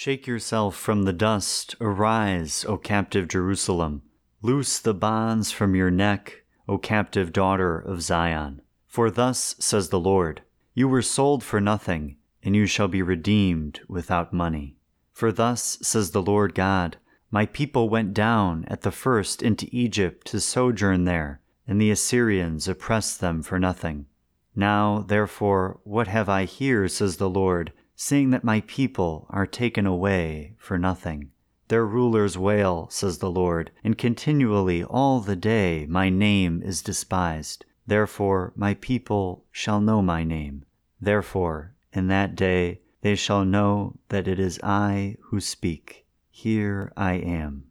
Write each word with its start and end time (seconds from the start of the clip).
Shake 0.00 0.28
yourself 0.28 0.76
from 0.76 1.02
the 1.02 1.12
dust, 1.12 1.74
arise, 1.80 2.64
O 2.68 2.76
captive 2.76 3.26
Jerusalem. 3.26 4.02
Loose 4.42 4.78
the 4.78 4.94
bonds 4.94 5.50
from 5.50 5.74
your 5.74 5.90
neck, 5.90 6.44
O 6.68 6.78
captive 6.78 7.32
daughter 7.32 7.80
of 7.80 8.00
Zion. 8.00 8.62
For 8.86 9.10
thus 9.10 9.56
says 9.58 9.88
the 9.88 9.98
Lord 9.98 10.42
You 10.72 10.86
were 10.86 11.02
sold 11.02 11.42
for 11.42 11.60
nothing, 11.60 12.14
and 12.44 12.54
you 12.54 12.64
shall 12.64 12.86
be 12.86 13.02
redeemed 13.02 13.80
without 13.88 14.32
money. 14.32 14.76
For 15.10 15.32
thus 15.32 15.78
says 15.82 16.12
the 16.12 16.22
Lord 16.22 16.54
God 16.54 16.98
My 17.32 17.44
people 17.46 17.88
went 17.88 18.14
down 18.14 18.66
at 18.68 18.82
the 18.82 18.92
first 18.92 19.42
into 19.42 19.66
Egypt 19.72 20.28
to 20.28 20.38
sojourn 20.38 21.06
there, 21.06 21.40
and 21.66 21.80
the 21.80 21.90
Assyrians 21.90 22.68
oppressed 22.68 23.20
them 23.20 23.42
for 23.42 23.58
nothing. 23.58 24.06
Now, 24.54 25.04
therefore, 25.08 25.80
what 25.82 26.06
have 26.06 26.28
I 26.28 26.44
here, 26.44 26.86
says 26.86 27.16
the 27.16 27.28
Lord, 27.28 27.72
seeing 28.00 28.30
that 28.30 28.44
my 28.44 28.60
people 28.68 29.26
are 29.28 29.44
taken 29.44 29.84
away 29.84 30.54
for 30.56 30.78
nothing? 30.78 31.28
Their 31.66 31.84
rulers 31.84 32.38
wail, 32.38 32.88
says 32.90 33.18
the 33.18 33.30
Lord, 33.30 33.72
and 33.82 33.98
continually 33.98 34.84
all 34.84 35.18
the 35.18 35.34
day 35.34 35.84
my 35.88 36.08
name 36.08 36.62
is 36.62 36.80
despised. 36.80 37.64
Therefore 37.88 38.52
my 38.54 38.74
people 38.74 39.44
shall 39.50 39.80
know 39.80 40.00
my 40.00 40.22
name. 40.22 40.64
Therefore 41.00 41.74
in 41.92 42.06
that 42.06 42.36
day 42.36 42.82
they 43.00 43.16
shall 43.16 43.44
know 43.44 43.96
that 44.10 44.28
it 44.28 44.38
is 44.38 44.60
I 44.62 45.16
who 45.24 45.40
speak. 45.40 46.06
Here 46.30 46.92
I 46.96 47.14
am. 47.14 47.64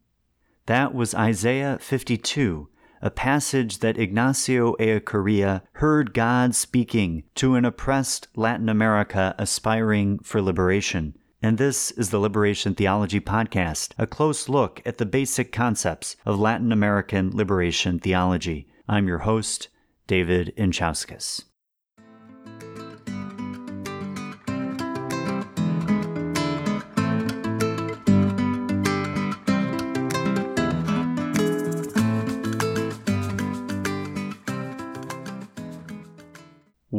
That 0.66 0.94
was 0.94 1.16
Isaiah 1.16 1.78
52 1.80 2.68
a 3.02 3.10
passage 3.10 3.80
that 3.80 3.98
Ignacio 3.98 4.76
Ellacuría 4.76 5.62
heard 5.74 6.14
God 6.14 6.56
speaking 6.56 7.24
to 7.36 7.56
an 7.56 7.66
oppressed 7.66 8.28
Latin 8.36 8.70
America 8.70 9.36
aspiring 9.38 10.20
for 10.20 10.42
liberation. 10.42 11.16
And 11.42 11.58
this 11.58 11.92
is 11.92 12.10
the 12.10 12.20
Liberation 12.20 12.74
Theology 12.74 13.20
Podcast, 13.20 13.94
a 13.98 14.08
close 14.08 14.50
look 14.50 14.82
at 14.86 14.98
the 14.98 15.06
basic 15.06 15.52
concepts 15.52 16.16
of 16.26 16.40
Latin 16.40 16.72
American 16.72 17.30
liberation 17.32 18.00
theology. 18.00 18.68
I'm 18.88 19.08
your 19.08 19.20
host, 19.20 19.68
David 20.08 20.54
Inczauskis. 20.58 21.44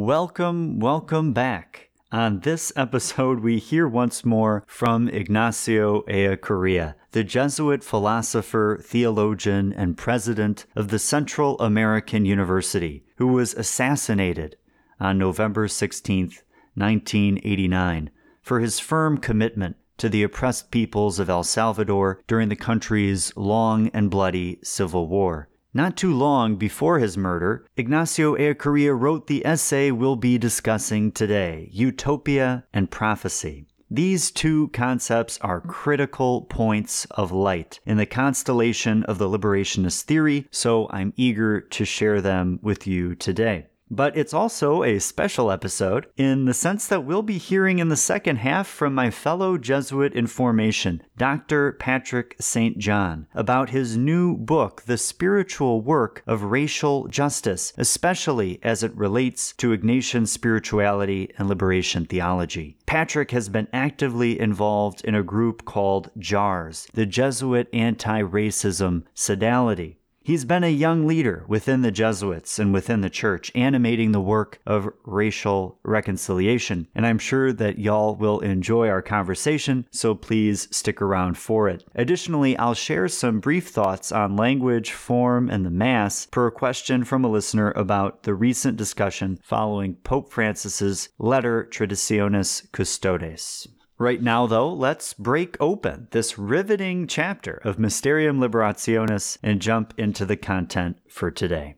Welcome, 0.09 0.79
welcome 0.79 1.33
back. 1.33 1.91
On 2.11 2.39
this 2.39 2.73
episode, 2.75 3.41
we 3.41 3.59
hear 3.59 3.87
once 3.87 4.25
more 4.25 4.63
from 4.65 5.07
Ignacio 5.07 6.01
Ellacuría, 6.07 6.95
the 7.11 7.23
Jesuit 7.23 7.83
philosopher, 7.83 8.79
theologian, 8.83 9.71
and 9.71 9.95
president 9.95 10.65
of 10.75 10.87
the 10.87 10.97
Central 10.97 11.59
American 11.59 12.25
University, 12.25 13.05
who 13.17 13.27
was 13.27 13.53
assassinated 13.53 14.55
on 14.99 15.19
November 15.19 15.67
16, 15.67 16.31
1989, 16.73 18.09
for 18.41 18.61
his 18.61 18.79
firm 18.79 19.19
commitment 19.19 19.75
to 19.99 20.09
the 20.09 20.23
oppressed 20.23 20.71
peoples 20.71 21.19
of 21.19 21.29
El 21.29 21.43
Salvador 21.43 22.23
during 22.25 22.49
the 22.49 22.55
country's 22.55 23.31
long 23.37 23.89
and 23.89 24.09
bloody 24.09 24.57
civil 24.63 25.07
war. 25.07 25.48
Not 25.73 25.95
too 25.95 26.13
long 26.15 26.55
before 26.55 26.97
his 26.97 27.15
murder, 27.15 27.63
Ignacio 27.77 28.35
Ellacuría 28.35 28.99
wrote 28.99 29.27
the 29.27 29.45
essay 29.45 29.91
we'll 29.91 30.15
be 30.15 30.39
discussing 30.39 31.11
today 31.11 31.69
Utopia 31.71 32.65
and 32.73 32.89
Prophecy. 32.89 33.67
These 33.91 34.31
two 34.31 34.69
concepts 34.69 35.37
are 35.41 35.61
critical 35.61 36.41
points 36.43 37.05
of 37.11 37.31
light 37.31 37.79
in 37.85 37.97
the 37.97 38.07
constellation 38.07 39.03
of 39.03 39.19
the 39.19 39.29
liberationist 39.29 40.03
theory, 40.03 40.47
so 40.49 40.87
I'm 40.89 41.13
eager 41.15 41.61
to 41.61 41.85
share 41.85 42.19
them 42.19 42.59
with 42.63 42.87
you 42.87 43.13
today. 43.13 43.67
But 43.91 44.15
it's 44.15 44.33
also 44.33 44.83
a 44.83 44.99
special 44.99 45.51
episode 45.51 46.07
in 46.15 46.45
the 46.45 46.53
sense 46.53 46.85
that 46.87 47.03
we'll 47.03 47.23
be 47.23 47.39
hearing 47.39 47.79
in 47.79 47.89
the 47.89 47.95
second 47.95 48.37
half 48.37 48.67
from 48.67 48.93
my 48.93 49.09
fellow 49.09 49.57
Jesuit 49.57 50.13
in 50.13 50.27
formation, 50.27 51.01
Dr. 51.17 51.73
Patrick 51.73 52.35
Saint-Jean, 52.39 53.27
about 53.33 53.71
his 53.71 53.97
new 53.97 54.37
book, 54.37 54.83
The 54.83 54.97
Spiritual 54.97 55.81
Work 55.81 56.23
of 56.27 56.43
Racial 56.43 57.07
Justice, 57.07 57.73
especially 57.77 58.59
as 58.61 58.83
it 58.83 58.95
relates 58.95 59.53
to 59.53 59.75
Ignatian 59.75 60.27
spirituality 60.27 61.31
and 61.37 61.49
liberation 61.49 62.05
theology. 62.05 62.77
Patrick 62.85 63.31
has 63.31 63.49
been 63.49 63.67
actively 63.73 64.39
involved 64.39 65.03
in 65.03 65.15
a 65.15 65.23
group 65.23 65.65
called 65.65 66.11
JARS, 66.17 66.87
the 66.93 67.05
Jesuit 67.05 67.67
Anti 67.73 68.21
Racism 68.21 69.03
Sodality. 69.15 69.98
He's 70.29 70.45
been 70.45 70.63
a 70.63 70.69
young 70.69 71.07
leader 71.07 71.43
within 71.47 71.81
the 71.81 71.89
Jesuits 71.89 72.59
and 72.59 72.71
within 72.71 73.01
the 73.01 73.09
church, 73.09 73.51
animating 73.55 74.11
the 74.11 74.21
work 74.21 74.59
of 74.63 74.93
racial 75.03 75.79
reconciliation. 75.81 76.87
And 76.93 77.03
I'm 77.07 77.17
sure 77.17 77.51
that 77.51 77.79
y'all 77.79 78.13
will 78.13 78.39
enjoy 78.41 78.89
our 78.89 79.01
conversation, 79.01 79.87
so 79.89 80.13
please 80.13 80.67
stick 80.69 81.01
around 81.01 81.39
for 81.39 81.67
it. 81.67 81.83
Additionally, 81.95 82.55
I'll 82.59 82.75
share 82.75 83.07
some 83.07 83.39
brief 83.39 83.69
thoughts 83.69 84.11
on 84.11 84.35
language, 84.35 84.91
form, 84.91 85.49
and 85.49 85.65
the 85.65 85.71
Mass 85.71 86.27
per 86.27 86.45
a 86.45 86.51
question 86.51 87.03
from 87.03 87.25
a 87.25 87.27
listener 87.27 87.71
about 87.71 88.21
the 88.21 88.35
recent 88.35 88.77
discussion 88.77 89.39
following 89.41 89.95
Pope 89.95 90.31
Francis's 90.31 91.09
letter 91.17 91.67
Traditionis 91.71 92.71
Custodes. 92.71 93.67
Right 94.01 94.23
now, 94.23 94.47
though, 94.47 94.71
let's 94.71 95.13
break 95.13 95.57
open 95.59 96.07
this 96.11 96.39
riveting 96.39 97.05
chapter 97.05 97.59
of 97.65 97.77
Mysterium 97.77 98.39
Liberationis 98.39 99.37
and 99.43 99.61
jump 99.61 99.93
into 99.97 100.25
the 100.25 100.37
content 100.37 100.99
for 101.09 101.29
today. 101.29 101.75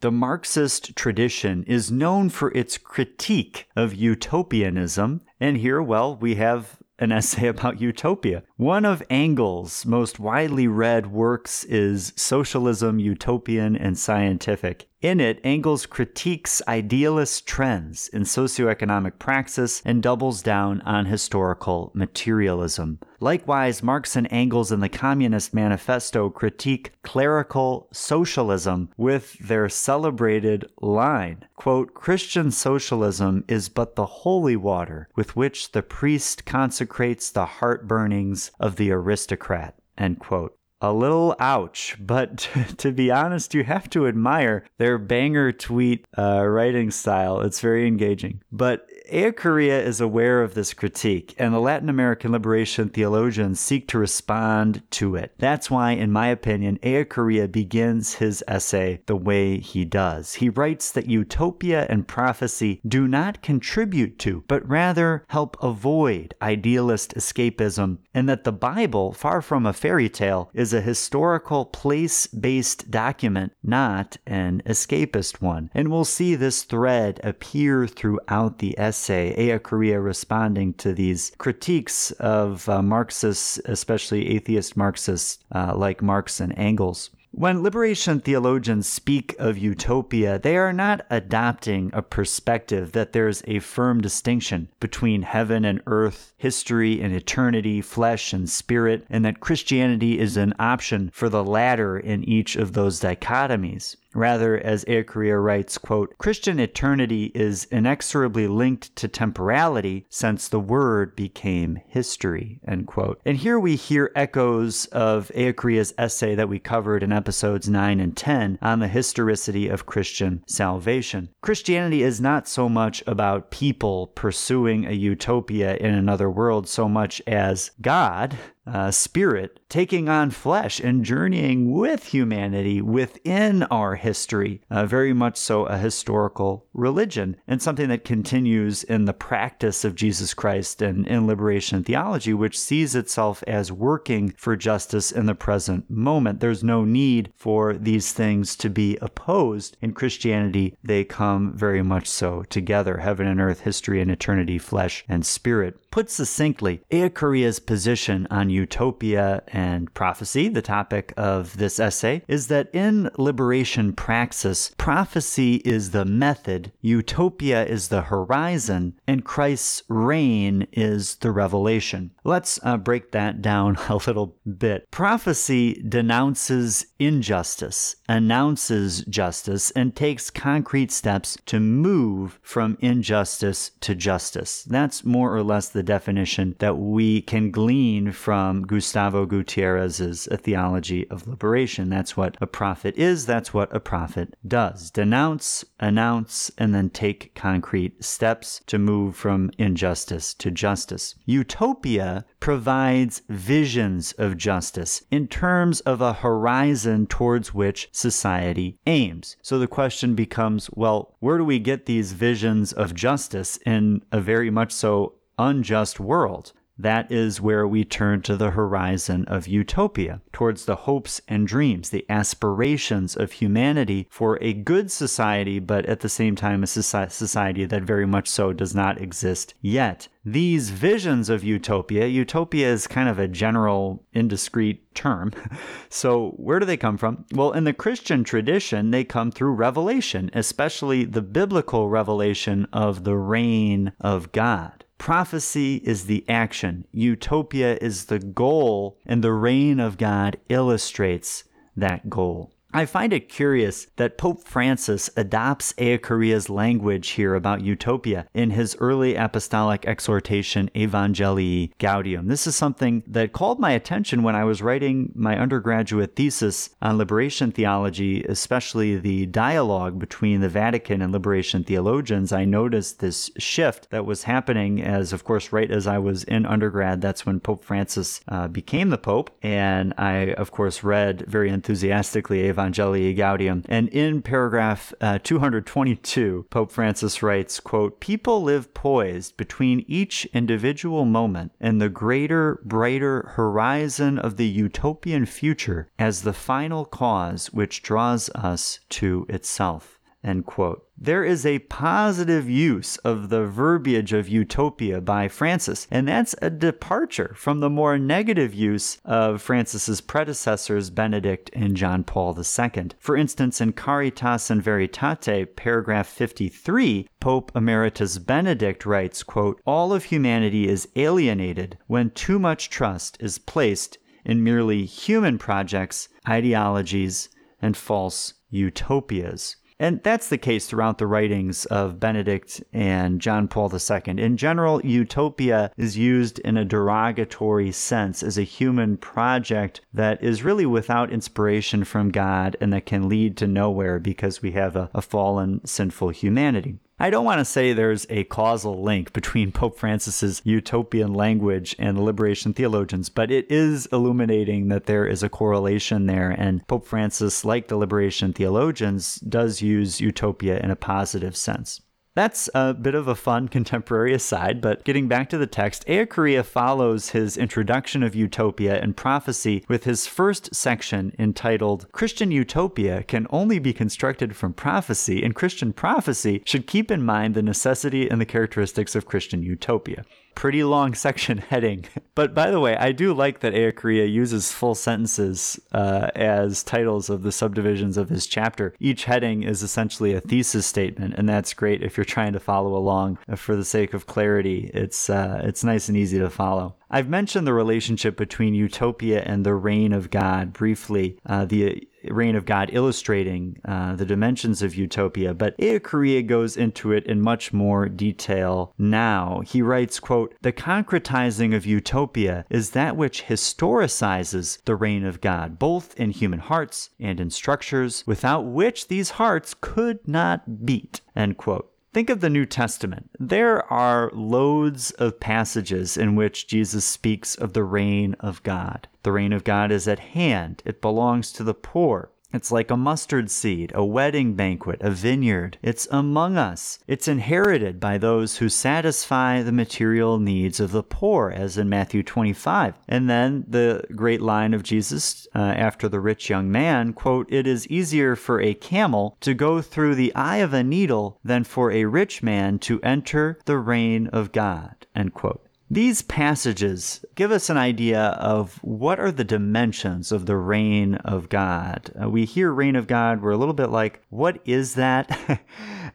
The 0.00 0.10
Marxist 0.10 0.96
tradition 0.96 1.62
is 1.62 1.92
known 1.92 2.28
for 2.28 2.50
its 2.56 2.76
critique 2.76 3.68
of 3.76 3.94
utopianism, 3.94 5.20
and 5.38 5.58
here, 5.58 5.80
well, 5.80 6.16
we 6.16 6.34
have 6.34 6.79
an 7.00 7.10
essay 7.10 7.48
about 7.48 7.80
utopia. 7.80 8.42
One 8.56 8.84
of 8.84 9.02
Engels' 9.08 9.86
most 9.86 10.20
widely 10.20 10.68
read 10.68 11.06
works 11.06 11.64
is 11.64 12.12
Socialism, 12.14 12.98
Utopian, 12.98 13.74
and 13.74 13.98
Scientific. 13.98 14.89
In 15.02 15.18
it, 15.18 15.40
Engels 15.42 15.86
critiques 15.86 16.60
idealist 16.68 17.46
trends 17.46 18.08
in 18.08 18.24
socioeconomic 18.24 19.18
praxis 19.18 19.80
and 19.82 20.02
doubles 20.02 20.42
down 20.42 20.82
on 20.82 21.06
historical 21.06 21.90
materialism. 21.94 22.98
Likewise, 23.18 23.82
Marx 23.82 24.14
and 24.14 24.28
Engels 24.30 24.70
in 24.70 24.80
the 24.80 24.90
Communist 24.90 25.54
Manifesto 25.54 26.28
critique 26.28 26.92
clerical 27.02 27.88
socialism 27.92 28.90
with 28.98 29.38
their 29.38 29.70
celebrated 29.70 30.66
line, 30.82 31.46
quote, 31.56 31.94
Christian 31.94 32.50
socialism 32.50 33.42
is 33.48 33.70
but 33.70 33.96
the 33.96 34.06
holy 34.06 34.56
water 34.56 35.08
with 35.16 35.34
which 35.34 35.72
the 35.72 35.82
priest 35.82 36.44
consecrates 36.44 37.30
the 37.30 37.46
heart 37.46 37.88
burnings 37.88 38.50
of 38.60 38.76
the 38.76 38.90
aristocrat, 38.90 39.76
end 39.96 40.18
quote 40.18 40.59
a 40.80 40.92
little 40.92 41.36
ouch, 41.38 41.96
but 42.00 42.48
to 42.78 42.92
be 42.92 43.10
honest, 43.10 43.54
you 43.54 43.64
have 43.64 43.90
to 43.90 44.06
admire 44.06 44.64
their 44.78 44.98
banger 44.98 45.52
tweet 45.52 46.06
uh, 46.16 46.44
writing 46.46 46.90
style. 46.90 47.40
It's 47.40 47.60
very 47.60 47.86
engaging. 47.86 48.42
But 48.50 48.89
Ellacuría 49.10 49.82
is 49.82 50.00
aware 50.00 50.40
of 50.40 50.54
this 50.54 50.72
critique, 50.72 51.34
and 51.36 51.52
the 51.52 51.58
Latin 51.58 51.88
American 51.88 52.30
liberation 52.30 52.88
theologians 52.88 53.58
seek 53.58 53.88
to 53.88 53.98
respond 53.98 54.82
to 54.90 55.16
it. 55.16 55.32
That's 55.38 55.68
why, 55.68 55.92
in 55.92 56.12
my 56.12 56.28
opinion, 56.28 56.78
Ellacuría 56.82 57.50
begins 57.50 58.14
his 58.14 58.44
essay 58.46 59.00
the 59.06 59.16
way 59.16 59.58
he 59.58 59.84
does. 59.84 60.34
He 60.34 60.48
writes 60.48 60.92
that 60.92 61.08
utopia 61.08 61.86
and 61.88 62.06
prophecy 62.06 62.80
do 62.86 63.08
not 63.08 63.42
contribute 63.42 64.16
to, 64.20 64.44
but 64.46 64.68
rather 64.68 65.24
help 65.28 65.56
avoid 65.60 66.34
idealist 66.40 67.14
escapism, 67.16 67.98
and 68.14 68.28
that 68.28 68.44
the 68.44 68.52
Bible, 68.52 69.12
far 69.12 69.42
from 69.42 69.66
a 69.66 69.72
fairy 69.72 70.08
tale, 70.08 70.50
is 70.54 70.72
a 70.72 70.80
historical 70.80 71.64
place 71.64 72.28
based 72.28 72.92
document, 72.92 73.52
not 73.62 74.18
an 74.24 74.62
escapist 74.66 75.40
one. 75.40 75.68
And 75.74 75.88
we'll 75.88 76.04
see 76.04 76.36
this 76.36 76.62
thread 76.62 77.18
appear 77.24 77.88
throughout 77.88 78.58
the 78.58 78.78
essay 78.78 78.99
essay, 79.00 79.34
Ellacuría 79.38 80.02
responding 80.04 80.74
to 80.74 80.92
these 80.92 81.32
critiques 81.38 82.10
of 82.12 82.68
uh, 82.68 82.82
Marxists, 82.82 83.58
especially 83.64 84.28
atheist 84.28 84.76
Marxists 84.76 85.38
uh, 85.52 85.74
like 85.74 86.02
Marx 86.02 86.38
and 86.38 86.52
Engels. 86.58 87.08
When 87.32 87.62
liberation 87.62 88.20
theologians 88.20 88.88
speak 88.88 89.36
of 89.38 89.56
utopia, 89.56 90.38
they 90.38 90.56
are 90.56 90.72
not 90.72 91.06
adopting 91.08 91.90
a 91.94 92.02
perspective 92.02 92.92
that 92.92 93.12
there's 93.12 93.42
a 93.46 93.60
firm 93.60 94.00
distinction 94.00 94.68
between 94.80 95.22
heaven 95.22 95.64
and 95.64 95.80
earth, 95.86 96.34
history 96.36 97.00
and 97.00 97.14
eternity, 97.14 97.80
flesh 97.80 98.32
and 98.32 98.50
spirit, 98.50 99.06
and 99.08 99.24
that 99.24 99.40
Christianity 99.40 100.18
is 100.18 100.36
an 100.36 100.52
option 100.58 101.10
for 101.14 101.28
the 101.28 101.44
latter 101.44 101.96
in 101.96 102.28
each 102.28 102.56
of 102.56 102.72
those 102.72 103.00
dichotomies. 103.00 103.94
Rather, 104.14 104.58
as 104.58 104.84
Ellacuría 104.86 105.42
writes, 105.42 105.78
quote, 105.78 106.16
Christian 106.18 106.58
eternity 106.58 107.30
is 107.34 107.64
inexorably 107.70 108.48
linked 108.48 108.94
to 108.96 109.08
temporality 109.08 110.06
since 110.08 110.48
the 110.48 110.60
word 110.60 111.14
became 111.14 111.78
history, 111.86 112.60
end 112.66 112.86
quote. 112.86 113.20
And 113.24 113.36
here 113.36 113.58
we 113.58 113.76
hear 113.76 114.10
echoes 114.16 114.86
of 114.86 115.30
Ellacuría's 115.34 115.94
essay 115.96 116.34
that 116.34 116.48
we 116.48 116.58
covered 116.58 117.02
in 117.02 117.12
episodes 117.12 117.68
9 117.68 118.00
and 118.00 118.16
10 118.16 118.58
on 118.60 118.80
the 118.80 118.88
historicity 118.88 119.68
of 119.68 119.86
Christian 119.86 120.42
salvation. 120.46 121.28
Christianity 121.40 122.02
is 122.02 122.20
not 122.20 122.48
so 122.48 122.68
much 122.68 123.02
about 123.06 123.50
people 123.50 124.08
pursuing 124.08 124.86
a 124.86 124.92
utopia 124.92 125.76
in 125.76 125.94
another 125.94 126.30
world 126.30 126.68
so 126.68 126.88
much 126.88 127.22
as 127.26 127.70
God 127.80 128.36
uh, 128.72 128.90
spirit 128.90 129.60
taking 129.68 130.08
on 130.08 130.30
flesh 130.30 130.80
and 130.80 131.04
journeying 131.04 131.70
with 131.70 132.06
humanity 132.06 132.82
within 132.82 133.62
our 133.64 133.94
history. 133.94 134.60
Uh, 134.70 134.84
very 134.84 135.12
much 135.12 135.36
so 135.36 135.64
a 135.66 135.78
historical 135.78 136.66
religion 136.72 137.36
and 137.46 137.62
something 137.62 137.88
that 137.88 138.04
continues 138.04 138.82
in 138.84 139.04
the 139.04 139.12
practice 139.12 139.84
of 139.84 139.94
Jesus 139.94 140.34
Christ 140.34 140.82
and 140.82 141.06
in 141.06 141.26
liberation 141.26 141.84
theology, 141.84 142.34
which 142.34 142.58
sees 142.58 142.94
itself 142.94 143.42
as 143.46 143.72
working 143.72 144.30
for 144.36 144.56
justice 144.56 145.12
in 145.12 145.26
the 145.26 145.34
present 145.34 145.88
moment. 145.88 146.40
There's 146.40 146.64
no 146.64 146.84
need 146.84 147.32
for 147.36 147.74
these 147.74 148.12
things 148.12 148.56
to 148.56 148.68
be 148.68 148.96
opposed. 149.00 149.76
In 149.80 149.92
Christianity, 149.92 150.76
they 150.82 151.04
come 151.04 151.52
very 151.54 151.82
much 151.82 152.08
so 152.08 152.42
together 152.44 152.98
heaven 152.98 153.26
and 153.26 153.40
earth, 153.40 153.60
history 153.60 154.00
and 154.00 154.10
eternity, 154.10 154.58
flesh 154.58 155.04
and 155.08 155.24
spirit. 155.24 155.76
Put 155.90 156.08
succinctly, 156.08 156.82
Ellacuría's 156.92 157.58
position 157.58 158.28
on 158.30 158.48
utopia 158.48 159.42
and 159.48 159.92
prophecy, 159.92 160.48
the 160.48 160.62
topic 160.62 161.12
of 161.16 161.56
this 161.56 161.80
essay, 161.80 162.22
is 162.28 162.46
that 162.46 162.72
in 162.72 163.10
liberation 163.18 163.92
praxis, 163.92 164.72
prophecy 164.78 165.56
is 165.64 165.90
the 165.90 166.04
method, 166.04 166.70
utopia 166.80 167.66
is 167.66 167.88
the 167.88 168.02
horizon, 168.02 168.94
and 169.08 169.24
Christ's 169.24 169.82
reign 169.88 170.68
is 170.70 171.16
the 171.16 171.32
revelation. 171.32 172.12
Let's 172.22 172.60
uh, 172.62 172.76
break 172.76 173.10
that 173.10 173.42
down 173.42 173.76
a 173.88 173.96
little 173.96 174.36
bit. 174.58 174.88
Prophecy 174.92 175.82
denounces 175.88 176.86
injustice, 177.00 177.96
announces 178.08 179.04
justice, 179.06 179.72
and 179.72 179.96
takes 179.96 180.30
concrete 180.30 180.92
steps 180.92 181.36
to 181.46 181.58
move 181.58 182.38
from 182.42 182.78
injustice 182.80 183.72
to 183.80 183.96
justice. 183.96 184.62
That's 184.62 185.04
more 185.04 185.34
or 185.34 185.42
less 185.42 185.68
the 185.68 185.79
the 185.80 185.84
definition 185.84 186.54
that 186.58 186.76
we 186.76 187.22
can 187.22 187.50
glean 187.50 188.12
from 188.12 188.66
Gustavo 188.66 189.24
Gutierrez's 189.24 190.26
A 190.26 190.36
Theology 190.36 191.08
of 191.08 191.26
Liberation. 191.26 191.88
That's 191.88 192.18
what 192.18 192.36
a 192.38 192.46
prophet 192.46 192.94
is, 192.98 193.24
that's 193.24 193.54
what 193.54 193.74
a 193.74 193.80
prophet 193.80 194.36
does. 194.46 194.90
Denounce, 194.90 195.64
announce, 195.78 196.50
and 196.58 196.74
then 196.74 196.90
take 196.90 197.34
concrete 197.34 198.04
steps 198.04 198.60
to 198.66 198.78
move 198.78 199.16
from 199.16 199.52
injustice 199.56 200.34
to 200.34 200.50
justice. 200.50 201.14
Utopia 201.24 202.26
provides 202.40 203.22
visions 203.30 204.12
of 204.18 204.36
justice 204.36 205.02
in 205.10 205.28
terms 205.28 205.80
of 205.80 206.02
a 206.02 206.12
horizon 206.12 207.06
towards 207.06 207.54
which 207.54 207.88
society 207.90 208.78
aims. 208.86 209.38
So 209.40 209.58
the 209.58 209.66
question 209.66 210.14
becomes 210.14 210.68
well, 210.74 211.16
where 211.20 211.38
do 211.38 211.44
we 211.44 211.58
get 211.58 211.86
these 211.86 212.12
visions 212.12 212.74
of 212.74 212.94
justice 212.94 213.58
in 213.64 214.02
a 214.12 214.20
very 214.20 214.50
much 214.50 214.72
so 214.72 215.14
unjust 215.40 215.98
world. 215.98 216.52
That 216.80 217.12
is 217.12 217.42
where 217.42 217.68
we 217.68 217.84
turn 217.84 218.22
to 218.22 218.38
the 218.38 218.52
horizon 218.52 219.26
of 219.26 219.46
utopia, 219.46 220.22
towards 220.32 220.64
the 220.64 220.76
hopes 220.76 221.20
and 221.28 221.46
dreams, 221.46 221.90
the 221.90 222.06
aspirations 222.08 223.14
of 223.14 223.32
humanity 223.32 224.06
for 224.08 224.38
a 224.40 224.54
good 224.54 224.90
society, 224.90 225.58
but 225.58 225.84
at 225.84 226.00
the 226.00 226.08
same 226.08 226.36
time, 226.36 226.62
a 226.62 226.66
society 226.66 227.66
that 227.66 227.82
very 227.82 228.06
much 228.06 228.28
so 228.28 228.54
does 228.54 228.74
not 228.74 228.98
exist 228.98 229.52
yet. 229.60 230.08
These 230.24 230.70
visions 230.70 231.28
of 231.28 231.44
utopia, 231.44 232.06
utopia 232.06 232.72
is 232.72 232.86
kind 232.86 233.10
of 233.10 233.18
a 233.18 233.28
general, 233.28 234.06
indiscreet 234.14 234.94
term. 234.94 235.32
so, 235.90 236.30
where 236.38 236.60
do 236.60 236.64
they 236.64 236.78
come 236.78 236.96
from? 236.96 237.26
Well, 237.34 237.52
in 237.52 237.64
the 237.64 237.74
Christian 237.74 238.24
tradition, 238.24 238.90
they 238.90 239.04
come 239.04 239.30
through 239.30 239.52
revelation, 239.52 240.30
especially 240.32 241.04
the 241.04 241.20
biblical 241.20 241.90
revelation 241.90 242.66
of 242.72 243.04
the 243.04 243.18
reign 243.18 243.92
of 244.00 244.32
God. 244.32 244.86
Prophecy 245.00 245.76
is 245.76 246.04
the 246.04 246.26
action, 246.28 246.86
utopia 246.92 247.78
is 247.80 248.04
the 248.04 248.18
goal, 248.18 248.98
and 249.06 249.24
the 249.24 249.32
reign 249.32 249.80
of 249.80 249.96
God 249.96 250.36
illustrates 250.50 251.44
that 251.74 252.10
goal. 252.10 252.52
I 252.72 252.86
find 252.86 253.12
it 253.12 253.28
curious 253.28 253.88
that 253.96 254.16
Pope 254.16 254.44
Francis 254.44 255.10
adopts 255.16 255.72
Ellacuría's 255.72 256.48
language 256.48 257.10
here 257.10 257.34
about 257.34 257.62
utopia 257.62 258.28
in 258.32 258.50
his 258.50 258.76
early 258.78 259.16
apostolic 259.16 259.84
exhortation 259.86 260.70
Evangelii 260.74 261.72
Gaudium. 261.80 262.28
This 262.28 262.46
is 262.46 262.54
something 262.54 263.02
that 263.08 263.32
called 263.32 263.58
my 263.58 263.72
attention 263.72 264.22
when 264.22 264.36
I 264.36 264.44
was 264.44 264.62
writing 264.62 265.10
my 265.16 265.36
undergraduate 265.36 266.14
thesis 266.14 266.70
on 266.80 266.96
liberation 266.96 267.50
theology, 267.50 268.22
especially 268.22 268.96
the 268.96 269.26
dialogue 269.26 269.98
between 269.98 270.40
the 270.40 270.48
Vatican 270.48 271.02
and 271.02 271.12
liberation 271.12 271.64
theologians. 271.64 272.32
I 272.32 272.44
noticed 272.44 273.00
this 273.00 273.32
shift 273.36 273.90
that 273.90 274.06
was 274.06 274.24
happening 274.24 274.80
as, 274.80 275.12
of 275.12 275.24
course, 275.24 275.52
right 275.52 275.70
as 275.70 275.88
I 275.88 275.98
was 275.98 276.22
in 276.22 276.46
undergrad, 276.46 277.00
that's 277.00 277.26
when 277.26 277.40
Pope 277.40 277.64
Francis 277.64 278.20
uh, 278.28 278.46
became 278.46 278.90
the 278.90 278.98
Pope. 278.98 279.36
And 279.42 279.92
I, 279.98 280.34
of 280.34 280.52
course, 280.52 280.84
read 280.84 281.24
very 281.26 281.50
enthusiastically 281.50 282.42
Evangelii 282.44 282.59
Gaudium. 282.68 283.64
And 283.68 283.88
in 283.88 284.22
paragraph 284.22 284.92
uh, 285.00 285.18
222, 285.22 286.46
Pope 286.50 286.72
Francis 286.72 287.22
writes, 287.22 287.60
quote, 287.60 288.00
People 288.00 288.42
live 288.42 288.74
poised 288.74 289.36
between 289.36 289.84
each 289.88 290.26
individual 290.26 291.04
moment 291.04 291.52
and 291.60 291.80
the 291.80 291.88
greater, 291.88 292.60
brighter 292.64 293.32
horizon 293.36 294.18
of 294.18 294.36
the 294.36 294.46
utopian 294.46 295.26
future 295.26 295.88
as 295.98 296.22
the 296.22 296.32
final 296.32 296.84
cause 296.84 297.52
which 297.52 297.82
draws 297.82 298.28
us 298.30 298.80
to 298.90 299.26
itself. 299.28 299.98
End 300.22 300.44
quote. 300.44 300.86
There 301.02 301.24
is 301.24 301.46
a 301.46 301.60
positive 301.60 302.50
use 302.50 302.98
of 302.98 303.30
the 303.30 303.46
verbiage 303.46 304.12
of 304.12 304.28
utopia 304.28 305.00
by 305.00 305.28
Francis, 305.28 305.86
and 305.90 306.06
that's 306.06 306.34
a 306.42 306.50
departure 306.50 307.32
from 307.38 307.60
the 307.60 307.70
more 307.70 307.96
negative 307.96 308.52
use 308.52 308.98
of 309.02 309.40
Francis's 309.40 310.02
predecessors, 310.02 310.90
Benedict 310.90 311.48
and 311.54 311.74
John 311.74 312.04
Paul 312.04 312.36
II. 312.36 312.88
For 312.98 313.16
instance, 313.16 313.62
in 313.62 313.72
Caritas 313.72 314.50
in 314.50 314.60
Veritate, 314.60 315.56
paragraph 315.56 316.06
53, 316.06 317.08
Pope 317.18 317.50
Emeritus 317.54 318.18
Benedict 318.18 318.84
writes, 318.84 319.22
quote, 319.22 319.58
All 319.64 319.94
of 319.94 320.04
humanity 320.04 320.68
is 320.68 320.86
alienated 320.96 321.78
when 321.86 322.10
too 322.10 322.38
much 322.38 322.68
trust 322.68 323.16
is 323.20 323.38
placed 323.38 323.96
in 324.22 324.44
merely 324.44 324.84
human 324.84 325.38
projects, 325.38 326.10
ideologies, 326.28 327.30
and 327.62 327.74
false 327.74 328.34
utopias. 328.50 329.56
And 329.80 330.02
that's 330.02 330.28
the 330.28 330.36
case 330.36 330.66
throughout 330.66 330.98
the 330.98 331.06
writings 331.06 331.64
of 331.64 331.98
Benedict 331.98 332.62
and 332.70 333.18
John 333.18 333.48
Paul 333.48 333.72
II. 333.72 334.22
In 334.22 334.36
general, 334.36 334.84
utopia 334.84 335.72
is 335.78 335.96
used 335.96 336.38
in 336.40 336.58
a 336.58 336.66
derogatory 336.66 337.72
sense 337.72 338.22
as 338.22 338.36
a 338.36 338.42
human 338.42 338.98
project 338.98 339.80
that 339.94 340.22
is 340.22 340.44
really 340.44 340.66
without 340.66 341.10
inspiration 341.10 341.84
from 341.84 342.10
God 342.10 342.58
and 342.60 342.74
that 342.74 342.84
can 342.84 343.08
lead 343.08 343.38
to 343.38 343.46
nowhere 343.46 343.98
because 343.98 344.42
we 344.42 344.52
have 344.52 344.76
a, 344.76 344.90
a 344.92 345.00
fallen, 345.00 345.62
sinful 345.64 346.10
humanity. 346.10 346.78
I 347.02 347.08
don't 347.08 347.24
want 347.24 347.38
to 347.38 347.46
say 347.46 347.72
there's 347.72 348.06
a 348.10 348.24
causal 348.24 348.82
link 348.82 349.14
between 349.14 349.52
Pope 349.60 349.78
Francis's 349.78 350.42
utopian 350.44 351.14
language 351.14 351.74
and 351.78 351.98
liberation 351.98 352.52
theologians, 352.52 353.08
but 353.08 353.30
it 353.30 353.50
is 353.50 353.86
illuminating 353.86 354.68
that 354.68 354.84
there 354.84 355.06
is 355.06 355.22
a 355.22 355.30
correlation 355.30 356.04
there. 356.04 356.30
And 356.30 356.66
Pope 356.68 356.86
Francis, 356.86 357.42
like 357.42 357.68
the 357.68 357.78
liberation 357.78 358.34
theologians, 358.34 359.14
does 359.16 359.62
use 359.62 360.02
utopia 360.02 360.60
in 360.60 360.70
a 360.70 360.76
positive 360.76 361.34
sense. 361.38 361.80
That's 362.16 362.50
a 362.54 362.74
bit 362.74 362.94
of 362.94 363.06
a 363.06 363.14
fun 363.14 363.48
contemporary 363.56 364.12
aside, 364.12 364.60
but 364.60 364.84
getting 364.84 365.06
back 365.06 365.28
to 365.30 365.38
the 365.38 365.46
text, 365.46 365.86
Ellacuría 365.86 366.44
follows 366.44 367.10
his 367.10 367.36
introduction 367.36 368.02
of 368.02 368.16
utopia 368.16 368.80
and 368.80 368.96
prophecy 368.96 369.64
with 369.68 369.84
his 369.84 370.06
first 370.06 370.54
section 370.54 371.14
entitled 371.18 371.86
Christian 371.92 372.30
Utopia 372.32 373.04
Can 373.04 373.26
Only 373.30 373.58
Be 373.58 373.72
Constructed 373.72 374.34
from 374.34 374.52
Prophecy, 374.52 375.22
and 375.22 375.34
Christian 375.34 375.72
prophecy 375.72 376.42
should 376.44 376.66
keep 376.66 376.90
in 376.90 377.04
mind 377.04 377.34
the 377.34 377.42
necessity 377.42 378.10
and 378.10 378.20
the 378.20 378.26
characteristics 378.26 378.96
of 378.96 379.06
Christian 379.06 379.42
utopia. 379.42 380.04
Pretty 380.34 380.64
long 380.64 380.94
section 380.94 381.38
heading. 381.50 381.86
But 382.14 382.34
by 382.34 382.50
the 382.50 382.60
way, 382.60 382.76
I 382.76 382.92
do 382.92 383.12
like 383.12 383.40
that 383.40 383.54
Ellacuría 383.54 384.10
uses 384.10 384.52
full 384.52 384.74
sentences 384.74 385.58
uh, 385.72 386.10
as 386.14 386.62
titles 386.62 387.10
of 387.10 387.22
the 387.22 387.32
subdivisions 387.32 387.96
of 387.96 388.08
his 388.08 388.26
chapter. 388.26 388.74
Each 388.78 389.04
heading 389.04 389.42
is 389.42 389.62
essentially 389.62 390.14
a 390.14 390.20
thesis 390.20 390.66
statement, 390.66 391.14
and 391.16 391.28
that's 391.28 391.54
great 391.54 391.82
if 391.82 391.96
you're 391.96 392.04
trying 392.04 392.32
to 392.32 392.40
follow 392.40 392.76
along 392.76 393.18
for 393.36 393.56
the 393.56 393.64
sake 393.64 393.94
of 393.94 394.06
clarity. 394.06 394.70
It's 394.74 395.10
uh, 395.10 395.40
it's 395.44 395.64
nice 395.64 395.88
and 395.88 395.96
easy 395.96 396.18
to 396.18 396.30
follow. 396.30 396.76
I've 396.90 397.08
mentioned 397.08 397.46
the 397.46 397.54
relationship 397.54 398.16
between 398.16 398.54
utopia 398.54 399.22
and 399.22 399.46
the 399.46 399.54
reign 399.54 399.92
of 399.92 400.10
God 400.10 400.52
briefly. 400.52 401.18
Uh, 401.24 401.44
the 401.44 401.86
reign 402.04 402.36
of 402.36 402.46
God 402.46 402.70
illustrating 402.72 403.58
uh, 403.64 403.94
the 403.94 404.06
dimensions 404.06 404.62
of 404.62 404.74
utopia, 404.74 405.34
but 405.34 405.56
Ellacuría 405.58 406.26
goes 406.26 406.56
into 406.56 406.92
it 406.92 407.06
in 407.06 407.20
much 407.20 407.52
more 407.52 407.88
detail 407.88 408.72
now. 408.78 409.42
He 409.46 409.62
writes, 409.62 410.00
quote, 410.00 410.34
The 410.42 410.52
concretizing 410.52 411.54
of 411.54 411.66
utopia 411.66 412.44
is 412.50 412.70
that 412.70 412.96
which 412.96 413.24
historicizes 413.24 414.62
the 414.64 414.76
reign 414.76 415.04
of 415.04 415.20
God, 415.20 415.58
both 415.58 415.98
in 415.98 416.10
human 416.10 416.40
hearts 416.40 416.90
and 416.98 417.20
in 417.20 417.30
structures, 417.30 418.04
without 418.06 418.42
which 418.46 418.88
these 418.88 419.10
hearts 419.10 419.54
could 419.60 420.06
not 420.06 420.64
beat, 420.64 421.00
end 421.14 421.36
quote. 421.36 421.69
Think 421.92 422.08
of 422.08 422.20
the 422.20 422.30
New 422.30 422.46
Testament. 422.46 423.10
There 423.18 423.64
are 423.72 424.12
loads 424.12 424.92
of 424.92 425.18
passages 425.18 425.96
in 425.96 426.14
which 426.14 426.46
Jesus 426.46 426.84
speaks 426.84 427.34
of 427.34 427.52
the 427.52 427.64
reign 427.64 428.14
of 428.20 428.42
God. 428.44 428.86
The 429.02 429.10
reign 429.10 429.32
of 429.32 429.42
God 429.42 429.72
is 429.72 429.88
at 429.88 429.98
hand, 429.98 430.62
it 430.64 430.80
belongs 430.80 431.32
to 431.32 431.42
the 431.42 431.54
poor. 431.54 432.12
It's 432.32 432.52
like 432.52 432.70
a 432.70 432.76
mustard 432.76 433.30
seed, 433.30 433.72
a 433.74 433.84
wedding 433.84 434.34
banquet, 434.34 434.80
a 434.82 434.90
vineyard. 434.90 435.58
It's 435.62 435.88
among 435.90 436.36
us. 436.36 436.78
It's 436.86 437.08
inherited 437.08 437.80
by 437.80 437.98
those 437.98 438.36
who 438.36 438.48
satisfy 438.48 439.42
the 439.42 439.52
material 439.52 440.18
needs 440.18 440.60
of 440.60 440.70
the 440.70 440.82
poor, 440.82 441.30
as 441.30 441.58
in 441.58 441.68
Matthew 441.68 442.02
25. 442.02 442.74
And 442.88 443.10
then 443.10 443.44
the 443.48 443.84
great 443.96 444.20
line 444.20 444.54
of 444.54 444.62
Jesus 444.62 445.26
uh, 445.34 445.38
after 445.38 445.88
the 445.88 446.00
rich 446.00 446.30
young 446.30 446.50
man, 446.50 446.92
quote, 446.92 447.30
It 447.32 447.46
is 447.46 447.66
easier 447.66 448.14
for 448.14 448.40
a 448.40 448.54
camel 448.54 449.16
to 449.20 449.34
go 449.34 449.60
through 449.60 449.96
the 449.96 450.14
eye 450.14 450.38
of 450.38 450.54
a 450.54 450.62
needle 450.62 451.18
than 451.24 451.44
for 451.44 451.72
a 451.72 451.84
rich 451.86 452.22
man 452.22 452.58
to 452.60 452.80
enter 452.82 453.38
the 453.44 453.58
reign 453.58 454.06
of 454.08 454.32
God, 454.32 454.86
end 454.94 455.14
quote. 455.14 455.49
These 455.72 456.02
passages 456.02 457.04
give 457.14 457.30
us 457.30 457.48
an 457.48 457.56
idea 457.56 458.00
of 458.00 458.56
what 458.56 458.98
are 458.98 459.12
the 459.12 459.22
dimensions 459.22 460.10
of 460.10 460.26
the 460.26 460.36
reign 460.36 460.96
of 460.96 461.28
God. 461.28 461.92
Uh, 462.00 462.10
we 462.10 462.24
hear 462.24 462.50
reign 462.50 462.74
of 462.74 462.88
God, 462.88 463.22
we're 463.22 463.30
a 463.30 463.36
little 463.36 463.54
bit 463.54 463.70
like, 463.70 464.02
what 464.10 464.40
is 464.44 464.74
that? 464.74 465.08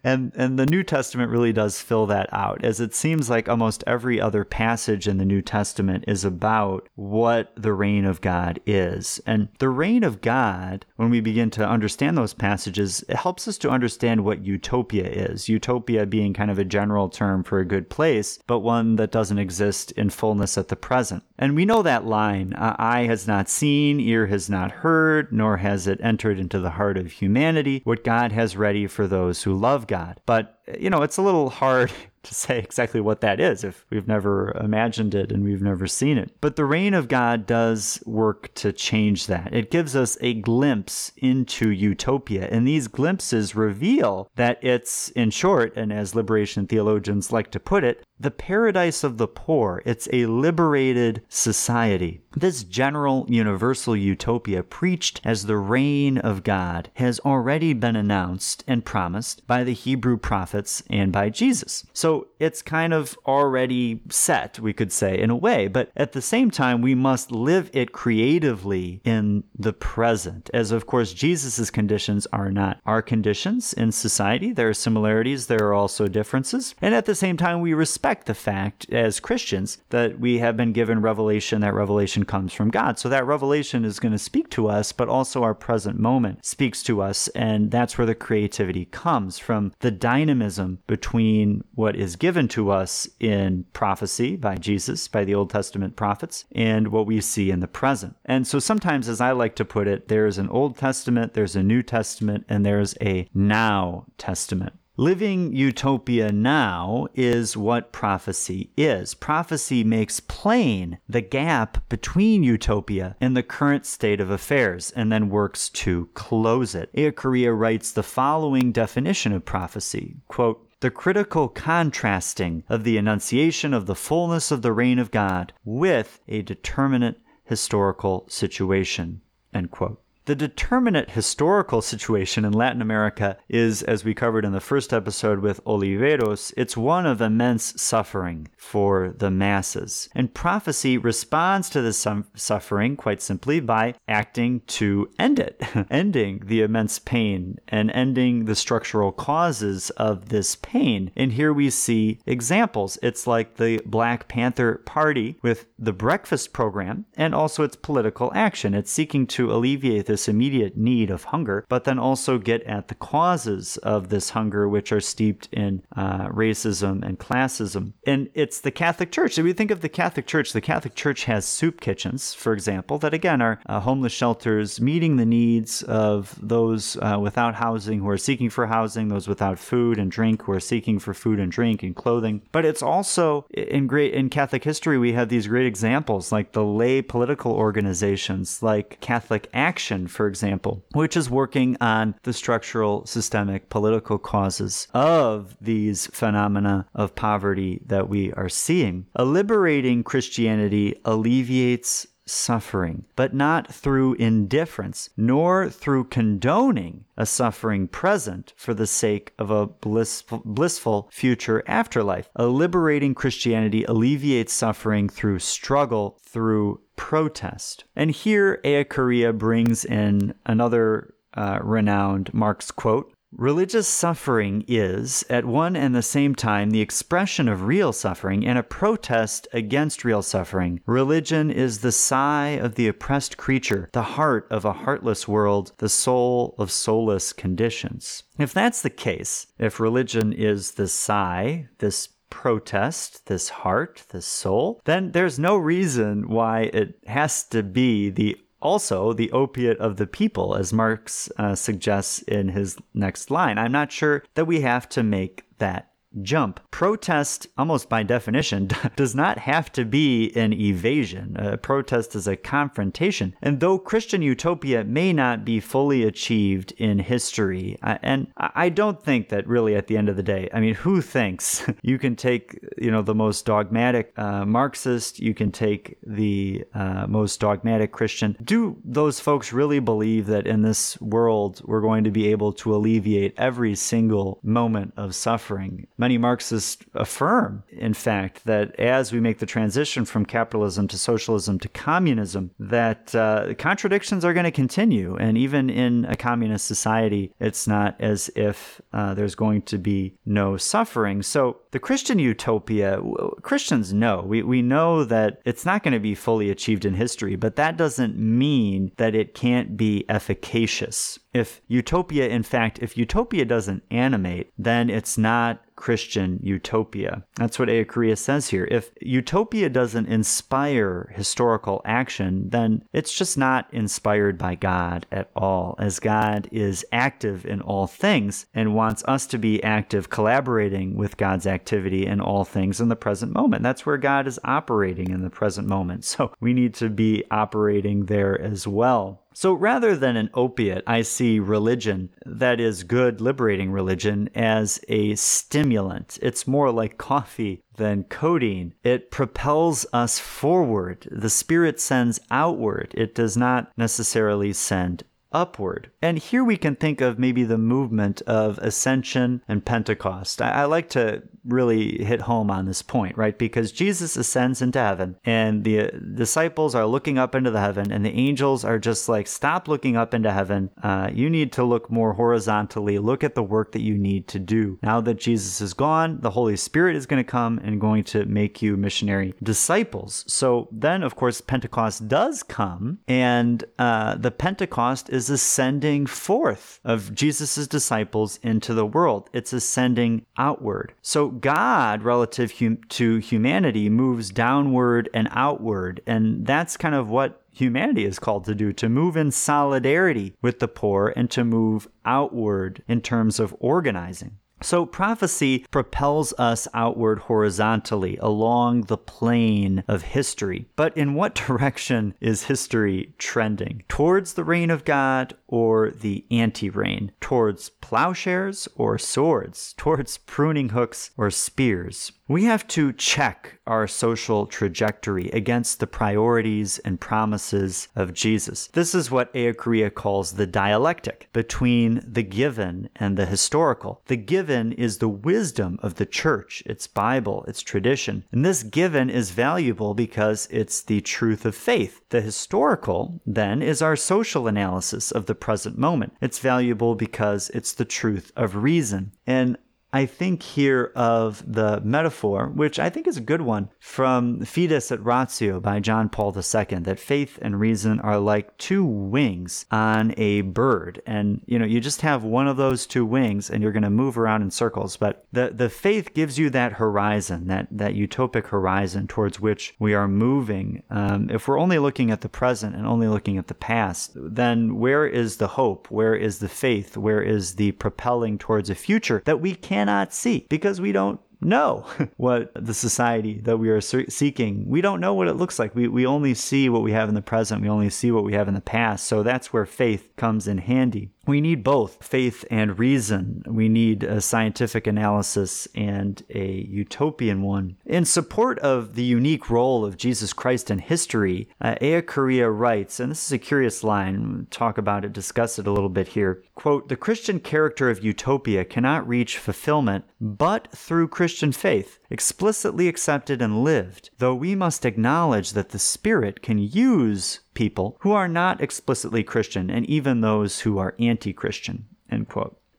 and 0.06 0.32
and 0.36 0.60
the 0.60 0.68
New 0.68 0.84
Testament 0.84 1.32
really 1.32 1.52
does 1.52 1.82
fill 1.82 2.06
that 2.06 2.30
out, 2.32 2.64
as 2.64 2.80
it 2.80 2.94
seems 2.94 3.30
like 3.30 3.50
almost 3.50 3.84
every 3.88 4.22
other 4.22 4.46
passage 4.46 5.08
in 5.08 5.18
the 5.18 5.26
New 5.26 5.42
Testament 5.42 6.06
is 6.08 6.24
about 6.24 6.88
what 6.94 7.52
the 7.58 7.74
reign 7.74 8.06
of 8.06 8.22
God 8.22 8.60
is. 8.68 9.20
And 9.26 9.50
the 9.58 9.70
reign 9.70 10.04
of 10.04 10.22
God, 10.22 10.86
when 10.96 11.10
we 11.10 11.22
begin 11.22 11.50
to 11.52 11.68
understand 11.68 12.18
those 12.18 12.36
passages, 12.36 13.04
it 13.10 13.16
helps 13.16 13.48
us 13.48 13.58
to 13.58 13.72
understand 13.72 14.24
what 14.24 14.46
utopia 14.46 15.06
is. 15.06 15.50
Utopia 15.50 16.06
being 16.06 16.34
kind 16.34 16.52
of 16.52 16.60
a 16.60 16.66
general 16.66 17.10
term 17.10 17.44
for 17.44 17.58
a 17.60 17.66
good 17.66 17.90
place, 17.90 18.38
but 18.46 18.60
one 18.60 18.98
that 18.98 19.12
doesn't 19.12 19.40
exist 19.40 19.92
in 19.94 20.12
fullness 20.12 20.56
at 20.56 20.68
the 20.68 20.76
present. 20.76 21.24
And 21.38 21.56
we 21.56 21.66
know 21.66 21.82
that 21.82 22.06
line 22.06 22.54
eye 22.54 23.06
has 23.06 23.28
not 23.28 23.50
seen, 23.50 24.00
ear 24.00 24.28
has 24.28 24.50
not 24.50 24.72
heard, 24.72 25.34
nor 25.34 25.58
has 25.58 25.88
it 25.88 26.00
entered 26.02 26.40
into 26.40 26.60
the 26.60 26.70
heart 26.70 26.96
of 26.96 27.12
humanity 27.12 27.82
what 27.84 28.04
God 28.04 28.32
has 28.32 28.56
ready 28.56 28.86
for 28.86 29.08
those 29.08 29.44
who 29.44 29.54
love 29.54 29.88
God. 29.88 29.95
But, 30.26 30.60
you 30.80 30.90
know, 30.90 31.02
it's 31.02 31.18
a 31.18 31.22
little 31.22 31.50
hard 31.50 31.92
to 32.26 32.36
say 32.36 32.60
exactly 32.60 33.00
what 33.00 33.22
that 33.22 33.40
is 33.40 33.64
if 33.64 33.86
we've 33.90 34.08
never 34.08 34.52
imagined 34.60 35.16
it 35.16 35.32
and 35.32 35.44
we've 35.44 35.62
never 35.62 35.88
seen 35.88 36.18
it. 36.18 36.36
But 36.42 36.56
the 36.56 36.66
reign 36.66 36.94
of 36.94 37.08
God 37.08 37.46
does 37.46 38.02
work 38.06 38.54
to 38.56 38.74
change 38.74 39.28
that. 39.28 39.54
It 39.54 39.72
gives 39.72 39.96
us 39.96 40.18
a 40.22 40.34
glimpse 40.34 41.12
into 41.18 41.70
utopia, 41.70 42.48
and 42.52 42.68
these 42.68 42.88
glimpses 42.88 43.56
reveal 43.56 44.30
that 44.36 44.64
it's, 44.64 45.10
in 45.10 45.30
short, 45.32 45.76
and 45.76 45.94
as 45.94 46.16
liberation 46.16 46.68
theologians 46.68 47.32
like 47.32 47.52
to 47.52 47.60
put 47.60 47.84
it, 47.84 48.04
the 48.20 48.32
paradise 48.32 49.04
of 49.04 49.18
the 49.18 49.28
poor. 49.28 49.82
It's 49.86 50.08
a 50.14 50.26
liberated 50.26 51.22
society. 51.28 52.22
This 52.36 52.64
general 52.64 53.26
universal 53.28 53.96
utopia, 53.96 54.64
preached 54.64 55.20
as 55.24 55.46
the 55.46 55.58
reign 55.58 56.18
of 56.18 56.44
God, 56.44 56.90
has 56.96 57.20
already 57.22 57.74
been 57.74 57.96
announced 57.96 58.64
and 58.68 58.86
promised 58.86 59.46
by 59.48 59.64
the 59.64 59.74
Hebrew 59.74 60.18
prophets 60.18 60.82
and 60.90 61.12
by 61.12 61.30
Jesus. 61.30 61.86
So 61.92 62.15
it's 62.40 62.62
kind 62.62 62.94
of 62.94 63.18
already 63.26 64.02
set, 64.10 64.60
we 64.60 64.74
could 64.74 64.92
say, 64.92 65.20
in 65.20 65.30
a 65.30 65.36
way, 65.36 65.68
but 65.68 65.92
at 65.96 66.12
the 66.12 66.22
same 66.22 66.52
time, 66.52 66.82
we 66.82 66.96
must 66.96 67.32
live 67.32 67.70
it 67.74 67.92
creatively 67.92 69.02
in 69.04 69.44
the 69.58 69.74
present, 69.74 70.50
as 70.54 70.72
of 70.72 70.86
course 70.86 71.14
Jesus' 71.14 71.70
conditions 71.70 72.28
are 72.32 72.52
not 72.52 72.80
our 72.86 73.02
conditions 73.02 73.74
in 73.74 73.92
society. 73.92 74.52
There 74.52 74.70
are 74.70 74.74
similarities, 74.74 75.48
there 75.48 75.68
are 75.68 75.74
also 75.74 76.08
differences. 76.08 76.76
And 76.82 76.94
at 76.94 77.06
the 77.06 77.16
same 77.16 77.38
time, 77.38 77.62
we 77.62 77.74
respect 77.74 78.26
the 78.26 78.34
fact 78.34 78.92
as 78.92 79.20
Christians 79.20 79.80
that 79.90 80.20
we 80.20 80.40
have 80.40 80.56
been 80.58 80.74
given 80.74 81.02
revelation, 81.02 81.62
that 81.62 81.74
revelation 81.74 82.26
comes 82.26 82.54
from 82.54 82.70
God. 82.70 83.00
So 83.00 83.10
that 83.10 83.26
revelation 83.26 83.86
is 83.86 84.00
going 84.00 84.12
to 84.12 84.20
speak 84.20 84.50
to 84.52 84.68
us, 84.68 84.92
but 84.92 85.10
also 85.10 85.44
our 85.44 85.56
present 85.56 86.00
moment 86.00 86.46
speaks 86.46 86.84
to 86.84 87.02
us. 87.02 87.28
And 87.30 87.72
that's 87.72 87.98
where 87.98 88.08
the 88.08 88.16
creativity 88.16 88.86
comes 88.86 89.40
from 89.40 89.74
the 89.80 89.92
dynamism 89.92 90.80
between 90.88 91.64
what 91.74 91.96
is 91.96 92.05
given 92.16 92.48
to 92.50 92.70
us 92.70 93.08
in 93.20 93.66
prophecy 93.74 94.36
by 94.36 94.56
Jesus, 94.56 95.08
by 95.08 95.24
the 95.24 95.34
Old 95.34 95.50
Testament 95.50 95.96
prophets, 95.96 96.46
and 96.52 96.90
what 96.90 97.08
we 97.08 97.20
see 97.22 97.50
in 97.50 97.62
the 97.62 97.68
present. 97.68 98.16
And 98.26 98.46
so 98.46 98.60
sometimes, 98.60 99.10
as 99.10 99.22
I 99.22 99.32
like 99.32 99.56
to 99.56 99.66
put 99.66 99.88
it, 99.88 100.08
there's 100.08 100.38
an 100.38 100.50
Old 100.50 100.78
Testament, 100.78 101.34
there's 101.34 101.56
a 101.56 101.64
New 101.64 101.82
Testament, 101.82 102.46
and 102.48 102.66
there's 102.66 102.96
a 103.02 103.28
Now 103.34 104.06
Testament. 104.20 104.74
Living 104.98 105.54
utopia 105.54 106.32
now 106.32 107.06
is 107.16 107.58
what 107.58 107.92
prophecy 107.92 108.72
is. 108.78 109.14
Prophecy 109.14 109.84
makes 109.84 110.22
plain 110.22 111.00
the 111.10 111.20
gap 111.20 111.90
between 111.90 112.44
utopia 112.44 113.18
and 113.20 113.36
the 113.36 113.44
current 113.44 113.86
state 113.86 114.22
of 114.22 114.32
affairs 114.32 114.92
and 114.96 115.12
then 115.12 115.28
works 115.28 115.68
to 115.68 116.08
close 116.14 116.74
it. 116.74 116.90
Ea 116.98 117.12
writes 117.50 117.92
the 117.92 118.04
following 118.04 118.72
definition 118.72 119.34
of 119.34 119.44
prophecy 119.44 120.16
quote, 120.30 120.65
the 120.82 120.92
critical 120.92 121.48
contrasting 121.48 122.64
of 122.70 122.84
the 122.84 122.98
annunciation 122.98 123.74
of 123.74 123.86
the 123.86 123.96
fullness 123.96 124.52
of 124.52 124.62
the 124.62 124.74
reign 124.74 125.00
of 125.00 125.12
God 125.12 125.54
with 125.64 126.20
a 126.28 126.42
determinate 126.42 127.20
historical 127.44 128.26
situation. 128.30 129.22
End 129.54 129.72
quote. 129.72 130.05
The 130.26 130.36
determinate 130.36 131.12
historical 131.12 131.84
situation 131.84 132.46
in 132.46 132.54
Latin 132.54 132.82
America 132.82 133.38
is, 133.48 133.84
as 133.84 134.04
we 134.04 134.16
covered 134.16 134.44
in 134.44 134.54
the 134.54 134.60
first 134.60 134.92
episode 134.92 135.38
with 135.40 135.64
Oliveros, 135.66 136.52
it's 136.58 136.76
one 136.76 137.06
of 137.06 137.22
immense 137.22 137.80
suffering 137.80 138.48
for 138.58 139.14
the 139.16 139.30
masses. 139.30 140.10
And 140.16 140.34
prophecy 140.34 140.98
responds 140.98 141.70
to 141.70 141.82
this 141.84 142.08
suffering 142.34 142.98
quite 142.98 143.22
simply 143.22 143.60
by 143.60 143.94
acting 144.08 144.62
to 144.62 145.12
end 145.20 145.38
it, 145.38 145.62
ending 145.92 146.42
the 146.44 146.64
immense 146.64 146.98
pain 146.98 147.60
and 147.68 147.92
ending 147.92 148.46
the 148.46 148.56
structural 148.56 149.12
causes 149.12 149.92
of 149.92 150.30
this 150.30 150.56
pain. 150.56 151.12
And 151.16 151.34
here 151.34 151.54
we 151.54 151.70
see 151.70 152.20
examples. 152.26 152.98
It's 153.04 153.28
like 153.28 153.58
the 153.58 153.80
Black 153.86 154.28
Panther 154.28 154.82
Party 154.86 155.38
with 155.44 155.68
the 155.78 155.94
breakfast 155.94 156.52
program 156.52 157.06
and 157.16 157.36
also 157.36 157.62
its 157.62 157.76
political 157.76 158.32
action. 158.34 158.74
It's 158.74 158.92
seeking 158.92 159.28
to 159.28 159.52
alleviate 159.52 160.08
this 160.08 160.15
this 160.16 160.30
immediate 160.30 160.78
need 160.78 161.12
of 161.12 161.26
hunger, 161.26 161.66
but 161.68 161.84
then 161.84 162.00
also 162.00 162.38
get 162.38 162.64
at 162.64 162.88
the 162.88 162.96
causes 162.96 163.76
of 163.84 164.08
this 164.08 164.30
hunger, 164.30 164.66
which 164.70 164.94
are 164.94 165.02
steeped 165.02 165.50
in 165.52 165.84
uh, 165.94 166.30
racism 166.30 167.06
and 167.06 167.20
classism. 167.20 167.92
And 168.08 168.30
it's 168.34 168.62
the 168.62 168.72
Catholic 168.72 169.12
Church. 169.12 169.38
If 169.38 169.44
we 169.44 169.52
think 169.52 169.72
of 169.72 169.82
the 169.82 169.90
Catholic 169.90 170.26
Church, 170.26 170.54
the 170.54 170.62
Catholic 170.62 170.96
Church 170.96 171.26
has 171.26 171.44
soup 171.44 171.82
kitchens, 171.82 172.34
for 172.34 172.54
example, 172.54 172.98
that 173.00 173.14
again 173.14 173.42
are 173.42 173.60
uh, 173.66 173.82
homeless 173.82 174.14
shelters 174.14 174.80
meeting 174.80 175.18
the 175.18 175.26
needs 175.26 175.84
of 175.84 176.40
those 176.42 176.96
uh, 177.02 177.18
without 177.22 177.56
housing 177.56 178.00
who 178.00 178.08
are 178.08 178.18
seeking 178.18 178.50
for 178.50 178.68
housing, 178.68 179.10
those 179.10 179.28
without 179.28 179.60
food 179.60 180.00
and 180.00 180.10
drink 180.10 180.44
who 180.44 180.54
are 180.54 180.62
seeking 180.62 180.98
for 180.98 181.14
food 181.14 181.42
and 181.42 181.52
drink 181.52 181.84
and 181.84 181.94
clothing. 181.94 182.42
But 182.54 182.64
it's 182.64 182.82
also 182.82 183.46
in 183.54 183.86
great 183.86 184.14
in 184.14 184.30
Catholic 184.30 184.64
history 184.64 184.98
we 184.98 185.12
have 185.12 185.28
these 185.28 185.48
great 185.48 185.66
examples 185.66 186.32
like 186.32 186.54
the 186.54 186.64
lay 186.64 187.02
political 187.02 187.52
organizations 187.52 188.64
like 188.64 189.02
Catholic 189.02 189.50
Action 189.54 190.05
for 190.10 190.28
example, 190.28 190.86
which 190.94 191.18
is 191.18 191.30
working 191.30 191.78
on 191.82 192.16
the 192.24 192.34
structural, 192.34 193.06
systemic, 193.06 193.70
political 193.70 194.18
causes 194.18 194.88
of 194.94 195.56
these 195.62 196.08
phenomena 196.08 196.88
of 196.94 197.16
poverty 197.16 197.82
that 197.86 198.10
we 198.10 198.32
are 198.34 198.50
seeing. 198.50 199.06
A 199.16 199.26
liberating 199.26 200.04
Christianity 200.04 200.96
alleviates 201.06 202.08
suffering, 202.26 203.06
but 203.16 203.34
not 203.34 203.72
through 203.74 204.14
indifference, 204.16 205.10
nor 205.16 205.70
through 205.70 206.06
condoning 206.06 207.06
a 207.18 207.26
suffering 207.26 207.88
present 207.88 208.54
for 208.56 208.74
the 208.74 208.88
sake 208.88 209.34
of 209.38 209.52
a 209.52 209.68
blissful, 209.68 210.42
blissful 210.44 211.10
future 211.12 211.64
afterlife. 211.68 212.30
A 212.36 212.48
liberating 212.48 213.14
Christianity 213.14 213.84
alleviates 213.84 214.54
suffering 214.54 215.10
through 215.10 215.40
struggle, 215.40 216.20
through 216.24 216.82
protest. 216.96 217.84
And 217.96 218.12
here, 218.12 218.60
Ellacuría 218.64 219.38
brings 219.38 219.86
in 219.86 220.34
another 220.46 221.14
uh, 221.34 221.60
renowned 221.62 222.34
Marx 222.34 222.72
quote 222.72 223.12
Religious 223.38 223.88
suffering 223.88 224.64
is, 224.66 225.26
at 225.30 225.44
one 225.44 225.76
and 225.76 225.94
the 225.94 226.02
same 226.02 226.34
time, 226.34 226.70
the 226.70 226.80
expression 226.80 227.50
of 227.50 227.64
real 227.64 227.92
suffering 227.92 228.46
and 228.46 228.58
a 228.58 228.64
protest 228.64 229.46
against 229.52 230.06
real 230.06 230.22
suffering. 230.22 230.80
Religion 230.86 231.52
is 231.52 231.80
the 231.80 231.92
sigh 231.92 232.50
of 232.50 232.76
the 232.76 232.88
oppressed 232.88 233.36
creature, 233.36 233.90
the 233.92 234.02
heart 234.02 234.48
of 234.50 234.64
a 234.64 234.72
heartless 234.72 235.28
world, 235.28 235.74
the 235.80 235.90
soul 235.90 236.56
of 236.58 236.72
soulless 236.72 237.34
conditions. 237.34 238.24
If 238.40 238.54
that's 238.54 238.82
the 238.82 238.90
case, 238.90 239.48
if 239.60 239.82
religion 239.82 240.32
is 240.32 240.72
the 240.72 240.88
sigh, 240.88 241.68
this 241.80 242.10
protest, 242.30 243.28
this 243.28 243.50
heart, 243.50 244.04
this 244.10 244.26
soul, 244.26 244.82
then 244.86 245.12
there's 245.12 245.40
no 245.40 245.58
reason 245.58 246.28
why 246.28 246.70
it 246.74 247.00
has 247.08 247.44
to 247.44 247.64
be 247.64 248.10
the 248.10 248.38
also 248.62 249.14
the 249.14 249.32
opiate 249.32 249.78
of 249.80 249.98
the 249.98 250.08
people, 250.08 250.56
as 250.56 250.74
Marx 250.74 251.30
uh, 251.38 251.56
suggests 251.56 252.20
in 252.24 252.50
his 252.50 252.78
next 252.94 253.32
line. 253.32 253.58
I'm 253.58 253.72
not 253.72 253.92
sure 253.92 254.24
that 254.36 254.46
we 254.46 254.62
have 254.62 254.90
to 254.90 255.04
make 255.04 255.44
that 255.58 255.92
jump. 256.22 256.60
Protest, 256.72 257.48
almost 257.58 257.90
by 257.90 258.04
definition, 258.04 258.70
does 258.96 259.16
not 259.16 259.40
have 259.40 259.72
to 259.74 259.86
be 259.86 260.32
an 260.36 260.54
evasion. 260.54 261.36
A 261.38 261.58
protest 261.58 262.16
is 262.16 262.28
a 262.28 262.36
confrontation. 262.36 263.36
And 263.42 263.60
though 263.60 263.78
Christian 263.78 264.22
utopia 264.22 264.84
may 264.84 265.14
not 265.14 265.46
be 265.46 265.60
fully 265.60 266.04
achieved 266.04 266.74
in 266.78 267.00
history, 267.00 267.78
and 267.82 268.28
I 268.38 268.70
don't 268.70 269.02
think 269.02 269.30
that 269.30 269.48
really 269.48 269.76
at 269.76 269.88
the 269.88 269.98
end 269.98 270.10
of 270.10 270.16
the 270.16 270.24
day, 270.24 270.50
I 270.54 270.60
mean, 270.60 270.76
who 270.76 271.02
thinks 271.02 271.66
you 271.82 271.98
can 271.98 272.16
take, 272.16 272.60
you 272.78 272.92
know, 272.92 273.02
the 273.02 273.16
most 273.16 273.46
dogmatic 273.46 274.14
uh, 274.18 274.46
Marxist, 274.46 275.20
you 275.20 275.34
can 275.34 275.52
take 275.52 275.98
the 276.06 276.64
uh, 276.74 277.08
most 277.08 277.40
dogmatic 277.40 277.92
Christian. 277.92 278.38
Do 278.44 278.78
those 278.84 279.20
folks 279.20 279.54
really 279.54 279.80
believe 279.80 280.28
that 280.28 280.48
in 280.48 280.62
this 280.62 281.00
world 281.02 281.62
we're 281.66 281.82
going 281.82 282.04
to 282.04 282.12
be 282.12 282.28
able 282.28 282.54
to 282.54 282.76
alleviate 282.76 283.34
every 283.38 283.76
single 283.76 284.40
moment 284.44 284.94
of 284.98 285.16
suffering? 285.16 285.88
Many 286.06 286.20
Marxists 286.20 286.78
affirm, 286.94 287.64
in 287.72 287.96
fact, 287.96 288.46
that 288.46 288.80
as 288.80 289.12
we 289.12 289.20
make 289.20 289.40
the 289.40 289.48
transition 289.48 290.06
from 290.06 290.24
capitalism 290.24 290.88
to 290.90 291.00
socialism 291.00 291.58
to 291.58 291.68
communism, 291.70 292.52
that 292.60 293.16
uh, 293.16 293.56
contradictions 293.58 294.24
are 294.24 294.32
going 294.32 294.44
to 294.44 294.52
continue. 294.52 295.16
And 295.16 295.36
even 295.36 295.68
in 295.72 296.06
a 296.06 296.16
communist 296.16 296.68
society, 296.68 297.34
it's 297.40 297.66
not 297.66 297.96
as 298.00 298.30
if 298.36 298.80
uh, 298.94 299.16
there's 299.16 299.34
going 299.34 299.64
to 299.64 299.80
be 299.80 300.14
no 300.28 300.58
suffering. 300.58 301.24
So 301.24 301.62
the 301.72 301.80
Christian 301.80 302.20
utopia, 302.20 303.02
Christians 303.42 303.92
know. 303.92 304.22
We, 304.22 304.44
we 304.44 304.62
know 304.62 305.06
that 305.06 305.42
it's 305.44 305.66
not 305.66 305.82
going 305.82 305.96
to 305.96 306.00
be 306.00 306.14
fully 306.14 306.52
achieved 306.52 306.86
in 306.86 306.94
history, 306.94 307.36
but 307.36 307.56
that 307.56 307.78
doesn't 307.78 308.16
mean 308.16 308.92
that 308.98 309.16
it 309.16 309.34
can't 309.34 309.76
be 309.76 310.06
efficacious. 310.08 311.18
If 311.34 311.62
utopia, 311.68 312.28
in 312.28 312.44
fact, 312.44 312.78
if 312.80 312.96
utopia 312.96 313.44
doesn't 313.44 313.84
animate, 313.90 314.54
then 314.58 314.92
it's 314.92 315.18
not 315.18 315.65
Christian 315.76 316.40
utopia. 316.42 317.24
That's 317.36 317.60
what 317.60 317.68
Ellacuría 317.68 318.18
says 318.18 318.50
here. 318.50 318.68
If 318.72 318.92
utopia 319.02 319.70
doesn't 319.70 320.08
inspire 320.08 321.12
historical 321.16 321.82
action, 321.86 322.50
then 322.50 322.84
it's 322.94 323.14
just 323.14 323.38
not 323.38 323.68
inspired 323.74 324.38
by 324.38 324.56
God 324.56 325.06
at 325.12 325.30
all, 325.36 325.76
as 325.80 326.00
God 326.00 326.48
is 326.52 326.86
active 326.92 327.46
in 327.46 327.62
all 327.62 327.88
things 327.88 328.46
and 328.54 328.76
wants 328.76 329.04
us 329.06 329.28
to 329.28 329.38
be 329.38 329.62
active, 329.64 330.10
collaborating 330.10 330.96
with 330.96 331.18
God's 331.18 331.48
activity 331.48 332.06
in 332.06 332.22
all 332.22 332.46
things 332.46 332.80
in 332.80 332.90
the 332.90 332.96
present 332.96 333.34
moment. 333.34 333.64
That's 333.64 333.86
where 333.86 333.98
God 333.98 334.28
is 334.28 334.40
operating 334.44 335.10
in 335.10 335.22
the 335.22 335.30
present 335.30 335.68
moment. 335.68 336.06
So 336.06 336.32
we 336.40 336.54
need 336.54 336.74
to 336.76 336.90
be 336.90 337.24
operating 337.30 338.06
there 338.06 338.40
as 338.40 338.68
well. 338.68 339.25
So 339.36 339.52
rather 339.54 339.98
than 339.98 340.16
an 340.16 340.30
opiate, 340.34 340.84
I 340.88 341.02
see 341.02 341.40
religion, 341.40 342.10
that 342.26 342.62
is 342.62 342.84
good, 342.84 343.20
liberating 343.20 343.70
religion, 343.70 344.30
as 344.34 344.80
a 344.88 345.16
stimulant. 345.16 346.18
It's 346.22 346.48
more 346.48 346.72
like 346.72 346.98
coffee 346.98 347.62
than 347.76 348.06
codeine. 348.06 348.76
It 348.82 349.12
propels 349.12 349.86
us 349.92 350.20
forward. 350.20 351.06
The 351.12 351.30
Spirit 351.30 351.82
sends 351.82 352.18
outward. 352.32 352.94
It 352.96 353.14
does 353.14 353.36
not 353.36 353.74
necessarily 353.76 354.54
send 354.54 355.04
upward. 355.36 355.92
And 356.02 356.18
here 356.18 356.44
we 356.44 356.56
can 356.56 356.76
think 356.76 357.02
of 357.02 357.20
maybe 357.20 357.44
the 357.44 357.58
movement 357.58 358.22
of 358.22 358.58
ascension 358.60 359.42
and 359.48 359.66
Pentecost. 359.66 360.42
I, 360.42 360.52
I, 360.52 360.66
like 360.66 360.90
to 360.92 361.24
really 361.44 362.04
hit 362.04 362.22
home 362.22 362.50
on 362.50 362.66
this 362.66 362.82
point, 362.82 363.18
right? 363.18 363.38
Because 363.38 363.72
Jesus 363.72 364.16
ascends 364.16 364.62
into 364.62 364.80
heaven 364.80 365.18
and 365.26 365.64
the 365.64 365.92
disciples 366.16 366.74
are 366.74 366.86
looking 366.86 367.18
up 367.18 367.36
into 367.36 367.52
the 367.52 367.60
heaven 367.60 367.92
and 367.92 368.06
the 368.06 368.14
angels 368.14 368.64
are 368.64 368.80
just 368.80 369.10
like, 369.10 369.28
stop 369.28 369.68
looking 369.68 369.98
up 369.98 370.14
into 370.14 370.32
heaven. 370.32 370.70
Uh, 370.82 371.10
you 371.14 371.30
need 371.30 371.52
to 371.54 371.64
look 371.64 371.92
more 371.92 372.14
horizontally. 372.14 372.98
Look 372.98 373.24
at 373.24 373.36
the 373.36 373.44
work 373.44 373.74
that 373.74 373.82
you 373.82 373.98
need 373.98 374.28
to 374.30 374.40
do. 374.40 374.80
Now 374.82 375.02
that 375.02 375.20
Jesus 375.20 375.60
is 375.60 375.74
gone, 375.74 376.20
the 376.22 376.32
Holy 376.32 376.56
Spirit 376.56 376.96
is 376.96 377.06
going 377.06 377.24
to 377.24 377.30
come 377.30 377.60
and 377.60 377.82
going 377.82 378.06
to 378.06 378.26
make 378.26 378.62
you 378.62 378.78
missionary 378.78 379.34
disciples. 379.44 380.24
So 380.28 380.70
then, 380.72 381.04
of 381.04 381.16
course, 381.16 381.42
Pentecost 381.42 382.08
does 382.08 382.42
come 382.42 383.00
and 383.08 383.64
uh, 383.78 384.16
the 384.16 384.32
Pentecost 384.32 385.10
is 385.10 385.25
ascending 385.30 386.06
forth 386.06 386.80
of 386.84 387.14
Jesus' 387.14 387.68
disciples 387.68 388.40
into 388.44 388.74
the 388.74 388.86
world. 388.86 389.30
It's 389.34 389.54
ascending 389.54 390.26
outward. 390.38 390.94
So 391.02 391.30
God, 391.30 392.04
relative 392.04 392.60
hum- 392.60 392.80
to 392.90 393.18
humanity, 393.18 393.90
moves 393.90 394.30
downward 394.30 395.10
and 395.14 395.28
outward. 395.32 396.02
And 396.06 396.46
that's 396.46 396.78
kind 396.78 396.96
of 396.96 397.10
what 397.10 397.42
humanity 397.52 398.06
is 398.06 398.20
called 398.20 398.46
to 398.46 398.56
do 398.56 398.74
to 398.74 398.90
move 398.90 399.16
in 399.16 399.32
solidarity 399.32 400.36
with 400.42 400.60
the 400.60 400.68
poor 400.68 401.14
and 401.16 401.32
to 401.32 401.44
move 401.44 401.88
outward 402.04 402.84
in 402.88 403.02
terms 403.02 403.40
of 403.40 403.56
organizing. 403.60 404.38
So, 404.62 404.86
prophecy 404.86 405.66
propels 405.70 406.34
us 406.38 406.68
outward 406.74 407.20
horizontally 407.20 408.18
along 408.18 408.84
the 408.84 408.98
plane 408.98 409.84
of 409.88 410.02
history. 410.02 410.68
But 410.76 410.96
in 410.98 411.14
what 411.14 411.36
direction 411.48 412.14
is 412.22 412.44
history 412.44 413.14
trending? 413.18 413.84
Towards 413.88 414.34
the 414.34 414.44
reign 414.44 414.72
of 414.72 414.86
God 414.86 415.36
or 415.48 415.92
the 415.92 416.26
anti 416.32 416.70
reign? 416.70 417.12
Towards 417.20 417.70
plowshares 417.70 418.68
or 418.76 418.98
swords? 418.98 419.74
Towards 419.78 420.18
pruning 420.20 420.70
hooks 420.70 421.12
or 421.18 421.30
spears? 421.30 422.12
We 422.28 422.46
have 422.46 422.68
to 422.70 422.92
check 422.92 423.60
our 423.68 423.86
social 423.86 424.48
trajectory 424.48 425.30
against 425.30 425.80
the 425.80 425.86
priorities 425.86 426.80
and 426.80 427.00
promises 427.00 427.88
of 427.96 428.16
Jesus. 428.16 428.66
This 428.74 428.96
is 428.96 429.12
what 429.12 429.32
Ellacuría 429.36 429.94
calls 429.94 430.32
the 430.32 430.48
dialectic 430.48 431.30
between 431.34 432.02
the 432.04 432.24
given 432.24 432.90
and 432.96 433.16
the 433.16 433.28
historical. 433.28 434.02
The 434.08 434.18
given 434.18 434.72
is 434.72 434.98
the 434.98 435.08
wisdom 435.08 435.78
of 435.84 435.96
the 435.96 436.06
church, 436.08 436.64
its 436.66 436.88
Bible, 436.88 437.46
its 437.48 437.62
tradition. 437.62 438.26
And 438.32 438.44
this 438.44 438.64
given 438.64 439.12
is 439.12 439.30
valuable 439.30 439.94
because 439.94 440.48
it's 440.50 440.82
the 440.82 441.02
truth 441.02 441.46
of 441.46 441.56
faith. 441.56 442.02
The 442.10 442.22
historical, 442.22 443.22
then, 443.28 443.62
is 443.62 443.84
our 443.84 443.96
social 443.96 444.48
analysis 444.48 445.12
of 445.12 445.28
the 445.28 445.36
present 445.36 445.78
moment. 445.78 446.14
It's 446.22 446.40
valuable 446.40 446.96
because 446.96 447.52
it's 447.52 447.74
the 447.74 447.86
truth 447.86 448.32
of 448.36 448.56
reason. 448.56 449.12
And 449.28 449.60
I 449.96 450.06
think 450.06 450.44
here 450.44 450.92
of 450.94 451.42
the 451.48 451.80
metaphor, 451.80 452.48
which 452.48 452.80
I 452.80 452.90
think 452.90 453.08
is 453.08 453.16
a 453.16 453.22
good 453.22 453.42
one, 453.42 453.70
from 453.80 454.42
Fides 454.42 454.92
et 454.92 455.02
Ratio 455.02 455.62
by 455.62 455.80
John 455.80 456.10
Paul 456.10 456.36
II, 456.36 456.80
that 456.80 457.00
faith 457.00 457.40
and 457.42 457.58
reason 457.58 458.02
are 458.02 458.20
like 458.20 458.58
two 458.58 458.84
wings 458.84 459.66
on 459.72 460.14
a 460.18 460.42
bird. 460.42 461.02
And, 461.06 461.40
you 461.46 461.58
know, 461.58 461.64
you 461.64 461.80
just 461.80 462.02
have 462.02 462.26
one 462.26 462.46
of 462.46 462.58
those 462.58 462.86
two 462.86 463.06
wings 463.06 463.50
and 463.50 463.64
you're 463.64 463.72
going 463.72 463.84
to 463.84 463.90
move 463.90 464.18
around 464.18 464.42
in 464.42 464.52
circles. 464.52 464.98
But 464.98 465.26
the, 465.32 465.54
the 465.56 465.70
faith 465.70 466.14
gives 466.14 466.38
you 466.38 466.50
that 466.50 466.74
horizon, 466.74 467.48
that, 467.48 467.70
that 467.72 467.94
utopic 467.94 468.48
horizon 468.48 469.08
towards 469.08 469.40
which 469.40 469.76
we 469.80 469.94
are 469.94 470.10
moving. 470.10 470.84
Um, 470.90 471.30
if 471.30 471.48
we're 471.48 471.58
only 471.58 471.80
looking 471.80 472.12
at 472.12 472.20
the 472.20 472.28
present 472.28 472.76
and 472.76 472.86
only 472.86 473.08
looking 473.08 473.38
at 473.38 473.48
the 473.48 473.54
past, 473.54 474.12
then 474.14 474.78
where 474.78 475.08
is 475.08 475.38
the 475.38 475.48
hope? 475.48 475.90
Where 475.90 476.16
is 476.16 476.40
the 476.40 476.50
faith? 476.50 476.98
Where 476.98 477.22
is 477.22 477.56
the 477.56 477.72
propelling 477.72 478.38
towards 478.38 478.70
a 478.70 478.76
future 478.76 479.22
that 479.24 479.40
we 479.40 479.56
can 479.56 479.85
cannot 479.86 480.14
see 480.14 480.48
because 480.50 480.82
we 480.82 480.92
don't 480.92 481.20
know 481.42 481.86
what 482.18 482.52
the 482.56 482.74
society 482.74 483.40
that 483.42 483.58
we 483.58 483.70
are 483.70 483.82
seeking. 483.82 484.68
We 484.68 484.82
don't 484.82 485.00
know 485.00 485.14
what 485.14 485.28
it 485.28 485.36
looks 485.36 485.60
like. 485.60 485.76
We, 485.76 485.88
we 485.88 486.06
only 486.06 486.34
see 486.34 486.70
what 486.70 486.82
we 486.82 486.92
have 486.94 487.08
in 487.08 487.16
the 487.16 487.22
present. 487.22 487.62
We 487.62 487.70
only 487.70 487.90
see 487.90 488.12
what 488.12 488.24
we 488.24 488.34
have 488.34 488.48
in 488.48 488.56
the 488.56 488.62
past. 488.62 489.06
So 489.06 489.22
that's 489.22 489.54
where 489.54 489.66
faith 489.66 490.10
comes 490.16 490.48
in 490.48 490.58
handy. 490.58 491.12
We 491.28 491.42
need 491.42 491.64
both 491.64 492.04
faith 492.04 492.46
and 492.52 492.78
reason. 492.78 493.44
We 493.48 493.68
need 493.70 494.04
a 494.04 494.22
scientific 494.22 494.88
analysis 494.88 495.68
and 495.74 496.22
a 496.30 496.68
utopian 496.70 497.42
one. 497.42 497.78
In 497.86 498.06
support 498.06 498.60
of 498.60 498.96
the 498.96 499.04
unique 499.04 499.50
role 499.50 499.84
of 499.84 499.98
Jesus 499.98 500.34
Christ 500.34 500.70
in 500.70 500.80
history, 500.80 501.50
uh, 501.60 501.76
Ea 501.82 502.02
writes, 502.02 503.00
and 503.00 503.12
this 503.12 503.26
is 503.26 503.32
a 503.32 503.38
curious 503.38 503.84
line, 503.84 504.48
talk 504.52 504.78
about 504.78 505.06
it, 505.06 505.14
discuss 505.14 505.58
it 505.58 505.68
a 505.68 505.72
little 505.72 505.90
bit 505.90 506.10
here. 506.10 506.44
Quote, 506.54 506.90
the 506.90 506.96
Christian 506.96 507.40
character 507.40 507.90
of 507.90 508.04
utopia 508.04 508.64
cannot 508.64 509.08
reach 509.08 509.38
fulfillment 509.38 510.06
but 510.22 510.72
through 510.72 511.08
Christian 511.08 511.52
faith, 511.52 512.00
explicitly 512.10 512.88
accepted 512.88 513.42
and 513.42 513.64
lived, 513.64 514.10
though 514.18 514.36
we 514.36 514.56
must 514.56 514.86
acknowledge 514.86 515.54
that 515.54 515.70
the 515.70 515.80
Spirit 515.80 516.42
can 516.42 516.58
use 516.58 517.40
people 517.54 517.98
who 518.02 518.12
are 518.12 518.28
not 518.28 518.62
explicitly 518.62 519.24
Christian 519.24 519.70
and 519.70 519.86
even 519.88 520.22
those 520.22 520.62
who 520.62 520.78
are 520.78 520.96
anti 521.00 521.34
Christian. 521.34 521.86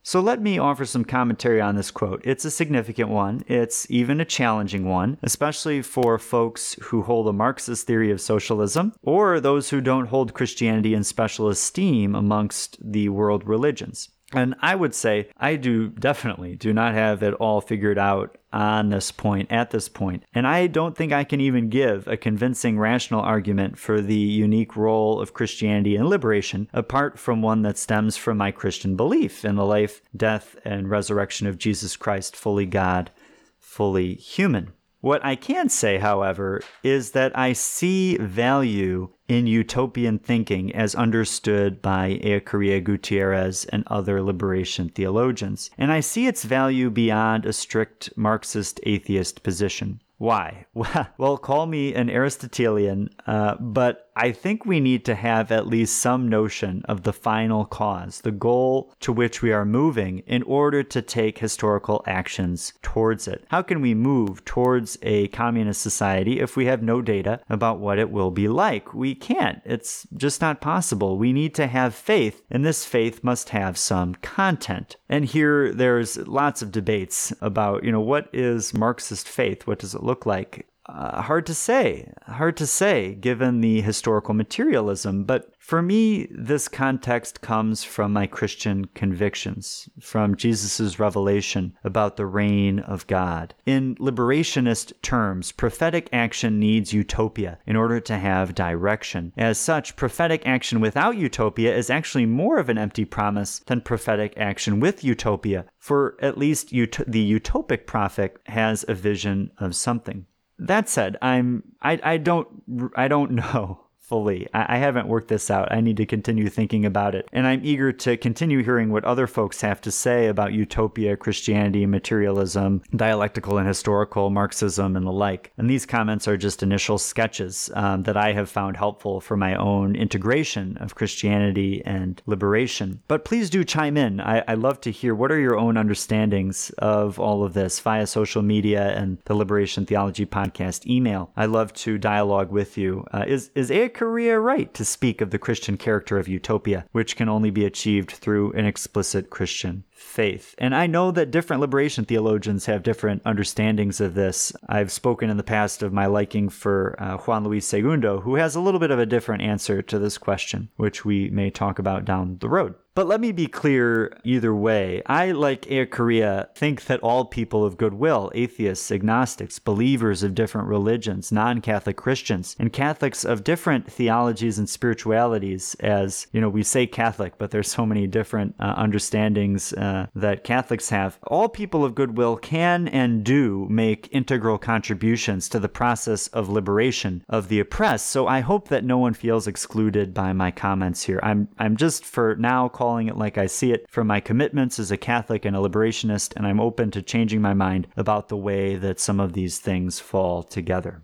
So 0.06 0.20
let 0.20 0.40
me 0.40 0.56
offer 0.56 0.84
some 0.84 1.04
commentary 1.04 1.60
on 1.60 1.74
this 1.74 1.90
quote. 1.90 2.20
It's 2.22 2.44
a 2.44 2.50
significant 2.52 3.08
one. 3.08 3.42
It's 3.48 3.90
even 3.90 4.20
a 4.20 4.24
challenging 4.24 4.84
one, 4.84 5.18
especially 5.20 5.82
for 5.82 6.16
folks 6.16 6.76
who 6.80 7.02
hold 7.02 7.26
a 7.26 7.32
Marxist 7.32 7.88
theory 7.88 8.12
of 8.12 8.20
socialism 8.20 8.92
or 9.02 9.40
those 9.40 9.70
who 9.70 9.80
don't 9.80 10.06
hold 10.06 10.32
Christianity 10.32 10.94
in 10.94 11.02
special 11.02 11.48
esteem 11.48 12.14
amongst 12.14 12.78
the 12.80 13.08
world 13.08 13.48
religions. 13.48 14.10
And 14.36 14.54
I 14.60 14.74
would 14.74 14.94
say 14.94 15.30
I 15.38 15.56
do 15.56 15.88
definitely 15.88 16.56
do 16.56 16.74
not 16.74 16.92
have 16.92 17.22
it 17.22 17.32
all 17.34 17.62
figured 17.62 17.98
out 17.98 18.36
on 18.52 18.90
this 18.90 19.10
point 19.10 19.50
at 19.50 19.70
this 19.70 19.88
point. 19.88 20.24
And 20.34 20.46
I 20.46 20.66
don't 20.66 20.94
think 20.94 21.10
I 21.10 21.24
can 21.24 21.40
even 21.40 21.70
give 21.70 22.06
a 22.06 22.18
convincing 22.18 22.78
rational 22.78 23.22
argument 23.22 23.78
for 23.78 24.02
the 24.02 24.14
unique 24.14 24.76
role 24.76 25.20
of 25.20 25.32
Christianity 25.32 25.96
in 25.96 26.08
liberation 26.08 26.68
apart 26.74 27.18
from 27.18 27.40
one 27.40 27.62
that 27.62 27.78
stems 27.78 28.18
from 28.18 28.36
my 28.36 28.50
Christian 28.50 28.94
belief 28.94 29.42
in 29.42 29.56
the 29.56 29.64
life, 29.64 30.02
death, 30.14 30.54
and 30.66 30.90
resurrection 30.90 31.46
of 31.46 31.56
Jesus 31.56 31.96
Christ, 31.96 32.36
fully 32.36 32.66
God, 32.66 33.10
fully 33.58 34.14
human. 34.16 34.74
What 35.00 35.24
I 35.24 35.36
can 35.36 35.70
say, 35.70 35.98
however, 35.98 36.60
is 36.82 37.12
that 37.12 37.36
I 37.38 37.54
see 37.54 38.16
value 38.18 39.10
in 39.28 39.46
utopian 39.46 40.18
thinking 40.18 40.74
as 40.74 40.94
understood 40.94 41.82
by 41.82 42.20
Ea 42.22 42.80
Gutierrez 42.80 43.64
and 43.66 43.84
other 43.86 44.22
liberation 44.22 44.88
theologians, 44.88 45.70
and 45.76 45.92
I 45.92 46.00
see 46.00 46.26
its 46.26 46.44
value 46.44 46.90
beyond 46.90 47.46
a 47.46 47.52
strict 47.52 48.10
Marxist 48.16 48.80
atheist 48.84 49.42
position. 49.42 50.00
Why? 50.18 50.66
Well, 51.18 51.38
call 51.38 51.66
me 51.66 51.94
an 51.94 52.10
Aristotelian, 52.10 53.10
uh, 53.26 53.56
but 53.60 54.05
I 54.18 54.32
think 54.32 54.64
we 54.64 54.80
need 54.80 55.04
to 55.04 55.14
have 55.14 55.52
at 55.52 55.66
least 55.66 55.98
some 55.98 56.26
notion 56.26 56.82
of 56.88 57.02
the 57.02 57.12
final 57.12 57.66
cause, 57.66 58.22
the 58.22 58.30
goal 58.30 58.94
to 59.00 59.12
which 59.12 59.42
we 59.42 59.52
are 59.52 59.66
moving 59.66 60.20
in 60.20 60.42
order 60.44 60.82
to 60.82 61.02
take 61.02 61.38
historical 61.38 62.02
actions 62.06 62.72
towards 62.80 63.28
it. 63.28 63.44
How 63.48 63.60
can 63.60 63.82
we 63.82 63.94
move 63.94 64.42
towards 64.46 64.96
a 65.02 65.28
communist 65.28 65.82
society 65.82 66.40
if 66.40 66.56
we 66.56 66.64
have 66.64 66.82
no 66.82 67.02
data 67.02 67.40
about 67.50 67.78
what 67.78 67.98
it 67.98 68.10
will 68.10 68.30
be 68.30 68.48
like? 68.48 68.94
We 68.94 69.14
can't. 69.14 69.60
It's 69.66 70.06
just 70.16 70.40
not 70.40 70.62
possible. 70.62 71.18
We 71.18 71.34
need 71.34 71.54
to 71.56 71.66
have 71.66 71.94
faith, 71.94 72.42
and 72.50 72.64
this 72.64 72.86
faith 72.86 73.22
must 73.22 73.50
have 73.50 73.76
some 73.76 74.14
content. 74.14 74.96
And 75.10 75.26
here 75.26 75.74
there's 75.74 76.16
lots 76.26 76.62
of 76.62 76.72
debates 76.72 77.34
about, 77.42 77.84
you 77.84 77.92
know, 77.92 78.00
what 78.00 78.30
is 78.32 78.72
Marxist 78.72 79.28
faith? 79.28 79.66
What 79.66 79.78
does 79.78 79.94
it 79.94 80.02
look 80.02 80.24
like? 80.24 80.66
Uh, 80.88 81.20
hard 81.22 81.44
to 81.46 81.54
say. 81.54 82.12
Hard 82.26 82.56
to 82.56 82.66
say 82.66 83.14
given 83.14 83.60
the 83.60 83.80
historical 83.80 84.34
materialism, 84.34 85.24
but 85.24 85.52
for 85.58 85.82
me, 85.82 86.28
this 86.30 86.68
context 86.68 87.40
comes 87.40 87.82
from 87.82 88.12
my 88.12 88.28
Christian 88.28 88.84
convictions, 88.94 89.88
from 90.00 90.36
Jesus' 90.36 91.00
revelation 91.00 91.76
about 91.82 92.16
the 92.16 92.26
reign 92.26 92.78
of 92.78 93.04
God. 93.08 93.52
In 93.66 93.96
liberationist 93.96 94.92
terms, 95.02 95.50
prophetic 95.50 96.08
action 96.12 96.60
needs 96.60 96.92
utopia 96.92 97.58
in 97.66 97.74
order 97.74 97.98
to 97.98 98.16
have 98.16 98.54
direction. 98.54 99.32
As 99.36 99.58
such, 99.58 99.96
prophetic 99.96 100.46
action 100.46 100.78
without 100.78 101.16
utopia 101.16 101.76
is 101.76 101.90
actually 101.90 102.26
more 102.26 102.58
of 102.58 102.68
an 102.68 102.78
empty 102.78 103.04
promise 103.04 103.58
than 103.66 103.80
prophetic 103.80 104.34
action 104.36 104.78
with 104.78 105.02
utopia, 105.02 105.64
for 105.80 106.16
at 106.20 106.38
least 106.38 106.72
ut- 106.72 107.02
the 107.08 107.40
utopic 107.40 107.86
prophet 107.86 108.36
has 108.46 108.84
a 108.86 108.94
vision 108.94 109.50
of 109.58 109.74
something. 109.74 110.26
That 110.58 110.88
said, 110.88 111.16
I'm 111.20 111.62
I, 111.82 112.00
I 112.02 112.16
don't 112.16 112.48
I 112.96 113.08
don't 113.08 113.30
know 113.42 113.85
fully. 114.06 114.48
I, 114.54 114.76
I, 114.76 114.78
haven't 114.78 115.08
worked 115.08 115.28
this 115.28 115.50
out. 115.50 115.72
I 115.72 115.80
need 115.80 115.96
to 115.96 116.06
continue 116.06 116.48
thinking 116.48 116.84
about 116.84 117.14
it. 117.14 117.28
And 117.32 117.46
I'm 117.46 117.64
eager 117.64 117.92
to 117.92 118.16
continue 118.16 118.62
hearing 118.62 118.90
what 118.92 119.04
other 119.04 119.26
folks 119.26 119.60
have 119.62 119.80
to 119.82 119.90
say 119.90 120.28
about 120.28 120.52
utopia, 120.52 121.16
Christianity, 121.16 121.86
materialism, 121.86 122.82
dialectical 122.94 123.58
and 123.58 123.66
historical 123.66 124.30
Marxism, 124.30 124.96
and 124.96 125.06
the 125.06 125.12
like. 125.12 125.52
And 125.58 125.68
these 125.68 125.86
comments 125.86 126.28
are 126.28 126.36
just 126.36 126.62
initial 126.62 126.98
sketches 126.98 127.70
um, 127.74 128.04
that 128.04 128.16
I 128.16 128.32
have 128.32 128.48
found 128.48 128.76
helpful 128.76 129.20
for 129.20 129.36
my 129.36 129.56
own 129.56 129.96
integration 129.96 130.76
of 130.78 130.94
Christianity 130.94 131.82
and 131.84 132.22
liberation. 132.26 133.02
But 133.08 133.24
please 133.24 133.50
do 133.50 133.64
chime 133.64 133.96
in. 133.96 134.20
I, 134.20 134.44
I 134.46 134.54
love 134.54 134.80
to 134.82 134.92
hear 134.92 135.14
what 135.14 135.32
are 135.32 135.40
your 135.40 135.58
own 135.58 135.76
understandings 135.76 136.70
of 136.78 137.18
all 137.18 137.42
of 137.42 137.54
this 137.54 137.80
via 137.80 138.06
social 138.06 138.42
media 138.42 138.96
and 138.96 139.18
the 139.24 139.34
Liberation 139.34 139.84
Theology 139.84 140.26
podcast 140.26 140.86
email. 140.86 141.30
I 141.36 141.46
love 141.46 141.72
to 141.74 141.98
dialogue 141.98 142.52
with 142.52 142.78
you. 142.78 143.04
Uh, 143.12 143.24
is 143.26 143.50
is 143.54 143.70
Ea 143.70 143.88
Correa 143.96 144.38
right 144.38 144.72
to 144.74 144.84
speak 144.84 145.22
of 145.22 145.30
the 145.30 145.38
Christian 145.38 145.78
character 145.78 146.18
of 146.18 146.28
utopia, 146.28 146.84
which 146.92 147.16
can 147.16 147.30
only 147.30 147.50
be 147.50 147.64
achieved 147.64 148.10
through 148.10 148.52
an 148.52 148.66
explicit 148.66 149.30
Christian 149.30 149.84
faith. 149.90 150.54
And 150.58 150.74
I 150.74 150.86
know 150.86 151.10
that 151.12 151.30
different 151.30 151.62
liberation 151.62 152.04
theologians 152.04 152.66
have 152.66 152.82
different 152.82 153.22
understandings 153.24 153.98
of 154.00 154.12
this. 154.12 154.52
I've 154.68 154.92
spoken 154.92 155.30
in 155.30 155.38
the 155.38 155.42
past 155.42 155.82
of 155.82 155.94
my 155.94 156.04
liking 156.04 156.50
for 156.50 156.94
uh, 156.98 157.16
Juan 157.16 157.44
Luis 157.44 157.66
Segundo, 157.66 158.20
who 158.20 158.34
has 158.34 158.54
a 158.54 158.60
little 158.60 158.80
bit 158.80 158.90
of 158.90 158.98
a 158.98 159.06
different 159.06 159.42
answer 159.42 159.80
to 159.80 159.98
this 159.98 160.18
question, 160.18 160.68
which 160.76 161.06
we 161.06 161.30
may 161.30 161.48
talk 161.48 161.78
about 161.78 162.04
down 162.04 162.36
the 162.40 162.50
road. 162.50 162.74
But 162.96 163.08
let 163.08 163.20
me 163.20 163.30
be 163.30 163.46
clear 163.46 164.16
either 164.24 164.54
way. 164.54 165.02
I, 165.04 165.32
like 165.32 165.66
Ellacuría, 165.66 166.48
think 166.54 166.86
that 166.86 167.00
all 167.00 167.26
people 167.26 167.62
of 167.62 167.76
goodwill, 167.76 168.32
atheists, 168.34 168.90
agnostics, 168.90 169.58
believers 169.58 170.22
of 170.22 170.34
different 170.34 170.68
religions, 170.68 171.30
non 171.30 171.60
Catholic 171.60 171.98
Christians, 171.98 172.56
and 172.58 172.72
Catholics 172.72 173.22
of 173.22 173.44
different 173.44 173.92
theologies 173.92 174.58
and 174.58 174.66
spiritualities, 174.66 175.76
as, 175.80 176.26
you 176.32 176.40
know, 176.40 176.48
we 176.48 176.62
say 176.62 176.86
Catholic, 176.86 177.36
but 177.36 177.50
there's 177.50 177.70
so 177.70 177.84
many 177.84 178.06
different 178.06 178.54
uh, 178.58 178.72
understandings 178.78 179.74
uh, 179.74 180.06
that 180.14 180.42
Catholics 180.42 180.88
have. 180.88 181.18
All 181.24 181.50
people 181.50 181.84
of 181.84 181.94
goodwill 181.94 182.38
can 182.38 182.88
and 182.88 183.22
do 183.22 183.66
make 183.68 184.08
integral 184.10 184.56
contributions 184.56 185.50
to 185.50 185.60
the 185.60 185.68
process 185.68 186.28
of 186.28 186.48
liberation 186.48 187.22
of 187.28 187.48
the 187.48 187.60
oppressed. 187.60 188.06
So 188.06 188.26
I 188.26 188.40
hope 188.40 188.68
that 188.68 188.84
no 188.84 188.96
one 188.96 189.12
feels 189.12 189.46
excluded 189.46 190.14
by 190.14 190.32
my 190.32 190.50
comments 190.50 191.02
here. 191.02 191.20
I'm, 191.22 191.48
I'm 191.58 191.76
just 191.76 192.02
for 192.02 192.36
now 192.36 192.70
calling 192.70 192.85
calling 192.86 193.08
it 193.08 193.16
like 193.16 193.36
I 193.36 193.46
see 193.46 193.72
it 193.72 193.84
from 193.90 194.06
my 194.06 194.20
commitments 194.20 194.78
as 194.78 194.92
a 194.92 194.96
Catholic 194.96 195.44
and 195.44 195.56
a 195.56 195.58
liberationist, 195.58 196.36
and 196.36 196.46
I'm 196.46 196.60
open 196.60 196.92
to 196.92 197.02
changing 197.02 197.42
my 197.42 197.52
mind 197.52 197.88
about 197.96 198.28
the 198.28 198.36
way 198.36 198.76
that 198.76 199.00
some 199.00 199.18
of 199.18 199.32
these 199.32 199.58
things 199.58 199.98
fall 199.98 200.44
together. 200.44 201.02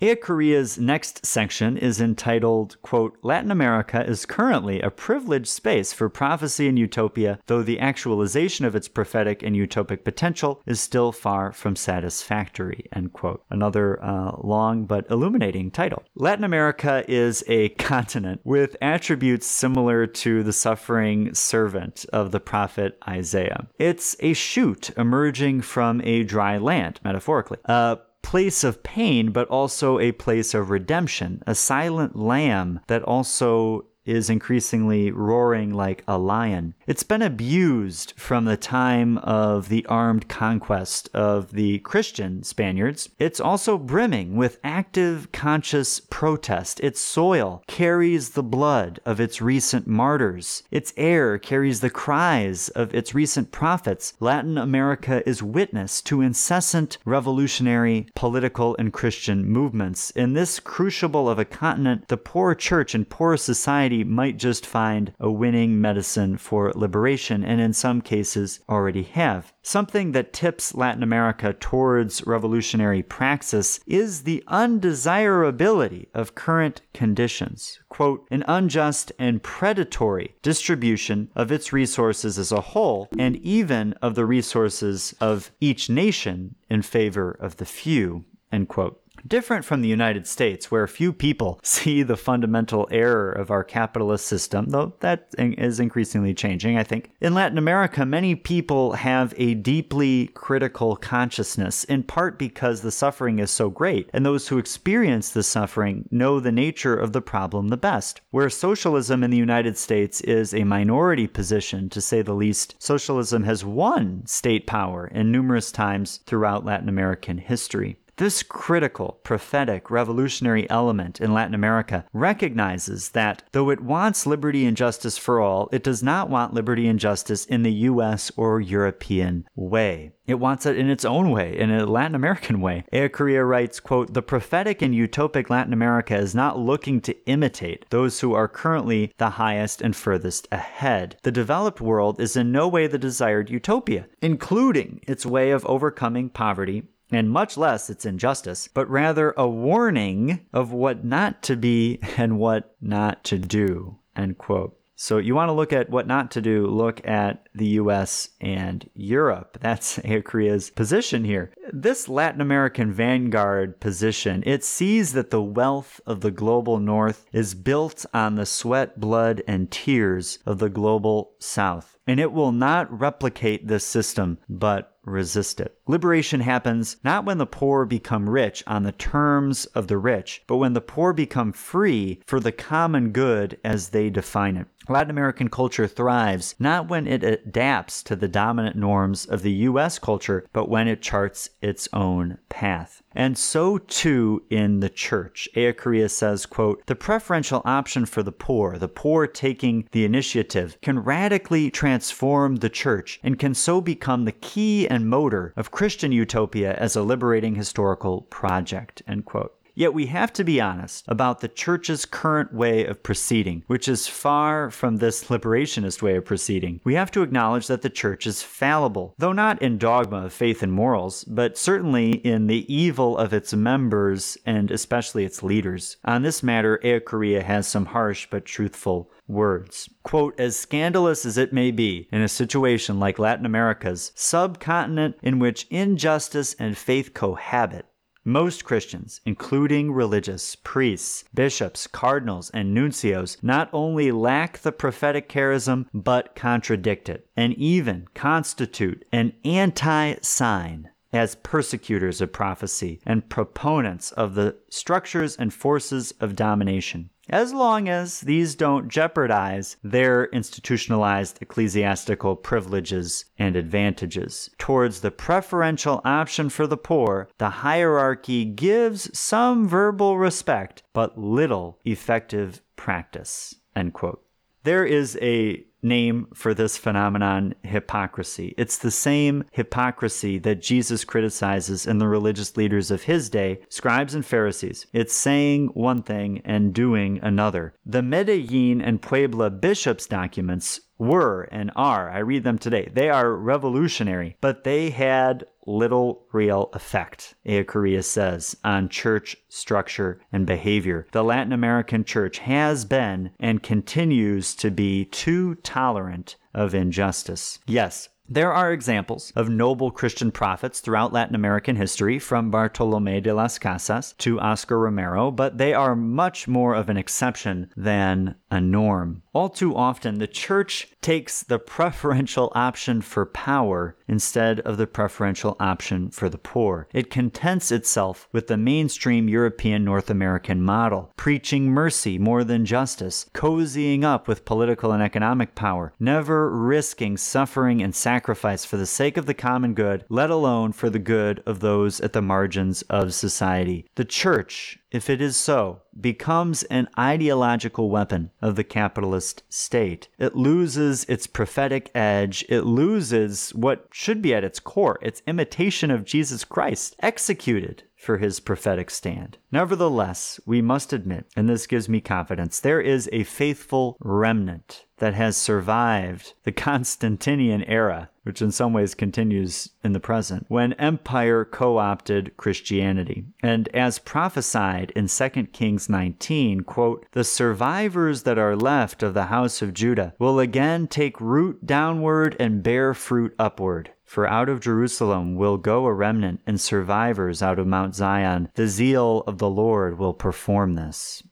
Ellacuría's 0.00 0.78
next 0.78 1.26
section 1.26 1.76
is 1.76 2.00
entitled, 2.00 2.80
quote, 2.80 3.18
Latin 3.22 3.50
America 3.50 4.02
is 4.02 4.24
currently 4.24 4.80
a 4.80 4.90
privileged 4.90 5.48
space 5.48 5.92
for 5.92 6.08
prophecy 6.08 6.68
and 6.68 6.78
utopia, 6.78 7.38
though 7.46 7.62
the 7.62 7.78
actualization 7.78 8.64
of 8.64 8.74
its 8.74 8.88
prophetic 8.88 9.42
and 9.42 9.54
utopic 9.54 10.02
potential 10.02 10.62
is 10.64 10.80
still 10.80 11.12
far 11.12 11.52
from 11.52 11.76
satisfactory, 11.76 12.86
end 12.92 13.12
quote. 13.12 13.44
Another 13.50 14.02
uh, 14.02 14.36
long 14.38 14.86
but 14.86 15.10
illuminating 15.10 15.70
title. 15.70 16.02
Latin 16.14 16.44
America 16.44 17.04
is 17.06 17.44
a 17.46 17.68
continent 17.70 18.40
with 18.42 18.78
attributes 18.80 19.46
similar 19.46 20.06
to 20.06 20.42
the 20.42 20.52
suffering 20.54 21.34
servant 21.34 22.06
of 22.10 22.30
the 22.30 22.40
prophet 22.40 22.98
Isaiah. 23.06 23.66
It's 23.78 24.16
a 24.20 24.32
shoot 24.32 24.88
emerging 24.96 25.60
from 25.60 26.00
a 26.04 26.22
dry 26.22 26.56
land, 26.56 27.00
metaphorically. 27.04 27.58
Uh, 27.66 27.96
place 28.22 28.64
of 28.64 28.82
pain, 28.82 29.32
but 29.32 29.48
also 29.48 29.98
a 29.98 30.12
place 30.12 30.54
of 30.54 30.70
redemption, 30.70 31.42
a 31.46 31.54
silent 31.54 32.16
lamb 32.16 32.80
that 32.86 33.02
also 33.02 33.86
is 34.04 34.30
increasingly 34.30 35.10
roaring 35.10 35.72
like 35.72 36.02
a 36.08 36.18
lion. 36.18 36.74
It's 36.86 37.02
been 37.02 37.22
abused 37.22 38.14
from 38.16 38.44
the 38.44 38.56
time 38.56 39.18
of 39.18 39.68
the 39.68 39.84
armed 39.86 40.28
conquest 40.28 41.08
of 41.14 41.52
the 41.52 41.78
Christian 41.80 42.42
Spaniards. 42.42 43.08
It's 43.18 43.40
also 43.40 43.76
brimming 43.76 44.36
with 44.36 44.58
active, 44.64 45.30
conscious 45.32 46.00
protest. 46.00 46.80
Its 46.80 47.00
soil 47.00 47.62
carries 47.66 48.30
the 48.30 48.42
blood 48.42 49.00
of 49.04 49.20
its 49.20 49.42
recent 49.42 49.86
martyrs. 49.86 50.62
Its 50.70 50.92
air 50.96 51.38
carries 51.38 51.80
the 51.80 51.90
cries 51.90 52.68
of 52.70 52.94
its 52.94 53.14
recent 53.14 53.52
prophets. 53.52 54.14
Latin 54.20 54.56
America 54.56 55.22
is 55.28 55.42
witness 55.42 56.00
to 56.02 56.20
incessant 56.20 56.98
revolutionary, 57.04 58.06
political, 58.14 58.76
and 58.78 58.92
Christian 58.92 59.46
movements. 59.46 60.10
In 60.12 60.32
this 60.32 60.58
crucible 60.60 61.28
of 61.28 61.38
a 61.38 61.44
continent, 61.44 62.08
the 62.08 62.16
poor 62.16 62.54
church 62.54 62.94
and 62.94 63.08
poor 63.08 63.36
society 63.36 63.89
might 64.04 64.36
just 64.36 64.64
find 64.64 65.12
a 65.18 65.30
winning 65.30 65.80
medicine 65.80 66.36
for 66.36 66.72
liberation, 66.74 67.44
and 67.44 67.60
in 67.60 67.72
some 67.72 68.00
cases 68.00 68.60
already 68.68 69.02
have. 69.02 69.52
Something 69.62 70.12
that 70.12 70.32
tips 70.32 70.74
Latin 70.74 71.02
America 71.02 71.52
towards 71.52 72.26
revolutionary 72.26 73.02
praxis 73.02 73.80
is 73.86 74.22
the 74.22 74.42
undesirability 74.46 76.08
of 76.14 76.34
current 76.34 76.80
conditions. 76.94 77.80
Quote, 77.88 78.26
an 78.30 78.44
unjust 78.48 79.12
and 79.18 79.42
predatory 79.42 80.34
distribution 80.42 81.30
of 81.34 81.52
its 81.52 81.72
resources 81.72 82.38
as 82.38 82.52
a 82.52 82.60
whole, 82.60 83.08
and 83.18 83.36
even 83.36 83.92
of 84.02 84.14
the 84.14 84.26
resources 84.26 85.14
of 85.20 85.50
each 85.60 85.90
nation 85.90 86.54
in 86.68 86.82
favor 86.82 87.30
of 87.40 87.56
the 87.56 87.66
few, 87.66 88.24
end 88.52 88.68
quote. 88.68 88.99
Different 89.26 89.64
from 89.64 89.82
the 89.82 89.88
United 89.88 90.26
States, 90.26 90.70
where 90.70 90.86
few 90.86 91.12
people 91.12 91.60
see 91.64 92.02
the 92.02 92.16
fundamental 92.16 92.88
error 92.90 93.30
of 93.30 93.50
our 93.50 93.64
capitalist 93.64 94.26
system, 94.26 94.66
though 94.70 94.94
that 95.00 95.28
is 95.38 95.80
increasingly 95.80 96.34
changing, 96.34 96.76
I 96.76 96.82
think. 96.82 97.10
In 97.20 97.34
Latin 97.34 97.58
America, 97.58 98.04
many 98.06 98.34
people 98.34 98.92
have 98.92 99.34
a 99.36 99.54
deeply 99.54 100.28
critical 100.28 100.96
consciousness, 100.96 101.84
in 101.84 102.02
part 102.02 102.38
because 102.38 102.80
the 102.80 102.90
suffering 102.90 103.38
is 103.38 103.50
so 103.50 103.70
great, 103.70 104.10
and 104.12 104.24
those 104.24 104.48
who 104.48 104.58
experience 104.58 105.30
the 105.30 105.42
suffering 105.42 106.08
know 106.10 106.40
the 106.40 106.52
nature 106.52 106.96
of 106.96 107.12
the 107.12 107.22
problem 107.22 107.68
the 107.68 107.76
best. 107.76 108.20
Where 108.30 108.50
socialism 108.50 109.22
in 109.22 109.30
the 109.30 109.36
United 109.36 109.76
States 109.76 110.20
is 110.22 110.54
a 110.54 110.64
minority 110.64 111.26
position, 111.26 111.88
to 111.90 112.00
say 112.00 112.22
the 112.22 112.34
least, 112.34 112.74
socialism 112.78 113.44
has 113.44 113.64
won 113.64 114.22
state 114.26 114.66
power 114.66 115.06
in 115.06 115.30
numerous 115.30 115.70
times 115.70 116.20
throughout 116.26 116.64
Latin 116.64 116.88
American 116.88 117.38
history. 117.38 117.96
This 118.20 118.42
critical, 118.42 119.18
prophetic, 119.22 119.90
revolutionary 119.90 120.68
element 120.68 121.22
in 121.22 121.32
Latin 121.32 121.54
America 121.54 122.04
recognizes 122.12 123.12
that 123.12 123.44
though 123.52 123.70
it 123.70 123.80
wants 123.80 124.26
liberty 124.26 124.66
and 124.66 124.76
justice 124.76 125.16
for 125.16 125.40
all, 125.40 125.70
it 125.72 125.82
does 125.82 126.02
not 126.02 126.28
want 126.28 126.52
liberty 126.52 126.86
and 126.86 127.00
justice 127.00 127.46
in 127.46 127.62
the 127.62 127.72
US 127.72 128.30
or 128.36 128.60
European 128.60 129.46
way. 129.54 130.12
It 130.26 130.34
wants 130.34 130.66
it 130.66 130.76
in 130.76 130.90
its 130.90 131.06
own 131.06 131.30
way, 131.30 131.56
in 131.58 131.70
a 131.70 131.86
Latin 131.86 132.14
American 132.14 132.60
way. 132.60 132.84
Ellacuría 132.92 133.48
writes, 133.48 133.80
quote, 133.80 134.12
The 134.12 134.20
prophetic 134.20 134.82
and 134.82 134.94
utopic 134.94 135.48
Latin 135.48 135.72
America 135.72 136.14
is 136.14 136.34
not 136.34 136.58
looking 136.58 137.00
to 137.00 137.16
imitate 137.26 137.86
those 137.88 138.20
who 138.20 138.34
are 138.34 138.48
currently 138.48 139.14
the 139.16 139.30
highest 139.30 139.80
and 139.80 139.96
furthest 139.96 140.46
ahead. 140.52 141.16
The 141.22 141.32
developed 141.32 141.80
world 141.80 142.20
is 142.20 142.36
in 142.36 142.52
no 142.52 142.68
way 142.68 142.86
the 142.86 142.98
desired 142.98 143.48
utopia, 143.48 144.08
including 144.20 145.00
its 145.08 145.24
way 145.24 145.52
of 145.52 145.64
overcoming 145.64 146.28
poverty 146.28 146.82
and 147.10 147.30
much 147.30 147.56
less 147.56 147.90
its 147.90 148.06
injustice, 148.06 148.68
but 148.68 148.88
rather 148.88 149.34
a 149.36 149.48
warning 149.48 150.46
of 150.52 150.72
what 150.72 151.04
not 151.04 151.42
to 151.42 151.56
be 151.56 151.98
and 152.16 152.38
what 152.38 152.74
not 152.80 153.24
to 153.24 153.38
do. 153.38 153.98
End 154.16 154.38
quote. 154.38 154.76
So 155.02 155.16
you 155.16 155.34
want 155.34 155.48
to 155.48 155.54
look 155.54 155.72
at 155.72 155.88
what 155.88 156.06
not 156.06 156.30
to 156.32 156.42
do, 156.42 156.66
look 156.66 157.00
at 157.08 157.46
the 157.54 157.68
US 157.68 158.28
and 158.38 158.86
Europe. 158.92 159.56
That's 159.62 159.98
Ellacuría's 160.00 160.68
position 160.68 161.24
here. 161.24 161.54
This 161.72 162.06
Latin 162.06 162.42
American 162.42 162.92
vanguard 162.92 163.80
position, 163.80 164.42
it 164.44 164.62
sees 164.62 165.14
that 165.14 165.30
the 165.30 165.42
wealth 165.42 166.02
of 166.04 166.20
the 166.20 166.30
global 166.30 166.78
north 166.78 167.24
is 167.32 167.54
built 167.54 168.04
on 168.12 168.34
the 168.34 168.44
sweat, 168.44 169.00
blood, 169.00 169.42
and 169.48 169.70
tears 169.70 170.38
of 170.44 170.58
the 170.58 170.68
global 170.68 171.32
south. 171.38 171.96
And 172.10 172.18
it 172.18 172.32
will 172.32 172.50
not 172.50 172.90
replicate 172.90 173.68
this 173.68 173.84
system, 173.84 174.38
but 174.48 174.96
resist 175.04 175.60
it. 175.60 175.78
Liberation 175.86 176.40
happens 176.40 176.96
not 177.04 177.24
when 177.24 177.38
the 177.38 177.46
poor 177.46 177.84
become 177.84 178.28
rich 178.28 178.64
on 178.66 178.82
the 178.82 178.90
terms 178.90 179.66
of 179.66 179.86
the 179.86 179.96
rich, 179.96 180.42
but 180.48 180.56
when 180.56 180.72
the 180.72 180.80
poor 180.80 181.12
become 181.12 181.52
free 181.52 182.20
for 182.26 182.40
the 182.40 182.50
common 182.50 183.12
good 183.12 183.60
as 183.62 183.90
they 183.90 184.10
define 184.10 184.56
it. 184.56 184.66
Latin 184.88 185.10
American 185.10 185.48
culture 185.48 185.86
thrives 185.86 186.56
not 186.58 186.88
when 186.88 187.06
it 187.06 187.22
adapts 187.22 188.02
to 188.02 188.16
the 188.16 188.26
dominant 188.26 188.74
norms 188.74 189.24
of 189.24 189.42
the 189.42 189.52
US 189.52 190.00
culture, 190.00 190.48
but 190.52 190.68
when 190.68 190.88
it 190.88 191.00
charts 191.00 191.50
its 191.62 191.88
own 191.92 192.38
path. 192.48 193.04
And 193.14 193.36
so 193.36 193.78
too 193.78 194.42
in 194.50 194.80
the 194.80 194.88
church. 194.88 195.48
Ellacuría 195.56 196.10
says, 196.10 196.46
quote, 196.46 196.86
the 196.86 196.94
preferential 196.94 197.62
option 197.64 198.06
for 198.06 198.22
the 198.22 198.32
poor, 198.32 198.78
the 198.78 198.88
poor 198.88 199.26
taking 199.26 199.88
the 199.92 200.04
initiative, 200.04 200.76
can 200.80 201.00
radically 201.00 201.70
transform 201.70 202.56
the 202.56 202.70
church 202.70 203.18
and 203.22 203.38
can 203.38 203.54
so 203.54 203.80
become 203.80 204.24
the 204.24 204.32
key 204.32 204.88
and 204.88 205.08
motor 205.08 205.52
of 205.56 205.70
Christian 205.70 206.12
utopia 206.12 206.74
as 206.74 206.94
a 206.94 207.02
liberating 207.02 207.56
historical 207.56 208.22
project, 208.22 209.02
end 209.06 209.24
quote. 209.24 209.59
Yet 209.80 209.94
we 209.94 210.08
have 210.08 210.30
to 210.34 210.44
be 210.44 210.60
honest 210.60 211.06
about 211.08 211.40
the 211.40 211.48
church's 211.48 212.04
current 212.04 212.52
way 212.52 212.84
of 212.84 213.02
proceeding, 213.02 213.62
which 213.66 213.88
is 213.88 214.06
far 214.06 214.70
from 214.70 214.98
this 214.98 215.28
liberationist 215.28 216.02
way 216.02 216.16
of 216.16 216.26
proceeding. 216.26 216.82
We 216.84 216.96
have 216.96 217.10
to 217.12 217.22
acknowledge 217.22 217.66
that 217.68 217.80
the 217.80 217.88
church 217.88 218.26
is 218.26 218.42
fallible, 218.42 219.14
though 219.16 219.32
not 219.32 219.62
in 219.62 219.78
dogma 219.78 220.26
of 220.26 220.34
faith 220.34 220.62
and 220.62 220.70
morals, 220.70 221.24
but 221.24 221.56
certainly 221.56 222.10
in 222.10 222.46
the 222.46 222.70
evil 222.70 223.16
of 223.16 223.32
its 223.32 223.54
members 223.54 224.36
and 224.44 224.70
especially 224.70 225.24
its 225.24 225.42
leaders. 225.42 225.96
On 226.04 226.20
this 226.20 226.42
matter, 226.42 226.78
Ellacuría 226.84 227.42
has 227.42 227.66
some 227.66 227.86
harsh 227.86 228.28
but 228.30 228.44
truthful 228.44 229.10
words. 229.26 229.88
Quote, 230.02 230.38
as 230.38 230.58
scandalous 230.58 231.24
as 231.24 231.38
it 231.38 231.54
may 231.54 231.70
be 231.70 232.06
in 232.12 232.20
a 232.20 232.28
situation 232.28 233.00
like 233.00 233.18
Latin 233.18 233.46
America's, 233.46 234.12
subcontinent 234.14 235.16
in 235.22 235.38
which 235.38 235.66
injustice 235.70 236.52
and 236.58 236.76
faith 236.76 237.14
cohabit, 237.14 237.86
most 238.24 238.64
Christians, 238.64 239.20
including 239.24 239.92
religious, 239.92 240.56
priests, 240.56 241.24
bishops, 241.34 241.86
cardinals, 241.86 242.50
and 242.50 242.76
nuncios, 242.76 243.36
not 243.42 243.70
only 243.72 244.12
lack 244.12 244.58
the 244.58 244.72
prophetic 244.72 245.28
charism, 245.28 245.86
but 245.94 246.34
contradict 246.34 247.08
it, 247.08 247.26
and 247.36 247.54
even 247.54 248.06
constitute 248.14 249.04
an 249.12 249.32
anti 249.44 250.16
sign 250.22 250.90
as 251.12 251.34
persecutors 251.36 252.20
of 252.20 252.32
prophecy 252.32 253.00
and 253.04 253.28
proponents 253.28 254.12
of 254.12 254.34
the 254.34 254.56
structures 254.68 255.36
and 255.36 255.52
forces 255.52 256.12
of 256.20 256.36
domination 256.36 257.10
as 257.30 257.54
long 257.54 257.88
as 257.88 258.20
these 258.20 258.54
don't 258.54 258.88
jeopardize 258.88 259.76
their 259.82 260.26
institutionalized 260.26 261.38
ecclesiastical 261.40 262.36
privileges 262.36 263.24
and 263.38 263.56
advantages. 263.56 264.50
Towards 264.58 265.00
the 265.00 265.10
preferential 265.10 266.00
option 266.04 266.50
for 266.50 266.66
the 266.66 266.76
poor, 266.76 267.28
the 267.38 267.50
hierarchy 267.50 268.44
gives 268.44 269.16
some 269.18 269.66
verbal 269.66 270.18
respect, 270.18 270.82
but 270.92 271.16
little 271.18 271.78
effective 271.84 272.60
practice. 272.76 273.54
End 273.74 273.94
quote. 273.94 274.22
There 274.64 274.84
is 274.84 275.18
a 275.22 275.64
name 275.82 276.28
for 276.34 276.54
this 276.54 276.76
phenomenon 276.76 277.54
hypocrisy. 277.62 278.54
It's 278.56 278.78
the 278.78 278.90
same 278.90 279.44
hypocrisy 279.52 280.38
that 280.38 280.62
Jesus 280.62 281.04
criticizes 281.04 281.86
in 281.86 281.98
the 281.98 282.08
religious 282.08 282.56
leaders 282.56 282.90
of 282.90 283.04
his 283.04 283.30
day, 283.30 283.60
scribes 283.68 284.14
and 284.14 284.24
Pharisees. 284.24 284.86
It's 284.92 285.14
saying 285.14 285.68
one 285.68 286.02
thing 286.02 286.42
and 286.44 286.74
doing 286.74 287.20
another. 287.22 287.74
The 287.84 288.02
Medellin 288.02 288.80
and 288.80 289.02
Puebla 289.02 289.50
bishops' 289.50 290.06
documents 290.06 290.80
were 290.98 291.48
and 291.50 291.70
are, 291.74 292.10
I 292.10 292.18
read 292.18 292.44
them 292.44 292.58
today, 292.58 292.90
they 292.92 293.08
are 293.08 293.34
revolutionary, 293.34 294.36
but 294.42 294.64
they 294.64 294.90
had 294.90 295.46
little 295.66 296.26
real 296.32 296.68
effect, 296.72 297.34
Ellacuría 297.46 298.04
says, 298.04 298.56
on 298.64 298.88
church 298.88 299.36
structure 299.48 300.20
and 300.32 300.46
behavior. 300.46 301.06
The 301.12 301.24
Latin 301.24 301.52
American 301.52 302.04
church 302.04 302.38
has 302.38 302.84
been 302.84 303.30
and 303.38 303.62
continues 303.62 304.54
to 304.56 304.70
be 304.70 305.06
too 305.06 305.54
tolerant 305.70 306.34
of 306.52 306.74
injustice. 306.74 307.60
Yes, 307.64 308.08
There 308.32 308.52
are 308.52 308.72
examples 308.72 309.32
of 309.34 309.48
noble 309.48 309.90
Christian 309.90 310.30
prophets 310.30 310.78
throughout 310.78 311.12
Latin 311.12 311.34
American 311.34 311.74
history, 311.74 312.20
from 312.20 312.48
Bartolome 312.48 313.20
de 313.20 313.34
las 313.34 313.58
Casas 313.58 314.14
to 314.18 314.38
Oscar 314.38 314.78
Romero, 314.78 315.32
but 315.32 315.58
they 315.58 315.74
are 315.74 315.96
much 315.96 316.46
more 316.46 316.76
of 316.76 316.88
an 316.88 316.96
exception 316.96 317.72
than 317.76 318.36
a 318.48 318.60
norm. 318.60 319.24
All 319.32 319.48
too 319.48 319.74
often, 319.74 320.18
the 320.18 320.28
church 320.28 320.88
takes 321.00 321.42
the 321.42 321.58
preferential 321.58 322.52
option 322.54 323.00
for 323.00 323.26
power 323.26 323.96
instead 324.06 324.60
of 324.60 324.76
the 324.76 324.86
preferential 324.86 325.56
option 325.58 326.10
for 326.10 326.28
the 326.28 326.38
poor. 326.38 326.86
It 326.92 327.10
contents 327.10 327.72
itself 327.72 328.28
with 328.30 328.46
the 328.46 328.56
mainstream 328.56 329.28
European 329.28 329.84
North 329.84 330.08
American 330.08 330.62
model, 330.62 331.12
preaching 331.16 331.70
mercy 331.70 332.16
more 332.16 332.44
than 332.44 332.64
justice, 332.64 333.26
cozying 333.34 334.04
up 334.04 334.28
with 334.28 334.44
political 334.44 334.92
and 334.92 335.02
economic 335.02 335.56
power, 335.56 335.92
never 335.98 336.48
risking 336.48 337.16
suffering 337.16 337.82
and 337.82 337.92
sacrifice 337.92 338.19
for 338.20 338.76
the 338.76 338.86
sake 338.86 339.16
of 339.16 339.26
the 339.26 339.34
common 339.34 339.74
good, 339.74 340.04
let 340.08 340.30
alone 340.30 340.72
for 340.72 340.90
the 340.90 340.98
good 340.98 341.42
of 341.46 341.60
those 341.60 342.00
at 342.00 342.12
the 342.12 342.22
margins 342.22 342.82
of 342.82 343.14
society. 343.14 343.86
The 343.94 344.04
church 344.04 344.80
if 344.90 345.08
it 345.08 345.20
is 345.20 345.36
so, 345.36 345.82
becomes 345.98 346.64
an 346.64 346.88
ideological 346.98 347.90
weapon 347.90 348.30
of 348.42 348.56
the 348.56 348.64
capitalist 348.64 349.44
state. 349.48 350.08
It 350.18 350.34
loses 350.34 351.04
its 351.04 351.26
prophetic 351.26 351.90
edge. 351.94 352.44
It 352.48 352.62
loses 352.62 353.50
what 353.50 353.86
should 353.92 354.20
be 354.20 354.34
at 354.34 354.44
its 354.44 354.58
core 354.58 354.98
its 355.00 355.22
imitation 355.26 355.90
of 355.90 356.04
Jesus 356.04 356.44
Christ, 356.44 356.96
executed 357.00 357.84
for 358.00 358.18
his 358.18 358.40
prophetic 358.40 358.90
stand. 358.90 359.36
Nevertheless, 359.52 360.40
we 360.46 360.62
must 360.62 360.92
admit, 360.92 361.26
and 361.36 361.48
this 361.48 361.66
gives 361.66 361.88
me 361.88 362.00
confidence, 362.00 362.58
there 362.58 362.80
is 362.80 363.08
a 363.12 363.24
faithful 363.24 363.96
remnant 364.00 364.86
that 365.00 365.14
has 365.14 365.36
survived 365.36 366.32
the 366.44 366.52
Constantinian 366.66 367.62
era, 367.64 368.08
which 368.22 368.40
in 368.40 368.52
some 368.52 368.72
ways 368.72 368.94
continues 368.94 369.70
in 369.82 369.92
the 369.92 370.00
present, 370.00 370.46
when 370.48 370.72
empire 370.74 371.44
co 371.44 371.78
opted 371.78 372.36
Christianity. 372.36 373.24
And 373.42 373.68
as 373.68 373.98
prophesied 373.98 374.92
in 374.96 375.08
2 375.08 375.28
Kings 375.52 375.88
19, 375.88 376.62
quote, 376.62 377.06
the 377.12 377.24
survivors 377.24 378.22
that 378.22 378.38
are 378.38 378.56
left 378.56 379.02
of 379.02 379.14
the 379.14 379.26
house 379.26 379.60
of 379.62 379.74
Judah 379.74 380.14
will 380.18 380.38
again 380.38 380.86
take 380.86 381.20
root 381.20 381.66
downward 381.66 382.36
and 382.38 382.62
bear 382.62 382.94
fruit 382.94 383.34
upward. 383.38 383.90
For 384.10 384.26
out 384.26 384.48
of 384.48 384.58
Jerusalem 384.58 385.36
will 385.36 385.56
go 385.56 385.86
a 385.86 385.92
remnant 385.92 386.40
and 386.44 386.60
survivors 386.60 387.42
out 387.42 387.60
of 387.60 387.68
Mount 387.68 387.94
Zion. 387.94 388.48
The 388.56 388.66
zeal 388.66 389.22
of 389.24 389.38
the 389.38 389.48
Lord 389.48 390.00
will 390.00 390.14
perform 390.14 390.74
this. 390.74 391.22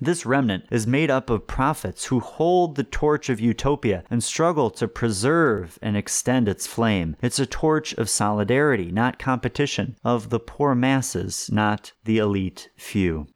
This 0.00 0.24
remnant 0.24 0.64
is 0.70 0.86
made 0.86 1.10
up 1.10 1.28
of 1.28 1.46
prophets 1.46 2.06
who 2.06 2.20
hold 2.20 2.76
the 2.76 2.84
torch 2.84 3.28
of 3.28 3.38
utopia 3.38 4.02
and 4.10 4.24
struggle 4.24 4.70
to 4.70 4.88
preserve 4.88 5.78
and 5.82 5.94
extend 5.94 6.48
its 6.48 6.66
flame. 6.66 7.16
It's 7.20 7.38
a 7.38 7.44
torch 7.44 7.92
of 7.92 8.08
solidarity, 8.08 8.90
not 8.90 9.18
competition, 9.18 9.96
of 10.02 10.30
the 10.30 10.40
poor 10.40 10.74
masses, 10.74 11.50
not 11.52 11.92
the 12.04 12.16
elite 12.16 12.70
few. 12.78 13.26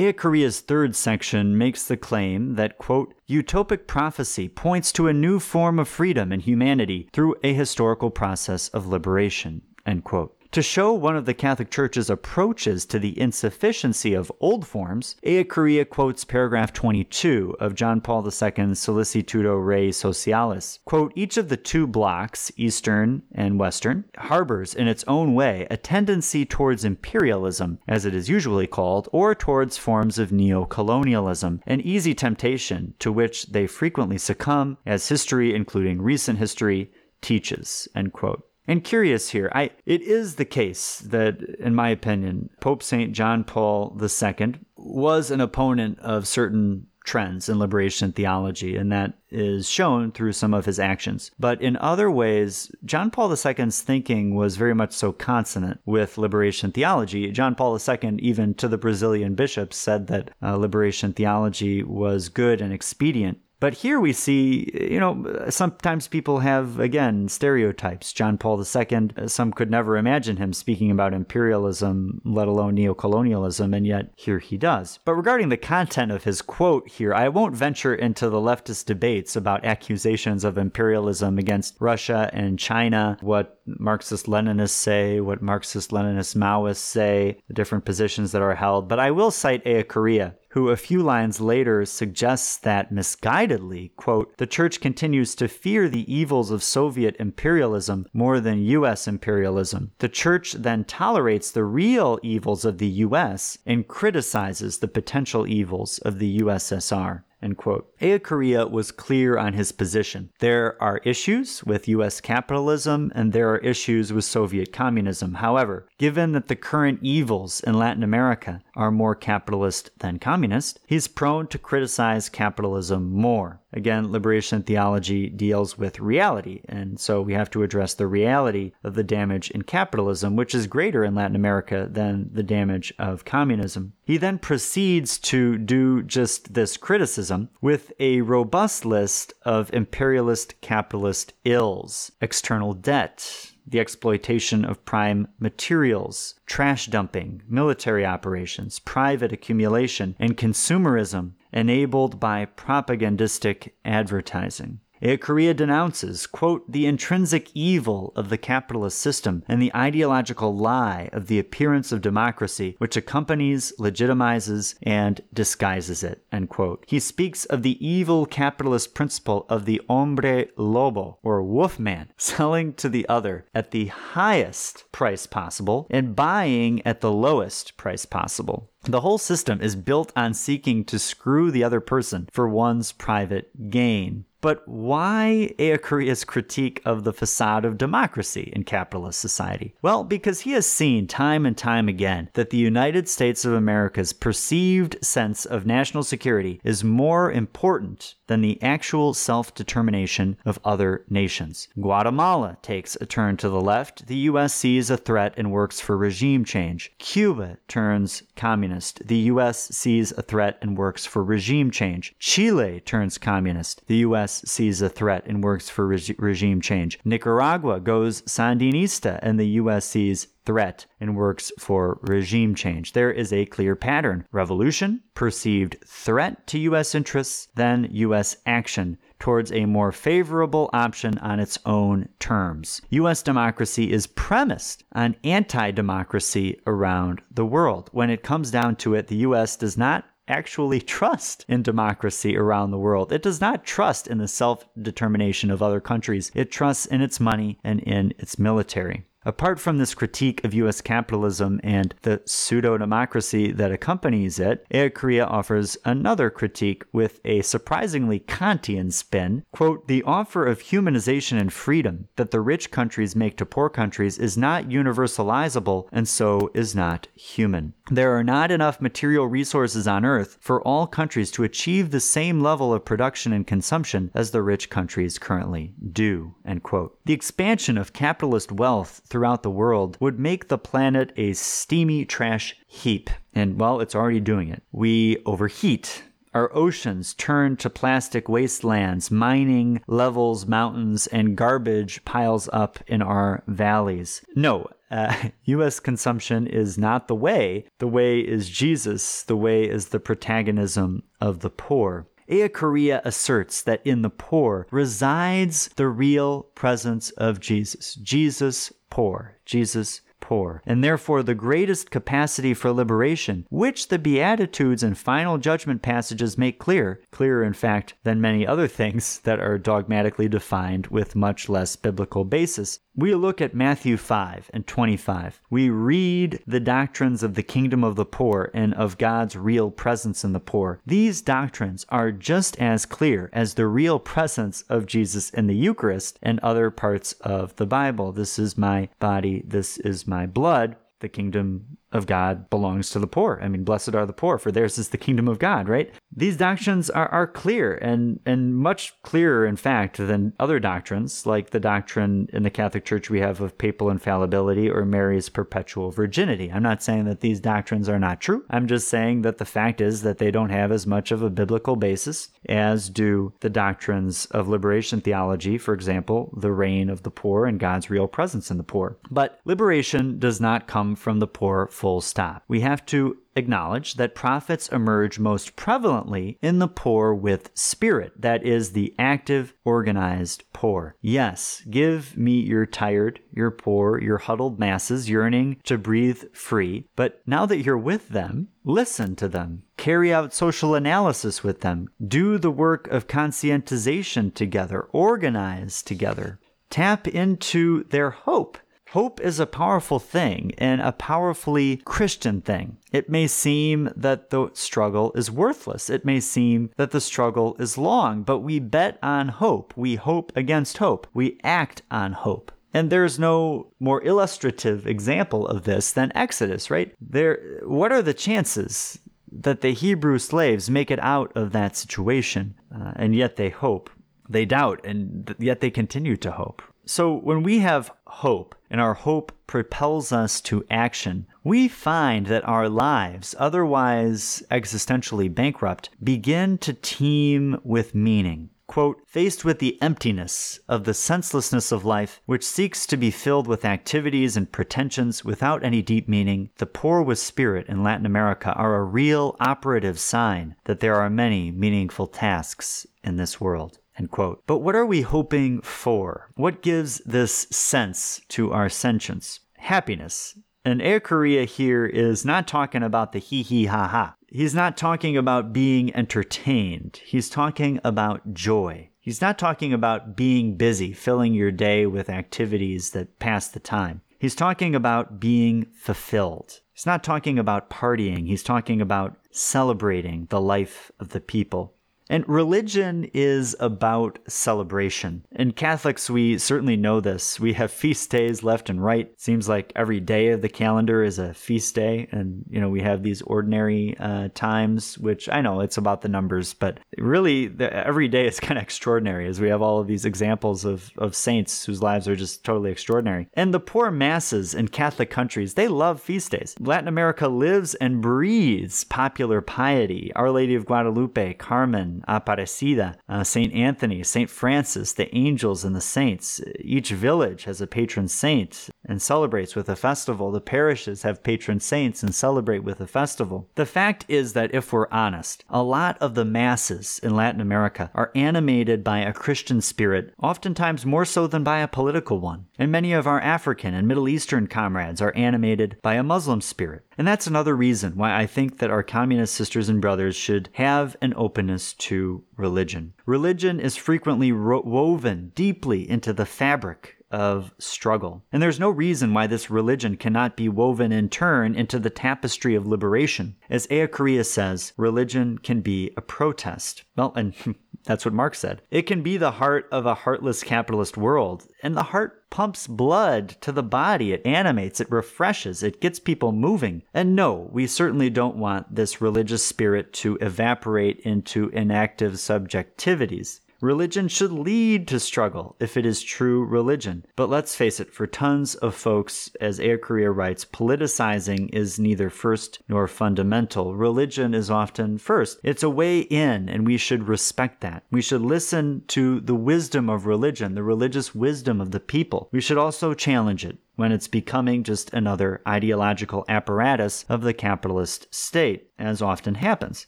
Ea 0.00 0.12
third 0.60 0.96
section 0.96 1.58
makes 1.58 1.86
the 1.86 1.94
claim 1.94 2.54
that, 2.54 2.78
quote, 2.78 3.12
utopic 3.28 3.86
prophecy 3.86 4.48
points 4.48 4.92
to 4.92 5.08
a 5.08 5.12
new 5.12 5.38
form 5.38 5.78
of 5.78 5.88
freedom 5.88 6.32
in 6.32 6.40
humanity 6.40 7.10
through 7.12 7.34
a 7.44 7.52
historical 7.52 8.10
process 8.10 8.68
of 8.68 8.86
liberation, 8.86 9.60
end 9.84 10.02
quote. 10.04 10.39
To 10.52 10.62
show 10.62 10.92
one 10.92 11.14
of 11.14 11.26
the 11.26 11.34
Catholic 11.34 11.70
Church's 11.70 12.10
approaches 12.10 12.84
to 12.86 12.98
the 12.98 13.16
insufficiency 13.20 14.14
of 14.14 14.32
old 14.40 14.66
forms, 14.66 15.14
Ellacuría 15.24 15.88
quotes 15.88 16.24
paragraph 16.24 16.72
22 16.72 17.54
of 17.60 17.76
John 17.76 18.00
Paul 18.00 18.24
II's 18.24 18.32
Sollicitudo 18.32 19.64
Rei 19.64 19.90
Socialis. 19.90 20.80
Quote, 20.84 21.12
each 21.14 21.36
of 21.36 21.50
the 21.50 21.56
two 21.56 21.86
blocks, 21.86 22.50
Eastern 22.56 23.22
and 23.30 23.60
Western, 23.60 24.06
harbors 24.18 24.74
in 24.74 24.88
its 24.88 25.04
own 25.06 25.34
way 25.34 25.68
a 25.70 25.76
tendency 25.76 26.44
towards 26.44 26.84
imperialism, 26.84 27.78
as 27.86 28.04
it 28.04 28.12
is 28.12 28.28
usually 28.28 28.66
called, 28.66 29.08
or 29.12 29.36
towards 29.36 29.78
forms 29.78 30.18
of 30.18 30.32
neo-colonialism, 30.32 31.62
an 31.68 31.80
easy 31.82 32.12
temptation 32.12 32.94
to 32.98 33.12
which 33.12 33.52
they 33.52 33.68
frequently 33.68 34.18
succumb, 34.18 34.78
as 34.84 35.08
history, 35.08 35.54
including 35.54 36.02
recent 36.02 36.40
history, 36.40 36.90
teaches, 37.20 37.86
end 37.94 38.12
quote. 38.12 38.49
And 38.70 38.84
curious 38.84 39.30
here, 39.30 39.50
I 39.52 39.72
it 39.84 40.00
is 40.00 40.36
the 40.36 40.44
case 40.44 41.00
that, 41.00 41.42
in 41.58 41.74
my 41.74 41.88
opinion, 41.88 42.50
Pope 42.60 42.84
Saint 42.84 43.12
John 43.12 43.42
Paul 43.42 44.00
II 44.00 44.54
was 44.76 45.32
an 45.32 45.40
opponent 45.40 45.98
of 45.98 46.28
certain 46.28 46.86
trends 47.04 47.48
in 47.48 47.58
liberation 47.58 48.12
theology, 48.12 48.76
and 48.76 48.92
that 48.92 49.14
is 49.28 49.68
shown 49.68 50.12
through 50.12 50.34
some 50.34 50.54
of 50.54 50.66
his 50.66 50.78
actions. 50.78 51.32
But 51.36 51.60
in 51.60 51.78
other 51.78 52.12
ways, 52.12 52.70
John 52.84 53.10
Paul 53.10 53.32
II's 53.32 53.82
thinking 53.82 54.36
was 54.36 54.56
very 54.56 54.76
much 54.76 54.92
so 54.92 55.10
consonant 55.10 55.80
with 55.84 56.16
liberation 56.16 56.70
theology. 56.70 57.28
John 57.32 57.56
Paul 57.56 57.76
II, 57.76 58.18
even 58.20 58.54
to 58.54 58.68
the 58.68 58.78
Brazilian 58.78 59.34
bishops, 59.34 59.78
said 59.78 60.06
that 60.06 60.30
uh, 60.40 60.54
liberation 60.54 61.12
theology 61.12 61.82
was 61.82 62.28
good 62.28 62.60
and 62.60 62.72
expedient 62.72 63.38
but 63.60 63.74
here 63.74 64.00
we 64.00 64.14
see, 64.14 64.70
you 64.90 64.98
know, 64.98 65.46
sometimes 65.50 66.08
people 66.08 66.38
have, 66.38 66.80
again, 66.80 67.28
stereotypes. 67.28 68.12
John 68.12 68.38
Paul 68.38 68.58
II, 68.58 69.10
uh, 69.16 69.28
some 69.28 69.52
could 69.52 69.70
never 69.70 69.98
imagine 69.98 70.38
him 70.38 70.54
speaking 70.54 70.90
about 70.90 71.12
imperialism, 71.12 72.22
let 72.24 72.48
alone 72.48 72.76
neocolonialism, 72.76 73.76
and 73.76 73.86
yet 73.86 74.12
here 74.16 74.38
he 74.38 74.56
does. 74.56 74.98
But 75.04 75.14
regarding 75.14 75.50
the 75.50 75.58
content 75.58 76.10
of 76.10 76.24
his 76.24 76.40
quote 76.40 76.88
here, 76.88 77.12
I 77.12 77.28
won't 77.28 77.54
venture 77.54 77.94
into 77.94 78.30
the 78.30 78.40
leftist 78.40 78.86
debates 78.86 79.36
about 79.36 79.64
accusations 79.64 80.42
of 80.42 80.56
imperialism 80.56 81.38
against 81.38 81.76
Russia 81.80 82.30
and 82.32 82.58
China, 82.58 83.18
what 83.20 83.60
Marxist 83.66 84.26
Leninists 84.26 84.70
say, 84.70 85.20
what 85.20 85.42
Marxist 85.42 85.90
Leninist 85.90 86.34
Maoists 86.34 86.76
say, 86.76 87.38
the 87.46 87.54
different 87.54 87.84
positions 87.84 88.32
that 88.32 88.42
are 88.42 88.54
held. 88.54 88.88
But 88.88 88.98
I 88.98 89.10
will 89.10 89.30
cite 89.30 89.64
Ellacuría 89.64 90.34
who 90.50 90.68
a 90.68 90.76
few 90.76 91.02
lines 91.02 91.40
later 91.40 91.84
suggests 91.84 92.56
that 92.58 92.92
misguidedly, 92.92 93.94
quote, 93.96 94.36
the 94.38 94.46
church 94.46 94.80
continues 94.80 95.34
to 95.36 95.48
fear 95.48 95.88
the 95.88 96.12
evils 96.12 96.50
of 96.50 96.62
Soviet 96.62 97.16
imperialism 97.18 98.06
more 98.12 98.40
than 98.40 98.64
US 98.64 99.06
imperialism. 99.06 99.92
The 99.98 100.08
church 100.08 100.52
then 100.54 100.84
tolerates 100.84 101.50
the 101.50 101.64
real 101.64 102.18
evils 102.22 102.64
of 102.64 102.78
the 102.78 102.88
US 102.88 103.58
and 103.64 103.86
criticizes 103.86 104.78
the 104.78 104.88
potential 104.88 105.46
evils 105.46 105.98
of 105.98 106.18
the 106.18 106.40
USSR. 106.40 107.22
End 107.42 107.56
quote. 107.56 107.96
Ellacuría 108.00 108.70
was 108.70 108.92
clear 108.92 109.38
on 109.38 109.54
his 109.54 109.72
position. 109.72 110.30
There 110.40 110.80
are 110.82 111.00
issues 111.04 111.64
with 111.64 111.88
US 111.88 112.20
capitalism 112.20 113.10
and 113.14 113.32
there 113.32 113.50
are 113.50 113.58
issues 113.58 114.12
with 114.12 114.24
Soviet 114.24 114.72
communism. 114.72 115.34
However, 115.34 115.88
given 115.98 116.32
that 116.32 116.48
the 116.48 116.56
current 116.56 116.98
evils 117.02 117.60
in 117.60 117.78
Latin 117.78 118.02
America 118.02 118.60
are 118.80 118.90
more 118.90 119.14
capitalist 119.14 119.90
than 119.98 120.18
communist, 120.18 120.80
he's 120.86 121.06
prone 121.06 121.46
to 121.46 121.58
criticize 121.58 122.30
capitalism 122.30 123.12
more. 123.12 123.60
Again, 123.74 124.10
liberation 124.10 124.62
theology 124.62 125.28
deals 125.28 125.76
with 125.76 126.00
reality, 126.00 126.62
and 126.66 126.98
so 126.98 127.20
we 127.20 127.34
have 127.34 127.50
to 127.50 127.62
address 127.62 127.92
the 127.92 128.06
reality 128.06 128.72
of 128.82 128.94
the 128.94 129.04
damage 129.04 129.50
in 129.50 129.62
capitalism, 129.62 130.34
which 130.34 130.54
is 130.54 130.66
greater 130.66 131.04
in 131.04 131.14
Latin 131.14 131.36
America 131.36 131.88
than 131.90 132.30
the 132.32 132.42
damage 132.42 132.92
of 132.98 133.26
communism. 133.26 133.92
He 134.02 134.16
then 134.16 134.38
proceeds 134.38 135.18
to 135.18 135.58
do 135.58 136.02
just 136.02 136.54
this 136.54 136.78
criticism 136.78 137.50
with 137.60 137.92
a 138.00 138.22
robust 138.22 138.86
list 138.86 139.34
of 139.42 139.72
imperialist 139.74 140.58
capitalist 140.62 141.34
ills 141.44 142.12
external 142.22 142.72
debt, 142.72 143.52
the 143.66 143.80
exploitation 143.80 144.64
of 144.64 144.84
prime 144.84 145.28
materials, 145.38 146.34
trash 146.46 146.86
dumping, 146.86 147.42
military 147.48 148.04
operations, 148.04 148.78
private 148.78 149.32
accumulation, 149.32 150.16
and 150.18 150.36
consumerism 150.36 151.32
enabled 151.52 152.18
by 152.20 152.44
propagandistic 152.44 153.70
advertising. 153.84 154.80
Ellacuría 155.02 155.56
denounces, 155.56 156.26
quote, 156.26 156.70
the 156.70 156.84
intrinsic 156.84 157.50
evil 157.54 158.12
of 158.14 158.28
the 158.28 158.36
capitalist 158.36 158.98
system 158.98 159.42
and 159.48 159.60
the 159.60 159.74
ideological 159.74 160.54
lie 160.54 161.08
of 161.12 161.26
the 161.26 161.38
appearance 161.38 161.90
of 161.90 162.02
democracy, 162.02 162.76
which 162.78 162.98
accompanies, 162.98 163.72
legitimizes, 163.78 164.74
and 164.82 165.22
disguises 165.32 166.04
it, 166.04 166.22
end 166.30 166.50
quote. 166.50 166.84
He 166.86 167.00
speaks 167.00 167.46
of 167.46 167.62
the 167.62 167.84
evil 167.86 168.26
capitalist 168.26 168.94
principle 168.94 169.46
of 169.48 169.64
the 169.64 169.80
hombre 169.88 170.48
lobo, 170.56 171.18
or 171.22 171.42
wolfman, 171.42 172.12
selling 172.18 172.74
to 172.74 172.90
the 172.90 173.08
other 173.08 173.46
at 173.54 173.70
the 173.70 173.86
highest 173.86 174.84
price 174.92 175.26
possible 175.26 175.86
and 175.88 176.14
buying 176.14 176.82
at 176.86 177.00
the 177.00 177.12
lowest 177.12 177.78
price 177.78 178.04
possible. 178.04 178.70
The 178.84 179.00
whole 179.00 179.18
system 179.18 179.60
is 179.60 179.76
built 179.76 180.10
on 180.16 180.32
seeking 180.32 180.84
to 180.86 180.98
screw 180.98 181.50
the 181.50 181.64
other 181.64 181.80
person 181.80 182.28
for 182.32 182.48
one's 182.48 182.92
private 182.92 183.70
gain. 183.70 184.24
But 184.40 184.66
why 184.66 185.54
Ellacuría's 185.58 186.24
critique 186.24 186.80
of 186.84 187.04
the 187.04 187.12
facade 187.12 187.64
of 187.64 187.78
democracy 187.78 188.52
in 188.54 188.64
capitalist 188.64 189.20
society? 189.20 189.74
Well, 189.82 190.04
because 190.04 190.40
he 190.40 190.52
has 190.52 190.66
seen 190.66 191.06
time 191.06 191.44
and 191.44 191.56
time 191.56 191.88
again 191.88 192.30
that 192.34 192.50
the 192.50 192.56
United 192.56 193.08
States 193.08 193.44
of 193.44 193.52
America's 193.52 194.12
perceived 194.12 194.96
sense 195.04 195.44
of 195.44 195.66
national 195.66 196.04
security 196.04 196.60
is 196.64 196.82
more 196.84 197.30
important 197.30 198.14
than 198.30 198.42
the 198.42 198.62
actual 198.62 199.12
self 199.12 199.52
determination 199.56 200.36
of 200.44 200.60
other 200.64 201.04
nations. 201.10 201.66
Guatemala 201.80 202.56
takes 202.62 202.96
a 203.00 203.04
turn 203.04 203.36
to 203.36 203.48
the 203.48 203.60
left. 203.60 204.06
The 204.06 204.30
U.S. 204.30 204.54
sees 204.54 204.88
a 204.88 204.96
threat 204.96 205.34
and 205.36 205.50
works 205.50 205.80
for 205.80 205.96
regime 205.96 206.44
change. 206.44 206.92
Cuba 206.98 207.56
turns 207.66 208.22
communist. 208.36 209.04
The 209.04 209.16
U.S. 209.32 209.74
sees 209.76 210.12
a 210.12 210.22
threat 210.22 210.58
and 210.62 210.78
works 210.78 211.04
for 211.04 211.24
regime 211.24 211.72
change. 211.72 212.14
Chile 212.20 212.78
turns 212.78 213.18
communist. 213.18 213.82
The 213.88 213.96
U.S. 213.96 214.42
sees 214.46 214.80
a 214.80 214.88
threat 214.88 215.26
and 215.26 215.42
works 215.42 215.68
for 215.68 215.88
reg- 215.88 216.14
regime 216.16 216.60
change. 216.60 217.00
Nicaragua 217.04 217.80
goes 217.80 218.22
Sandinista, 218.22 219.18
and 219.22 219.40
the 219.40 219.48
U.S. 219.58 219.84
sees 219.84 220.28
threat 220.44 220.86
and 221.00 221.16
works 221.16 221.52
for 221.58 221.98
regime 222.02 222.54
change. 222.54 222.92
There 222.92 223.10
is 223.10 223.32
a 223.32 223.46
clear 223.46 223.76
pattern 223.76 224.26
revolution, 224.32 225.02
perceived 225.14 225.76
threat 225.86 226.46
to 226.48 226.58
U.S. 226.58 226.94
interests, 226.94 227.48
then 227.54 227.88
U.S. 227.90 228.36
action 228.46 228.98
towards 229.18 229.52
a 229.52 229.66
more 229.66 229.92
favorable 229.92 230.70
option 230.72 231.18
on 231.18 231.38
its 231.38 231.58
own 231.66 232.08
terms. 232.18 232.80
U.S. 232.90 233.22
democracy 233.22 233.92
is 233.92 234.06
premised 234.06 234.84
on 234.92 235.16
anti 235.24 235.70
democracy 235.70 236.58
around 236.66 237.20
the 237.30 237.46
world. 237.46 237.90
When 237.92 238.10
it 238.10 238.22
comes 238.22 238.50
down 238.50 238.76
to 238.76 238.94
it, 238.94 239.08
the 239.08 239.16
U.S. 239.16 239.56
does 239.56 239.76
not 239.76 240.04
actually 240.30 240.80
trust 240.80 241.44
in 241.48 241.62
democracy 241.62 242.36
around 242.36 242.70
the 242.70 242.78
world. 242.78 243.12
It 243.12 243.22
does 243.22 243.40
not 243.40 243.64
trust 243.64 244.06
in 244.06 244.18
the 244.18 244.28
self 244.28 244.66
determination 244.80 245.50
of 245.50 245.62
other 245.62 245.80
countries. 245.80 246.30
It 246.34 246.50
trusts 246.50 246.86
in 246.86 247.02
its 247.02 247.20
money 247.20 247.58
and 247.64 247.80
in 247.80 248.14
its 248.18 248.38
military. 248.38 249.04
Apart 249.24 249.60
from 249.60 249.76
this 249.76 249.94
critique 249.94 250.42
of 250.44 250.54
US 250.54 250.80
capitalism 250.80 251.60
and 251.62 251.94
the 252.02 252.22
pseudo 252.24 252.78
democracy 252.78 253.52
that 253.52 253.70
accompanies 253.70 254.38
it, 254.38 254.66
Ellacuría 254.70 255.26
offers 255.30 255.76
another 255.84 256.30
critique 256.30 256.84
with 256.92 257.20
a 257.24 257.42
surprisingly 257.42 258.20
Kantian 258.20 258.90
spin. 258.90 259.44
Quote, 259.52 259.88
the 259.88 260.02
offer 260.04 260.46
of 260.46 260.60
humanization 260.60 261.38
and 261.38 261.52
freedom 261.52 262.08
that 262.16 262.30
the 262.30 262.40
rich 262.40 262.70
countries 262.70 263.14
make 263.14 263.36
to 263.36 263.44
poor 263.44 263.68
countries 263.68 264.18
is 264.18 264.38
not 264.38 264.68
universalizable 264.68 265.88
and 265.92 266.08
so 266.08 266.50
is 266.54 266.74
not 266.74 267.08
human. 267.14 267.74
There 267.92 268.16
are 268.16 268.22
not 268.22 268.52
enough 268.52 268.80
material 268.80 269.26
resources 269.26 269.88
on 269.88 270.04
earth 270.04 270.38
for 270.40 270.62
all 270.62 270.86
countries 270.86 271.32
to 271.32 271.42
achieve 271.42 271.90
the 271.90 271.98
same 271.98 272.40
level 272.40 272.72
of 272.72 272.84
production 272.84 273.32
and 273.32 273.44
consumption 273.44 274.12
as 274.14 274.30
the 274.30 274.42
rich 274.42 274.70
countries 274.70 275.18
currently 275.18 275.74
do. 275.92 276.34
The 276.44 277.12
expansion 277.12 277.76
of 277.76 277.92
capitalist 277.92 278.52
wealth 278.52 279.02
throughout 279.06 279.42
the 279.42 279.50
world 279.50 279.96
would 279.98 280.20
make 280.20 280.46
the 280.46 280.58
planet 280.58 281.12
a 281.16 281.32
steamy 281.32 282.04
trash 282.04 282.56
heap. 282.68 283.10
And 283.34 283.58
well, 283.58 283.80
it's 283.80 283.96
already 283.96 284.20
doing 284.20 284.48
it. 284.50 284.62
We 284.70 285.18
overheat. 285.26 286.04
Our 286.32 286.54
oceans 286.54 287.12
turn 287.14 287.56
to 287.56 287.68
plastic 287.68 288.28
wastelands, 288.28 289.10
mining 289.10 289.82
levels 289.88 290.46
mountains, 290.46 291.08
and 291.08 291.36
garbage 291.36 292.04
piles 292.04 292.48
up 292.52 292.78
in 292.86 293.02
our 293.02 293.42
valleys. 293.48 294.22
No, 294.36 294.68
uh, 294.90 295.14
U.S. 295.44 295.80
consumption 295.80 296.46
is 296.46 296.78
not 296.78 297.08
the 297.08 297.14
way. 297.14 297.66
The 297.78 297.88
way 297.88 298.20
is 298.20 298.48
Jesus. 298.48 299.22
The 299.22 299.36
way 299.36 299.64
is 299.64 299.88
the 299.88 300.00
protagonism 300.00 301.02
of 301.20 301.40
the 301.40 301.50
poor. 301.50 302.06
Ellacuría 302.28 303.00
asserts 303.04 303.62
that 303.62 303.84
in 303.84 304.02
the 304.02 304.10
poor 304.10 304.66
resides 304.70 305.68
the 305.76 305.88
real 305.88 306.44
presence 306.54 307.10
of 307.12 307.40
Jesus. 307.40 307.94
Jesus 307.96 308.72
poor. 308.88 309.36
Jesus 309.44 310.02
poor, 310.20 310.62
and 310.64 310.84
therefore 310.84 311.22
the 311.22 311.34
greatest 311.34 311.90
capacity 311.90 312.54
for 312.54 312.70
liberation, 312.70 313.46
which 313.50 313.88
the 313.88 313.98
Beatitudes 313.98 314.82
and 314.82 314.96
final 314.96 315.38
judgment 315.38 315.82
passages 315.82 316.38
make 316.38 316.58
clear, 316.58 317.00
clearer 317.10 317.42
in 317.42 317.52
fact 317.52 317.94
than 318.04 318.20
many 318.20 318.46
other 318.46 318.68
things 318.68 319.18
that 319.20 319.40
are 319.40 319.58
dogmatically 319.58 320.28
defined 320.28 320.86
with 320.88 321.16
much 321.16 321.48
less 321.48 321.74
biblical 321.74 322.24
basis. 322.24 322.78
We 322.96 323.14
look 323.14 323.40
at 323.40 323.54
Matthew 323.54 323.96
5 323.96 324.50
and 324.52 324.66
25. 324.66 325.40
We 325.48 325.70
read 325.70 326.42
the 326.46 326.58
doctrines 326.58 327.22
of 327.22 327.34
the 327.34 327.42
kingdom 327.42 327.84
of 327.84 327.94
the 327.94 328.04
poor 328.04 328.50
and 328.52 328.74
of 328.74 328.98
God's 328.98 329.36
real 329.36 329.70
presence 329.70 330.24
in 330.24 330.32
the 330.32 330.40
poor. 330.40 330.80
These 330.84 331.22
doctrines 331.22 331.86
are 331.88 332.10
just 332.10 332.58
as 332.58 332.86
clear 332.86 333.30
as 333.32 333.54
the 333.54 333.68
real 333.68 334.00
presence 334.00 334.62
of 334.68 334.86
Jesus 334.86 335.30
in 335.30 335.46
the 335.46 335.54
Eucharist 335.54 336.18
and 336.20 336.40
other 336.40 336.70
parts 336.70 337.12
of 337.20 337.54
the 337.56 337.66
Bible. 337.66 338.10
This 338.10 338.38
is 338.40 338.58
my 338.58 338.88
body, 338.98 339.44
this 339.46 339.78
is 339.78 340.08
my 340.08 340.26
blood. 340.26 340.76
The 340.98 341.08
kingdom 341.08 341.78
of 341.92 342.06
God 342.06 342.48
belongs 342.50 342.90
to 342.90 342.98
the 342.98 343.06
poor. 343.06 343.40
I 343.42 343.48
mean, 343.48 343.64
blessed 343.64 343.94
are 343.94 344.06
the 344.06 344.12
poor, 344.12 344.38
for 344.38 344.52
theirs 344.52 344.78
is 344.78 344.90
the 344.90 344.98
kingdom 344.98 345.26
of 345.28 345.38
God, 345.38 345.68
right? 345.68 345.92
These 346.14 346.36
doctrines 346.36 346.88
are, 346.90 347.08
are 347.08 347.26
clear 347.26 347.74
and, 347.74 348.20
and 348.24 348.54
much 348.54 349.00
clearer, 349.02 349.46
in 349.46 349.56
fact, 349.56 349.96
than 349.96 350.32
other 350.38 350.60
doctrines, 350.60 351.26
like 351.26 351.50
the 351.50 351.60
doctrine 351.60 352.28
in 352.32 352.42
the 352.42 352.50
Catholic 352.50 352.84
Church 352.84 353.10
we 353.10 353.20
have 353.20 353.40
of 353.40 353.58
papal 353.58 353.90
infallibility 353.90 354.70
or 354.70 354.84
Mary's 354.84 355.28
perpetual 355.28 355.90
virginity. 355.90 356.50
I'm 356.52 356.62
not 356.62 356.82
saying 356.82 357.04
that 357.06 357.20
these 357.20 357.40
doctrines 357.40 357.88
are 357.88 357.98
not 357.98 358.20
true. 358.20 358.44
I'm 358.50 358.66
just 358.66 358.88
saying 358.88 359.22
that 359.22 359.38
the 359.38 359.44
fact 359.44 359.80
is 359.80 360.02
that 360.02 360.18
they 360.18 360.30
don't 360.30 360.50
have 360.50 360.70
as 360.72 360.86
much 360.86 361.10
of 361.10 361.22
a 361.22 361.30
biblical 361.30 361.76
basis 361.76 362.28
as 362.48 362.88
do 362.88 363.32
the 363.40 363.50
doctrines 363.50 364.26
of 364.26 364.48
liberation 364.48 365.00
theology, 365.00 365.58
for 365.58 365.74
example, 365.74 366.32
the 366.36 366.52
reign 366.52 366.88
of 366.88 367.02
the 367.02 367.10
poor 367.10 367.46
and 367.46 367.58
God's 367.58 367.90
real 367.90 368.06
presence 368.06 368.50
in 368.50 368.56
the 368.56 368.62
poor. 368.62 368.96
But 369.10 369.40
liberation 369.44 370.18
does 370.18 370.40
not 370.40 370.66
come 370.66 370.96
from 370.96 371.18
the 371.18 371.26
poor 371.26 371.66
full 371.80 372.02
stop. 372.02 372.44
We 372.46 372.60
have 372.60 372.84
to 372.86 373.16
acknowledge 373.34 373.94
that 373.94 374.14
prophets 374.14 374.68
emerge 374.68 375.18
most 375.18 375.56
prevalently 375.56 376.36
in 376.42 376.58
the 376.58 376.68
poor 376.68 377.14
with 377.14 377.50
spirit, 377.54 378.12
that 378.20 378.44
is, 378.44 378.72
the 378.72 378.94
active, 378.98 379.54
organized 379.64 380.44
poor. 380.52 380.94
Yes, 381.00 381.62
give 381.70 382.18
me 382.18 382.32
your 382.32 382.66
tired, 382.66 383.20
your 383.32 383.50
poor, 383.50 383.98
your 383.98 384.18
huddled 384.18 384.58
masses 384.58 385.08
yearning 385.08 385.56
to 385.64 385.78
breathe 385.78 386.24
free, 386.34 386.86
but 386.96 387.22
now 387.24 387.46
that 387.46 387.62
you're 387.62 387.78
with 387.78 388.10
them, 388.10 388.48
listen 388.62 389.16
to 389.16 389.26
them, 389.26 389.62
carry 389.78 390.12
out 390.12 390.34
social 390.34 390.74
analysis 390.74 391.42
with 391.42 391.62
them, 391.62 391.88
do 392.06 392.36
the 392.36 392.50
work 392.50 392.88
of 392.88 393.06
conscientization 393.06 394.34
together, 394.34 394.82
organize 394.92 395.82
together. 395.82 396.38
Tap 396.68 397.08
into 397.08 397.84
their 397.84 398.10
hope 398.10 398.58
Hope 398.90 399.20
is 399.20 399.38
a 399.38 399.46
powerful 399.46 400.00
thing 400.00 400.50
and 400.58 400.80
a 400.80 400.90
powerfully 400.90 401.76
Christian 401.84 402.40
thing. 402.40 402.76
It 402.90 403.08
may 403.08 403.28
seem 403.28 403.88
that 403.94 404.30
the 404.30 404.50
struggle 404.52 405.12
is 405.14 405.30
worthless. 405.30 405.88
It 405.88 406.04
may 406.04 406.18
seem 406.18 406.70
that 406.76 406.90
the 406.90 407.00
struggle 407.00 407.54
is 407.60 407.78
long, 407.78 408.24
but 408.24 408.40
we 408.40 408.58
bet 408.58 408.98
on 409.00 409.28
hope. 409.28 409.72
We 409.76 409.94
hope 409.94 410.32
against 410.34 410.78
hope. 410.78 411.06
We 411.14 411.38
act 411.44 411.82
on 411.88 412.14
hope. 412.14 412.50
And 412.74 412.90
there's 412.90 413.16
no 413.16 413.68
more 413.78 414.02
illustrative 414.02 414.88
example 414.88 415.46
of 415.46 415.62
this 415.62 415.92
than 415.92 416.10
Exodus, 416.16 416.68
right? 416.68 416.92
There 417.00 417.60
what 417.62 417.92
are 417.92 418.02
the 418.02 418.12
chances 418.12 418.98
that 419.30 419.60
the 419.60 419.72
Hebrew 419.72 420.18
slaves 420.18 420.68
make 420.68 420.90
it 420.90 420.98
out 420.98 421.30
of 421.36 421.52
that 421.52 421.76
situation? 421.76 422.56
Uh, 422.74 422.90
and 422.96 423.14
yet 423.14 423.36
they 423.36 423.50
hope. 423.50 423.88
They 424.28 424.46
doubt 424.46 424.80
and 424.82 425.32
yet 425.38 425.60
they 425.60 425.70
continue 425.70 426.16
to 426.16 426.32
hope. 426.32 426.60
So 426.90 427.14
when 427.14 427.44
we 427.44 427.60
have 427.60 427.92
hope 428.10 428.54
and 428.70 428.80
our 428.80 428.94
hope 428.94 429.32
propels 429.46 430.12
us 430.12 430.40
to 430.42 430.64
action, 430.70 431.26
we 431.42 431.68
find 431.68 432.26
that 432.26 432.46
our 432.46 432.68
lives, 432.68 433.34
otherwise 433.38 434.42
existentially 434.50 435.34
bankrupt, 435.34 435.90
begin 436.02 436.58
to 436.58 436.72
teem 436.72 437.58
with 437.64 437.94
meaning. 437.94 438.50
Quote, 438.66 439.02
faced 439.04 439.44
with 439.44 439.58
the 439.58 439.82
emptiness 439.82 440.60
of 440.68 440.84
the 440.84 440.94
senselessness 440.94 441.72
of 441.72 441.84
life, 441.84 442.20
which 442.26 442.46
seeks 442.46 442.86
to 442.86 442.96
be 442.96 443.10
filled 443.10 443.48
with 443.48 443.64
activities 443.64 444.36
and 444.36 444.52
pretensions 444.52 445.24
without 445.24 445.64
any 445.64 445.82
deep 445.82 446.08
meaning, 446.08 446.50
the 446.58 446.66
poor 446.66 447.02
with 447.02 447.18
spirit 447.18 447.66
in 447.66 447.82
Latin 447.82 448.06
America 448.06 448.52
are 448.52 448.76
a 448.76 448.84
real 448.84 449.34
operative 449.40 449.98
sign 449.98 450.54
that 450.66 450.78
there 450.78 450.94
are 450.94 451.10
many 451.10 451.50
meaningful 451.50 452.06
tasks 452.06 452.86
in 453.02 453.16
this 453.16 453.40
world. 453.40 453.80
End 454.00 454.10
quote. 454.10 454.42
But 454.46 454.60
what 454.60 454.74
are 454.74 454.86
we 454.86 455.02
hoping 455.02 455.60
for? 455.60 456.30
What 456.34 456.62
gives 456.62 457.02
this 457.04 457.46
sense 457.50 458.22
to 458.30 458.50
our 458.50 458.70
sentience? 458.70 459.40
Happiness. 459.58 460.38
And 460.64 460.80
Ellacuría 460.80 461.44
here 461.44 461.84
is 461.84 462.24
not 462.24 462.48
talking 462.48 462.82
about 462.82 463.12
the 463.12 463.18
hee 463.18 463.42
hee 463.42 463.66
ha 463.66 463.88
ha. 463.88 464.14
He's 464.26 464.54
not 464.54 464.78
talking 464.78 465.18
about 465.18 465.52
being 465.52 465.94
entertained. 465.94 467.02
He's 467.04 467.28
talking 467.28 467.78
about 467.84 468.32
joy. 468.32 468.88
He's 469.00 469.20
not 469.20 469.38
talking 469.38 469.74
about 469.74 470.16
being 470.16 470.56
busy, 470.56 470.94
filling 470.94 471.34
your 471.34 471.50
day 471.50 471.84
with 471.84 472.08
activities 472.08 472.92
that 472.92 473.18
pass 473.18 473.48
the 473.48 473.60
time. 473.60 474.00
He's 474.18 474.34
talking 474.34 474.74
about 474.74 475.20
being 475.20 475.66
fulfilled. 475.74 476.60
He's 476.72 476.86
not 476.86 477.04
talking 477.04 477.38
about 477.38 477.68
partying. 477.68 478.28
He's 478.28 478.42
talking 478.42 478.80
about 478.80 479.18
celebrating 479.30 480.26
the 480.30 480.40
life 480.40 480.90
of 480.98 481.10
the 481.10 481.20
people. 481.20 481.74
And 482.10 482.28
religion 482.28 483.08
is 483.14 483.54
about 483.60 484.18
celebration. 484.26 485.24
In 485.30 485.52
Catholics, 485.52 486.10
we 486.10 486.38
certainly 486.38 486.76
know 486.76 487.00
this. 487.00 487.38
We 487.38 487.52
have 487.52 487.70
feast 487.70 488.10
days 488.10 488.42
left 488.42 488.68
and 488.68 488.84
right. 488.84 489.12
Seems 489.16 489.48
like 489.48 489.72
every 489.76 490.00
day 490.00 490.30
of 490.30 490.42
the 490.42 490.48
calendar 490.48 491.04
is 491.04 491.20
a 491.20 491.32
feast 491.32 491.76
day. 491.76 492.08
And, 492.10 492.44
you 492.50 492.60
know, 492.60 492.68
we 492.68 492.80
have 492.82 493.04
these 493.04 493.22
ordinary 493.22 493.96
uh, 494.00 494.30
times, 494.34 494.98
which 494.98 495.28
I 495.28 495.40
know 495.40 495.60
it's 495.60 495.78
about 495.78 496.00
the 496.00 496.08
numbers, 496.08 496.52
but 496.52 496.80
really 496.98 497.46
the, 497.46 497.72
every 497.72 498.08
day 498.08 498.26
is 498.26 498.40
kind 498.40 498.58
of 498.58 498.64
extraordinary 498.64 499.28
as 499.28 499.40
we 499.40 499.48
have 499.48 499.62
all 499.62 499.78
of 499.78 499.86
these 499.86 500.04
examples 500.04 500.64
of, 500.64 500.90
of 500.98 501.14
saints 501.14 501.64
whose 501.64 501.80
lives 501.80 502.08
are 502.08 502.16
just 502.16 502.42
totally 502.42 502.72
extraordinary. 502.72 503.28
And 503.34 503.54
the 503.54 503.60
poor 503.60 503.92
masses 503.92 504.52
in 504.52 504.66
Catholic 504.66 505.10
countries, 505.10 505.54
they 505.54 505.68
love 505.68 506.00
feast 506.00 506.32
days. 506.32 506.56
Latin 506.58 506.88
America 506.88 507.28
lives 507.28 507.76
and 507.76 508.02
breathes 508.02 508.82
popular 508.82 509.40
piety. 509.40 510.10
Our 510.16 510.32
Lady 510.32 510.56
of 510.56 510.66
Guadalupe, 510.66 511.34
Carmen, 511.34 511.99
Aparecida, 512.08 512.96
uh, 513.08 513.24
St. 513.24 513.52
Anthony, 513.52 514.02
St. 514.02 514.28
Francis, 514.28 514.92
the 514.92 515.14
angels 515.14 515.64
and 515.64 515.74
the 515.74 515.80
saints. 515.80 516.40
Each 516.58 516.90
village 516.90 517.44
has 517.44 517.60
a 517.60 517.66
patron 517.66 518.08
saint 518.08 518.70
and 518.84 519.00
celebrates 519.00 519.54
with 519.54 519.68
a 519.68 519.76
festival. 519.76 520.30
The 520.30 520.40
parishes 520.40 521.02
have 521.02 521.22
patron 521.22 521.60
saints 521.60 522.02
and 522.02 522.14
celebrate 522.14 522.64
with 522.64 522.80
a 522.80 522.86
festival. 522.86 523.48
The 523.54 523.66
fact 523.66 524.04
is 524.08 524.32
that 524.32 524.54
if 524.54 524.72
we're 524.72 524.88
honest, 524.90 525.44
a 525.48 525.62
lot 525.62 525.98
of 526.00 526.14
the 526.14 526.24
masses 526.24 527.00
in 527.02 527.14
Latin 527.14 527.40
America 527.40 527.90
are 527.94 528.12
animated 528.14 528.82
by 528.82 529.00
a 529.00 529.12
Christian 529.12 529.60
spirit, 529.60 530.14
oftentimes 530.22 530.86
more 530.86 531.04
so 531.04 531.26
than 531.26 531.44
by 531.44 531.60
a 531.60 531.68
political 531.68 532.20
one. 532.20 532.46
And 532.58 532.72
many 532.72 532.92
of 532.92 533.06
our 533.06 533.20
African 533.20 533.74
and 533.74 533.86
Middle 533.86 534.08
Eastern 534.08 534.46
comrades 534.46 535.00
are 535.00 535.14
animated 535.16 535.76
by 535.82 535.94
a 535.94 536.02
Muslim 536.02 536.40
spirit. 536.40 536.84
And 536.98 537.06
that's 537.06 537.26
another 537.26 537.56
reason 537.56 537.96
why 537.96 538.14
I 538.14 538.26
think 538.26 538.58
that 538.58 538.70
our 538.70 538.82
communist 538.82 539.34
sisters 539.34 539.68
and 539.68 539.80
brothers 539.80 540.16
should 540.16 540.50
have 540.54 540.96
an 541.00 541.14
openness 541.16 541.72
to 541.74 542.24
religion. 542.36 542.92
Religion 543.06 543.58
is 543.58 543.76
frequently 543.76 544.32
ro- 544.32 544.62
woven 544.64 545.32
deeply 545.34 545.88
into 545.88 546.12
the 546.12 546.26
fabric 546.26 546.96
of 547.10 547.52
struggle. 547.58 548.22
And 548.32 548.42
there's 548.42 548.60
no 548.60 548.70
reason 548.70 549.12
why 549.12 549.26
this 549.26 549.50
religion 549.50 549.96
cannot 549.96 550.36
be 550.36 550.48
woven 550.48 550.92
in 550.92 551.08
turn 551.08 551.54
into 551.54 551.78
the 551.78 551.90
tapestry 551.90 552.54
of 552.54 552.66
liberation. 552.66 553.36
As 553.48 553.66
Ellacuría 553.66 554.24
says, 554.24 554.72
religion 554.76 555.38
can 555.38 555.60
be 555.60 555.90
a 555.96 556.00
protest. 556.00 556.84
Well, 556.96 557.12
and 557.16 557.34
that's 557.84 558.04
what 558.04 558.14
Marx 558.14 558.38
said. 558.38 558.62
It 558.70 558.82
can 558.82 559.02
be 559.02 559.16
the 559.16 559.32
heart 559.32 559.68
of 559.72 559.86
a 559.86 559.94
heartless 559.94 560.42
capitalist 560.42 560.96
world, 560.96 561.46
and 561.62 561.76
the 561.76 561.84
heart 561.84 562.30
pumps 562.30 562.66
blood 562.66 563.30
to 563.40 563.52
the 563.52 563.62
body. 563.62 564.12
It 564.12 564.24
animates, 564.24 564.80
it 564.80 564.90
refreshes, 564.90 565.62
it 565.62 565.80
gets 565.80 565.98
people 565.98 566.32
moving. 566.32 566.82
And 566.94 567.16
no, 567.16 567.48
we 567.50 567.66
certainly 567.66 568.10
don't 568.10 568.36
want 568.36 568.74
this 568.74 569.00
religious 569.00 569.44
spirit 569.44 569.92
to 569.94 570.16
evaporate 570.20 571.00
into 571.00 571.48
inactive 571.48 572.14
subjectivities. 572.14 573.40
Religion 573.60 574.08
should 574.08 574.32
lead 574.32 574.88
to 574.88 574.98
struggle 574.98 575.54
if 575.60 575.76
it 575.76 575.84
is 575.84 576.02
true 576.02 576.44
religion. 576.44 577.04
But 577.16 577.28
let's 577.28 577.54
face 577.54 577.78
it, 577.78 577.92
for 577.92 578.06
tons 578.06 578.54
of 578.54 578.74
folks, 578.74 579.30
as 579.40 579.58
Ellacuría 579.58 580.14
writes, 580.14 580.44
politicizing 580.44 581.50
is 581.52 581.78
neither 581.78 582.08
first 582.08 582.62
nor 582.68 582.88
fundamental. 582.88 583.76
Religion 583.76 584.32
is 584.32 584.50
often 584.50 584.98
first. 584.98 585.38
It's 585.44 585.62
a 585.62 585.68
way 585.68 586.00
in, 586.00 586.48
and 586.48 586.66
we 586.66 586.78
should 586.78 587.08
respect 587.08 587.60
that. 587.60 587.84
We 587.90 588.02
should 588.02 588.22
listen 588.22 588.84
to 588.88 589.20
the 589.20 589.34
wisdom 589.34 589.90
of 589.90 590.06
religion, 590.06 590.54
the 590.54 590.62
religious 590.62 591.14
wisdom 591.14 591.60
of 591.60 591.70
the 591.70 591.80
people. 591.80 592.28
We 592.32 592.40
should 592.40 592.58
also 592.58 592.94
challenge 592.94 593.44
it 593.44 593.58
when 593.80 593.92
it's 593.92 594.08
becoming 594.08 594.62
just 594.62 594.92
another 594.92 595.40
ideological 595.48 596.22
apparatus 596.28 597.06
of 597.08 597.22
the 597.22 597.32
capitalist 597.32 598.06
state, 598.14 598.68
as 598.78 599.00
often 599.00 599.36
happens. 599.36 599.86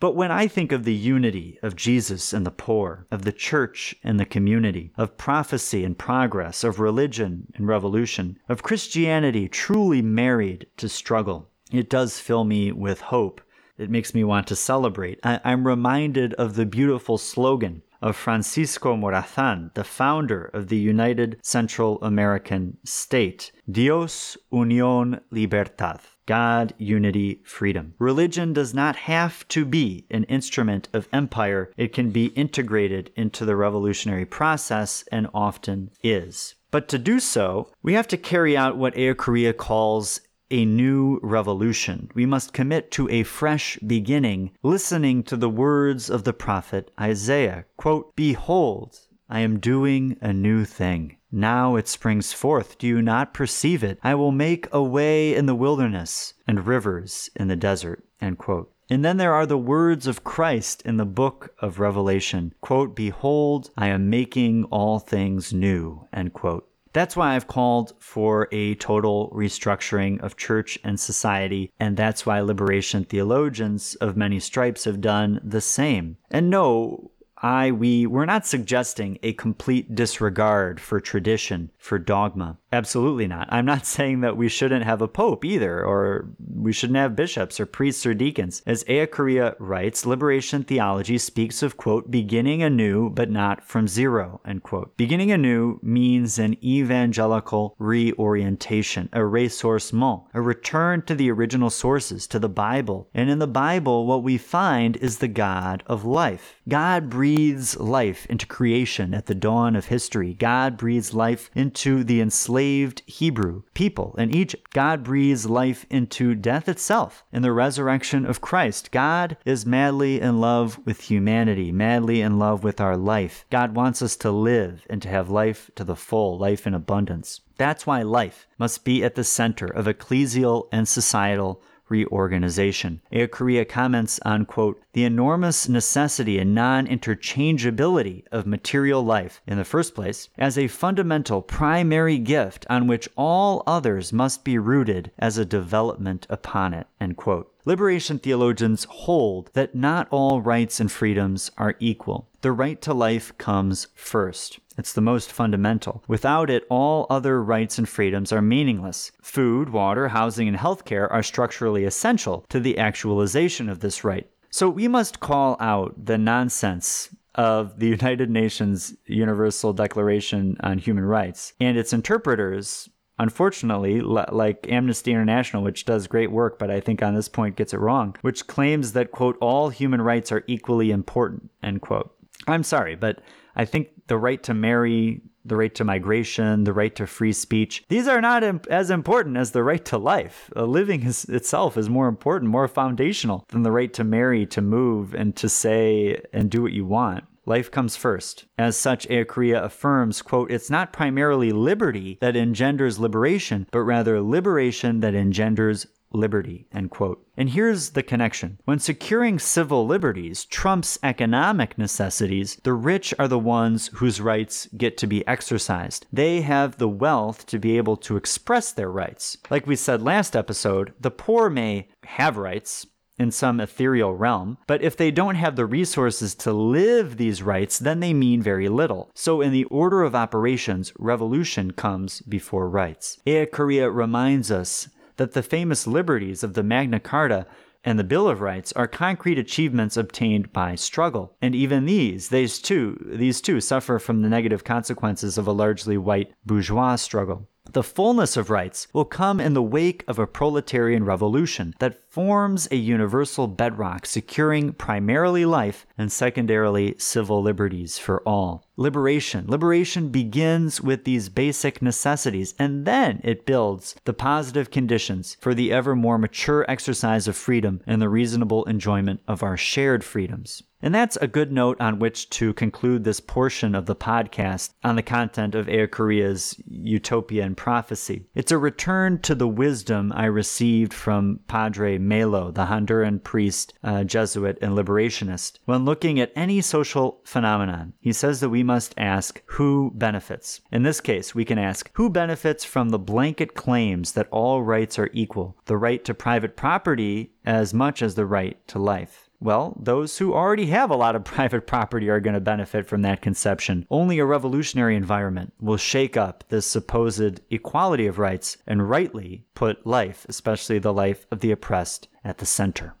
But 0.00 0.16
when 0.16 0.32
I 0.32 0.48
think 0.48 0.72
of 0.72 0.82
the 0.82 0.92
unity 0.92 1.60
of 1.62 1.76
Jesus 1.76 2.32
and 2.32 2.44
the 2.44 2.50
poor, 2.50 3.06
of 3.12 3.22
the 3.22 3.30
church 3.30 3.94
and 4.02 4.18
the 4.18 4.24
community, 4.26 4.90
of 4.98 5.16
prophecy 5.16 5.84
and 5.84 5.96
progress, 5.96 6.64
of 6.64 6.80
religion 6.80 7.46
and 7.54 7.68
revolution, 7.68 8.40
of 8.48 8.64
Christianity 8.64 9.48
truly 9.48 10.02
married 10.02 10.66
to 10.78 10.88
struggle, 10.88 11.48
it 11.70 11.88
does 11.88 12.18
fill 12.18 12.42
me 12.42 12.72
with 12.72 13.00
hope. 13.00 13.40
It 13.78 13.88
makes 13.88 14.14
me 14.14 14.24
want 14.24 14.48
to 14.48 14.56
celebrate. 14.56 15.20
I- 15.22 15.40
am 15.44 15.64
reminded 15.64 16.34
of 16.34 16.56
the 16.56 16.66
beautiful 16.66 17.18
slogan 17.18 17.82
of 18.06 18.16
Francisco 18.16 18.96
Morazán, 18.96 19.74
the 19.74 19.84
founder 19.84 20.44
of 20.54 20.68
the 20.68 20.76
United 20.76 21.38
Central 21.42 21.98
American 22.02 22.78
State. 22.84 23.50
Dios, 23.70 24.36
Unión, 24.52 25.20
Libertad. 25.30 26.00
God, 26.26 26.74
unity, 26.78 27.40
freedom. 27.44 27.94
Religion 27.98 28.52
does 28.52 28.74
not 28.74 28.96
have 28.96 29.46
to 29.48 29.64
be 29.64 30.06
an 30.10 30.24
instrument 30.24 30.88
of 30.92 31.08
empire. 31.12 31.72
It 31.76 31.92
can 31.92 32.10
be 32.10 32.26
integrated 32.26 33.12
into 33.16 33.44
the 33.44 33.56
revolutionary 33.56 34.26
process 34.26 35.04
and 35.12 35.28
often 35.32 35.90
is. 36.02 36.56
But 36.72 36.88
to 36.88 36.98
do 36.98 37.20
so, 37.20 37.70
we 37.82 37.94
have 37.94 38.08
to 38.08 38.16
carry 38.16 38.56
out 38.56 38.76
what 38.76 38.94
Ellacuría 38.96 39.56
calls 39.56 40.20
a 40.50 40.64
new 40.64 41.18
revolution. 41.22 42.10
We 42.14 42.26
must 42.26 42.52
commit 42.52 42.90
to 42.92 43.08
a 43.08 43.22
fresh 43.22 43.78
beginning, 43.78 44.52
listening 44.62 45.22
to 45.24 45.36
the 45.36 45.50
words 45.50 46.10
of 46.10 46.24
the 46.24 46.32
prophet 46.32 46.90
Isaiah. 47.00 47.64
Quote, 47.76 48.14
Behold, 48.16 48.98
I 49.28 49.40
am 49.40 49.58
doing 49.58 50.16
a 50.20 50.32
new 50.32 50.64
thing. 50.64 51.16
Now 51.32 51.76
it 51.76 51.88
springs 51.88 52.32
forth. 52.32 52.78
Do 52.78 52.86
you 52.86 53.02
not 53.02 53.34
perceive 53.34 53.82
it? 53.82 53.98
I 54.02 54.14
will 54.14 54.32
make 54.32 54.68
a 54.72 54.82
way 54.82 55.34
in 55.34 55.46
the 55.46 55.54
wilderness 55.54 56.34
and 56.46 56.66
rivers 56.66 57.28
in 57.34 57.48
the 57.48 57.56
desert. 57.56 58.04
End 58.20 58.38
quote. 58.38 58.72
And 58.88 59.04
then 59.04 59.16
there 59.16 59.34
are 59.34 59.46
the 59.46 59.58
words 59.58 60.06
of 60.06 60.22
Christ 60.22 60.80
in 60.82 60.96
the 60.96 61.04
book 61.04 61.52
of 61.58 61.80
Revelation. 61.80 62.54
Quote, 62.60 62.94
Behold, 62.94 63.70
I 63.76 63.88
am 63.88 64.08
making 64.08 64.64
all 64.66 65.00
things 65.00 65.52
new. 65.52 66.06
End 66.12 66.32
quote. 66.32 66.68
That's 66.96 67.14
why 67.14 67.36
I've 67.36 67.46
called 67.46 67.92
for 67.98 68.48
a 68.52 68.74
total 68.76 69.30
restructuring 69.36 70.18
of 70.22 70.38
church 70.38 70.78
and 70.82 70.98
society, 70.98 71.70
and 71.78 71.94
that's 71.94 72.24
why 72.24 72.40
liberation 72.40 73.04
theologians 73.04 73.96
of 73.96 74.16
many 74.16 74.40
stripes 74.40 74.84
have 74.84 75.02
done 75.02 75.38
the 75.44 75.60
same. 75.60 76.16
And 76.30 76.48
no, 76.48 77.10
I, 77.36 77.70
we, 77.70 78.06
we're 78.06 78.24
not 78.24 78.46
suggesting 78.46 79.18
a 79.22 79.34
complete 79.34 79.94
disregard 79.94 80.80
for 80.80 80.98
tradition, 80.98 81.70
for 81.76 81.98
dogma. 81.98 82.56
Absolutely 82.76 83.26
not. 83.26 83.48
I'm 83.50 83.64
not 83.64 83.86
saying 83.96 84.20
that 84.20 84.36
we 84.36 84.48
shouldn't 84.50 84.84
have 84.84 85.00
a 85.00 85.08
pope 85.08 85.46
either, 85.46 85.82
or 85.82 86.28
we 86.54 86.74
shouldn't 86.74 86.98
have 86.98 87.16
bishops 87.16 87.58
or 87.58 87.64
priests 87.64 88.04
or 88.04 88.12
deacons. 88.12 88.62
As 88.66 88.84
Ellacuría 88.84 89.56
writes, 89.58 90.04
liberation 90.04 90.62
theology 90.62 91.16
speaks 91.16 91.62
of, 91.62 91.78
quote, 91.78 92.10
beginning 92.10 92.62
anew, 92.62 93.08
but 93.08 93.30
not 93.30 93.64
from 93.64 93.88
zero, 93.88 94.42
end 94.46 94.62
quote. 94.62 94.94
Beginning 94.98 95.32
anew 95.32 95.80
means 95.82 96.38
an 96.38 96.62
evangelical 96.62 97.74
reorientation, 97.78 99.08
a 99.14 99.20
ressourcement, 99.20 100.26
a 100.34 100.42
return 100.42 101.00
to 101.02 101.14
the 101.14 101.30
original 101.30 101.70
sources, 101.70 102.26
to 102.26 102.38
the 102.38 102.48
Bible. 102.48 103.08
And 103.14 103.30
in 103.30 103.38
the 103.38 103.46
Bible, 103.46 104.06
what 104.06 104.22
we 104.22 104.36
find 104.36 104.98
is 104.98 105.18
the 105.18 105.28
God 105.28 105.82
of 105.86 106.04
life. 106.04 106.60
God 106.68 107.08
breathes 107.08 107.78
life 107.78 108.26
into 108.26 108.44
creation 108.44 109.14
at 109.14 109.26
the 109.26 109.34
dawn 109.34 109.76
of 109.76 109.86
history. 109.86 110.34
God 110.34 110.76
breathes 110.76 111.14
life 111.14 111.50
into 111.54 112.04
the 112.04 112.20
enslaved 112.20 112.65
enslaved 112.66 113.02
Hebrew 113.06 113.62
people 113.74 114.12
in 114.18 114.34
Egypt. 114.34 114.72
God 114.72 115.04
breathes 115.04 115.46
life 115.46 115.86
into 115.88 116.34
death 116.34 116.68
itself 116.68 117.22
in 117.32 117.42
the 117.42 117.52
resurrection 117.52 118.26
of 118.26 118.40
Christ. 118.40 118.90
God 118.90 119.36
is 119.44 119.64
madly 119.64 120.20
in 120.20 120.40
love 120.40 120.80
with 120.84 121.02
humanity, 121.02 121.70
madly 121.70 122.20
in 122.20 122.40
love 122.40 122.64
with 122.64 122.80
our 122.80 122.96
life. 122.96 123.44
God 123.50 123.76
wants 123.76 124.02
us 124.02 124.16
to 124.16 124.32
live 124.32 124.84
and 124.90 125.00
to 125.02 125.08
have 125.08 125.30
life 125.30 125.70
to 125.76 125.84
the 125.84 125.94
full, 125.94 126.38
life 126.38 126.66
in 126.66 126.74
abundance. 126.74 127.40
That's 127.56 127.86
why 127.86 128.02
life 128.02 128.48
must 128.58 128.84
be 128.84 129.04
at 129.04 129.14
the 129.14 129.24
center 129.24 129.66
of 129.66 129.86
ecclesial 129.86 130.66
and 130.72 130.88
societal 130.88 131.62
reorganization. 131.88 133.00
Ellacuría 133.12 133.68
comments 133.68 134.20
on, 134.24 134.46
quote, 134.46 134.82
the 134.92 135.04
enormous 135.04 135.68
necessity 135.68 136.38
and 136.38 136.54
non 136.54 136.86
interchangeability 136.86 138.24
of 138.32 138.46
material 138.46 139.02
life, 139.02 139.40
in 139.46 139.58
the 139.58 139.64
first 139.64 139.94
place, 139.94 140.28
as 140.38 140.58
a 140.58 140.68
fundamental 140.68 141.42
primary 141.42 142.18
gift 142.18 142.66
on 142.68 142.86
which 142.86 143.08
all 143.16 143.62
others 143.66 144.12
must 144.12 144.44
be 144.44 144.58
rooted 144.58 145.10
as 145.18 145.38
a 145.38 145.44
development 145.44 146.26
upon 146.30 146.74
it, 146.74 146.86
end 147.00 147.16
quote. 147.16 147.52
Liberation 147.68 148.20
theologians 148.20 148.86
hold 148.88 149.50
that 149.54 149.74
not 149.74 150.06
all 150.12 150.40
rights 150.40 150.78
and 150.78 150.90
freedoms 150.90 151.50
are 151.58 151.74
equal. 151.80 152.28
The 152.40 152.52
right 152.52 152.80
to 152.82 152.94
life 152.94 153.36
comes 153.38 153.88
first. 153.96 154.60
It's 154.78 154.92
the 154.92 155.00
most 155.00 155.32
fundamental. 155.32 156.04
Without 156.06 156.48
it, 156.48 156.64
all 156.70 157.08
other 157.10 157.42
rights 157.42 157.76
and 157.76 157.88
freedoms 157.88 158.30
are 158.30 158.40
meaningless. 158.40 159.10
Food, 159.20 159.70
water, 159.70 160.06
housing, 160.06 160.46
and 160.46 160.56
healthcare 160.56 161.10
are 161.10 161.24
structurally 161.24 161.84
essential 161.84 162.46
to 162.50 162.60
the 162.60 162.78
actualization 162.78 163.68
of 163.68 163.80
this 163.80 164.04
right. 164.04 164.30
So 164.48 164.70
we 164.70 164.86
must 164.86 165.18
call 165.18 165.56
out 165.58 165.92
the 166.06 166.18
nonsense 166.18 167.10
of 167.34 167.80
the 167.80 167.88
United 167.98 168.30
Nations 168.30 168.94
Universal 169.06 169.72
Declaration 169.72 170.56
on 170.60 170.78
Human 170.78 171.04
Rights 171.04 171.52
and 171.58 171.76
its 171.76 171.92
interpreters 171.92 172.88
unfortunately, 173.18 174.00
like 174.00 174.66
Amnesty 174.68 175.10
International, 175.10 175.62
which 175.62 175.84
does 175.84 176.06
great 176.06 176.30
work, 176.30 176.58
but 176.58 176.70
I 176.70 176.80
think 176.80 177.02
on 177.02 177.14
this 177.14 177.28
point 177.28 177.56
gets 177.56 177.72
it 177.74 177.80
wrong, 177.80 178.16
which 178.20 178.46
claims 178.46 178.92
that, 178.92 179.10
quote, 179.10 179.36
all 179.40 179.68
human 179.68 180.02
rights 180.02 180.32
are 180.32 180.44
equally 180.46 180.90
important, 180.90 181.50
end 181.62 181.80
quote. 181.80 182.14
I'm 182.46 182.62
sorry, 182.62 182.94
but 182.94 183.20
I 183.54 183.64
think 183.64 183.88
the 184.06 184.18
right 184.18 184.42
to 184.44 184.54
marry, 184.54 185.22
the 185.44 185.56
right 185.56 185.74
to 185.76 185.84
migration, 185.84 186.64
the 186.64 186.72
right 186.72 186.94
to 186.96 187.06
free 187.06 187.32
speech, 187.32 187.84
these 187.88 188.06
are 188.06 188.20
not 188.20 188.44
imp- 188.44 188.66
as 188.68 188.90
important 188.90 189.36
as 189.36 189.52
the 189.52 189.64
right 189.64 189.84
to 189.86 189.98
life. 189.98 190.50
Uh, 190.54 190.64
living 190.64 191.02
is, 191.04 191.24
itself 191.24 191.76
is 191.76 191.88
more 191.88 192.08
important, 192.08 192.50
more 192.50 192.68
foundational 192.68 193.44
than 193.48 193.62
the 193.62 193.72
right 193.72 193.92
to 193.94 194.04
marry, 194.04 194.44
to 194.46 194.60
move, 194.60 195.14
and 195.14 195.34
to 195.36 195.48
say 195.48 196.20
and 196.32 196.50
do 196.50 196.62
what 196.62 196.72
you 196.72 196.84
want. 196.84 197.24
Life 197.46 197.70
comes 197.70 197.96
first. 197.96 198.46
As 198.58 198.76
such, 198.76 199.08
Ellacuría 199.08 199.62
affirms, 199.62 200.20
quote, 200.20 200.50
it's 200.50 200.68
not 200.68 200.92
primarily 200.92 201.52
liberty 201.52 202.18
that 202.20 202.36
engenders 202.36 202.98
liberation, 202.98 203.68
but 203.70 203.80
rather 203.80 204.20
liberation 204.20 204.98
that 205.00 205.14
engenders 205.14 205.86
liberty, 206.12 206.66
end 206.72 206.90
quote. 206.90 207.24
And 207.36 207.50
here's 207.50 207.90
the 207.90 208.02
connection. 208.02 208.58
When 208.64 208.78
securing 208.78 209.38
civil 209.38 209.86
liberties 209.86 210.44
trumps 210.44 210.98
economic 211.02 211.76
necessities, 211.78 212.56
the 212.64 212.72
rich 212.72 213.14
are 213.18 213.28
the 213.28 213.38
ones 213.38 213.90
whose 213.94 214.20
rights 214.20 214.68
get 214.76 214.96
to 214.98 215.06
be 215.06 215.26
exercised. 215.26 216.06
They 216.12 216.40
have 216.40 216.78
the 216.78 216.88
wealth 216.88 217.46
to 217.46 217.58
be 217.58 217.76
able 217.76 217.96
to 217.98 218.16
express 218.16 218.72
their 218.72 218.90
rights. 218.90 219.36
Like 219.50 219.66
we 219.66 219.76
said 219.76 220.02
last 220.02 220.34
episode, 220.34 220.94
the 220.98 221.10
poor 221.10 221.50
may 221.50 221.88
have 222.04 222.36
rights, 222.36 222.86
in 223.18 223.30
some 223.30 223.60
ethereal 223.60 224.14
realm, 224.14 224.58
but 224.66 224.82
if 224.82 224.96
they 224.96 225.10
don't 225.10 225.36
have 225.36 225.56
the 225.56 225.66
resources 225.66 226.34
to 226.34 226.52
live 226.52 227.16
these 227.16 227.42
rights, 227.42 227.78
then 227.78 228.00
they 228.00 228.12
mean 228.12 228.42
very 228.42 228.68
little. 228.68 229.10
So, 229.14 229.40
in 229.40 229.52
the 229.52 229.64
order 229.64 230.02
of 230.02 230.14
operations, 230.14 230.92
revolution 230.98 231.72
comes 231.72 232.20
before 232.22 232.68
rights. 232.68 233.18
Ellacuría 233.26 233.94
reminds 233.94 234.50
us 234.50 234.88
that 235.16 235.32
the 235.32 235.42
famous 235.42 235.86
liberties 235.86 236.42
of 236.42 236.54
the 236.54 236.62
Magna 236.62 237.00
Carta 237.00 237.46
and 237.86 237.98
the 237.98 238.04
Bill 238.04 238.28
of 238.28 238.40
Rights 238.40 238.72
are 238.72 238.88
concrete 238.88 239.38
achievements 239.38 239.96
obtained 239.96 240.52
by 240.52 240.74
struggle. 240.74 241.36
And 241.40 241.54
even 241.54 241.86
these, 241.86 242.28
these 242.28 242.58
too, 242.58 242.98
these 243.06 243.40
too 243.40 243.60
suffer 243.60 244.00
from 244.00 244.22
the 244.22 244.28
negative 244.28 244.64
consequences 244.64 245.38
of 245.38 245.46
a 245.46 245.52
largely 245.52 245.96
white 245.96 246.32
bourgeois 246.44 246.96
struggle. 246.96 247.48
The 247.72 247.82
fullness 247.82 248.36
of 248.36 248.50
rights 248.50 248.88
will 248.92 249.04
come 249.04 249.40
in 249.40 249.54
the 249.54 249.62
wake 249.62 250.04
of 250.08 250.18
a 250.18 250.26
proletarian 250.26 251.04
revolution 251.04 251.74
that 251.78 252.00
forms 252.10 252.66
a 252.70 252.76
universal 252.76 253.46
bedrock 253.46 254.06
securing 254.06 254.72
primarily 254.72 255.44
life 255.44 255.86
and 255.98 256.10
secondarily 256.10 256.94
civil 256.98 257.42
liberties 257.42 257.98
for 257.98 258.22
all. 258.22 258.66
Liberation. 258.76 259.44
Liberation 259.46 260.08
begins 260.08 260.80
with 260.80 261.04
these 261.04 261.28
basic 261.28 261.82
necessities 261.82 262.54
and 262.58 262.86
then 262.86 263.20
it 263.22 263.44
builds 263.44 263.96
the 264.04 264.14
positive 264.14 264.70
conditions 264.70 265.36
for 265.40 265.54
the 265.54 265.72
ever 265.72 265.94
more 265.94 266.18
mature 266.18 266.64
exercise 266.68 267.28
of 267.28 267.36
freedom 267.36 267.80
and 267.86 268.00
the 268.00 268.08
reasonable 268.08 268.64
enjoyment 268.64 269.20
of 269.28 269.42
our 269.42 269.56
shared 269.56 270.04
freedoms. 270.04 270.62
And 270.86 270.94
that's 270.94 271.16
a 271.16 271.26
good 271.26 271.50
note 271.50 271.80
on 271.80 271.98
which 271.98 272.30
to 272.30 272.54
conclude 272.54 273.02
this 273.02 273.18
portion 273.18 273.74
of 273.74 273.86
the 273.86 273.96
podcast 273.96 274.72
on 274.84 274.94
the 274.94 275.02
content 275.02 275.56
of 275.56 275.66
Ellacuría's 275.66 276.62
Utopia 276.68 277.42
and 277.42 277.56
Prophecy. 277.56 278.26
It's 278.36 278.52
a 278.52 278.56
return 278.56 279.20
to 279.22 279.34
the 279.34 279.48
wisdom 279.48 280.12
I 280.14 280.26
received 280.26 280.94
from 280.94 281.40
Padre 281.48 281.98
Melo, 281.98 282.52
the 282.52 282.66
Honduran 282.66 283.20
priest, 283.20 283.74
uh, 283.82 284.04
Jesuit, 284.04 284.58
and 284.62 284.78
liberationist. 284.78 285.58
When 285.64 285.84
looking 285.84 286.20
at 286.20 286.30
any 286.36 286.60
social 286.60 287.20
phenomenon, 287.24 287.94
he 287.98 288.12
says 288.12 288.38
that 288.38 288.50
we 288.50 288.62
must 288.62 288.94
ask 288.96 289.42
who 289.46 289.90
benefits. 289.92 290.60
In 290.70 290.84
this 290.84 291.00
case, 291.00 291.34
we 291.34 291.44
can 291.44 291.58
ask 291.58 291.90
who 291.94 292.08
benefits 292.08 292.64
from 292.64 292.90
the 292.90 292.98
blanket 293.00 293.54
claims 293.54 294.12
that 294.12 294.28
all 294.30 294.62
rights 294.62 295.00
are 295.00 295.10
equal, 295.12 295.56
the 295.64 295.76
right 295.76 296.04
to 296.04 296.14
private 296.14 296.54
property 296.54 297.32
as 297.44 297.74
much 297.74 298.02
as 298.02 298.14
the 298.14 298.24
right 298.24 298.64
to 298.68 298.78
life. 298.78 299.25
Well, 299.40 299.76
those 299.80 300.18
who 300.18 300.32
already 300.32 300.66
have 300.66 300.90
a 300.90 300.96
lot 300.96 301.16
of 301.16 301.24
private 301.36 301.66
property 301.66 302.08
are 302.08 302.20
going 302.20 302.34
to 302.34 302.40
benefit 302.40 302.86
from 302.86 303.02
that 303.02 303.22
conception. 303.22 303.86
Only 303.90 304.18
a 304.18 304.24
revolutionary 304.24 304.96
environment 304.96 305.52
will 305.60 305.76
shake 305.76 306.16
up 306.16 306.44
this 306.48 306.66
supposed 306.66 307.40
equality 307.50 308.06
of 308.06 308.18
rights 308.18 308.56
and 308.66 308.88
rightly 308.88 309.44
put 309.54 309.86
life, 309.86 310.26
especially 310.28 310.78
the 310.78 310.92
life 310.92 311.26
of 311.30 311.40
the 311.40 311.52
oppressed, 311.52 312.08
at 312.24 312.38
the 312.38 312.46
center. 312.46 312.94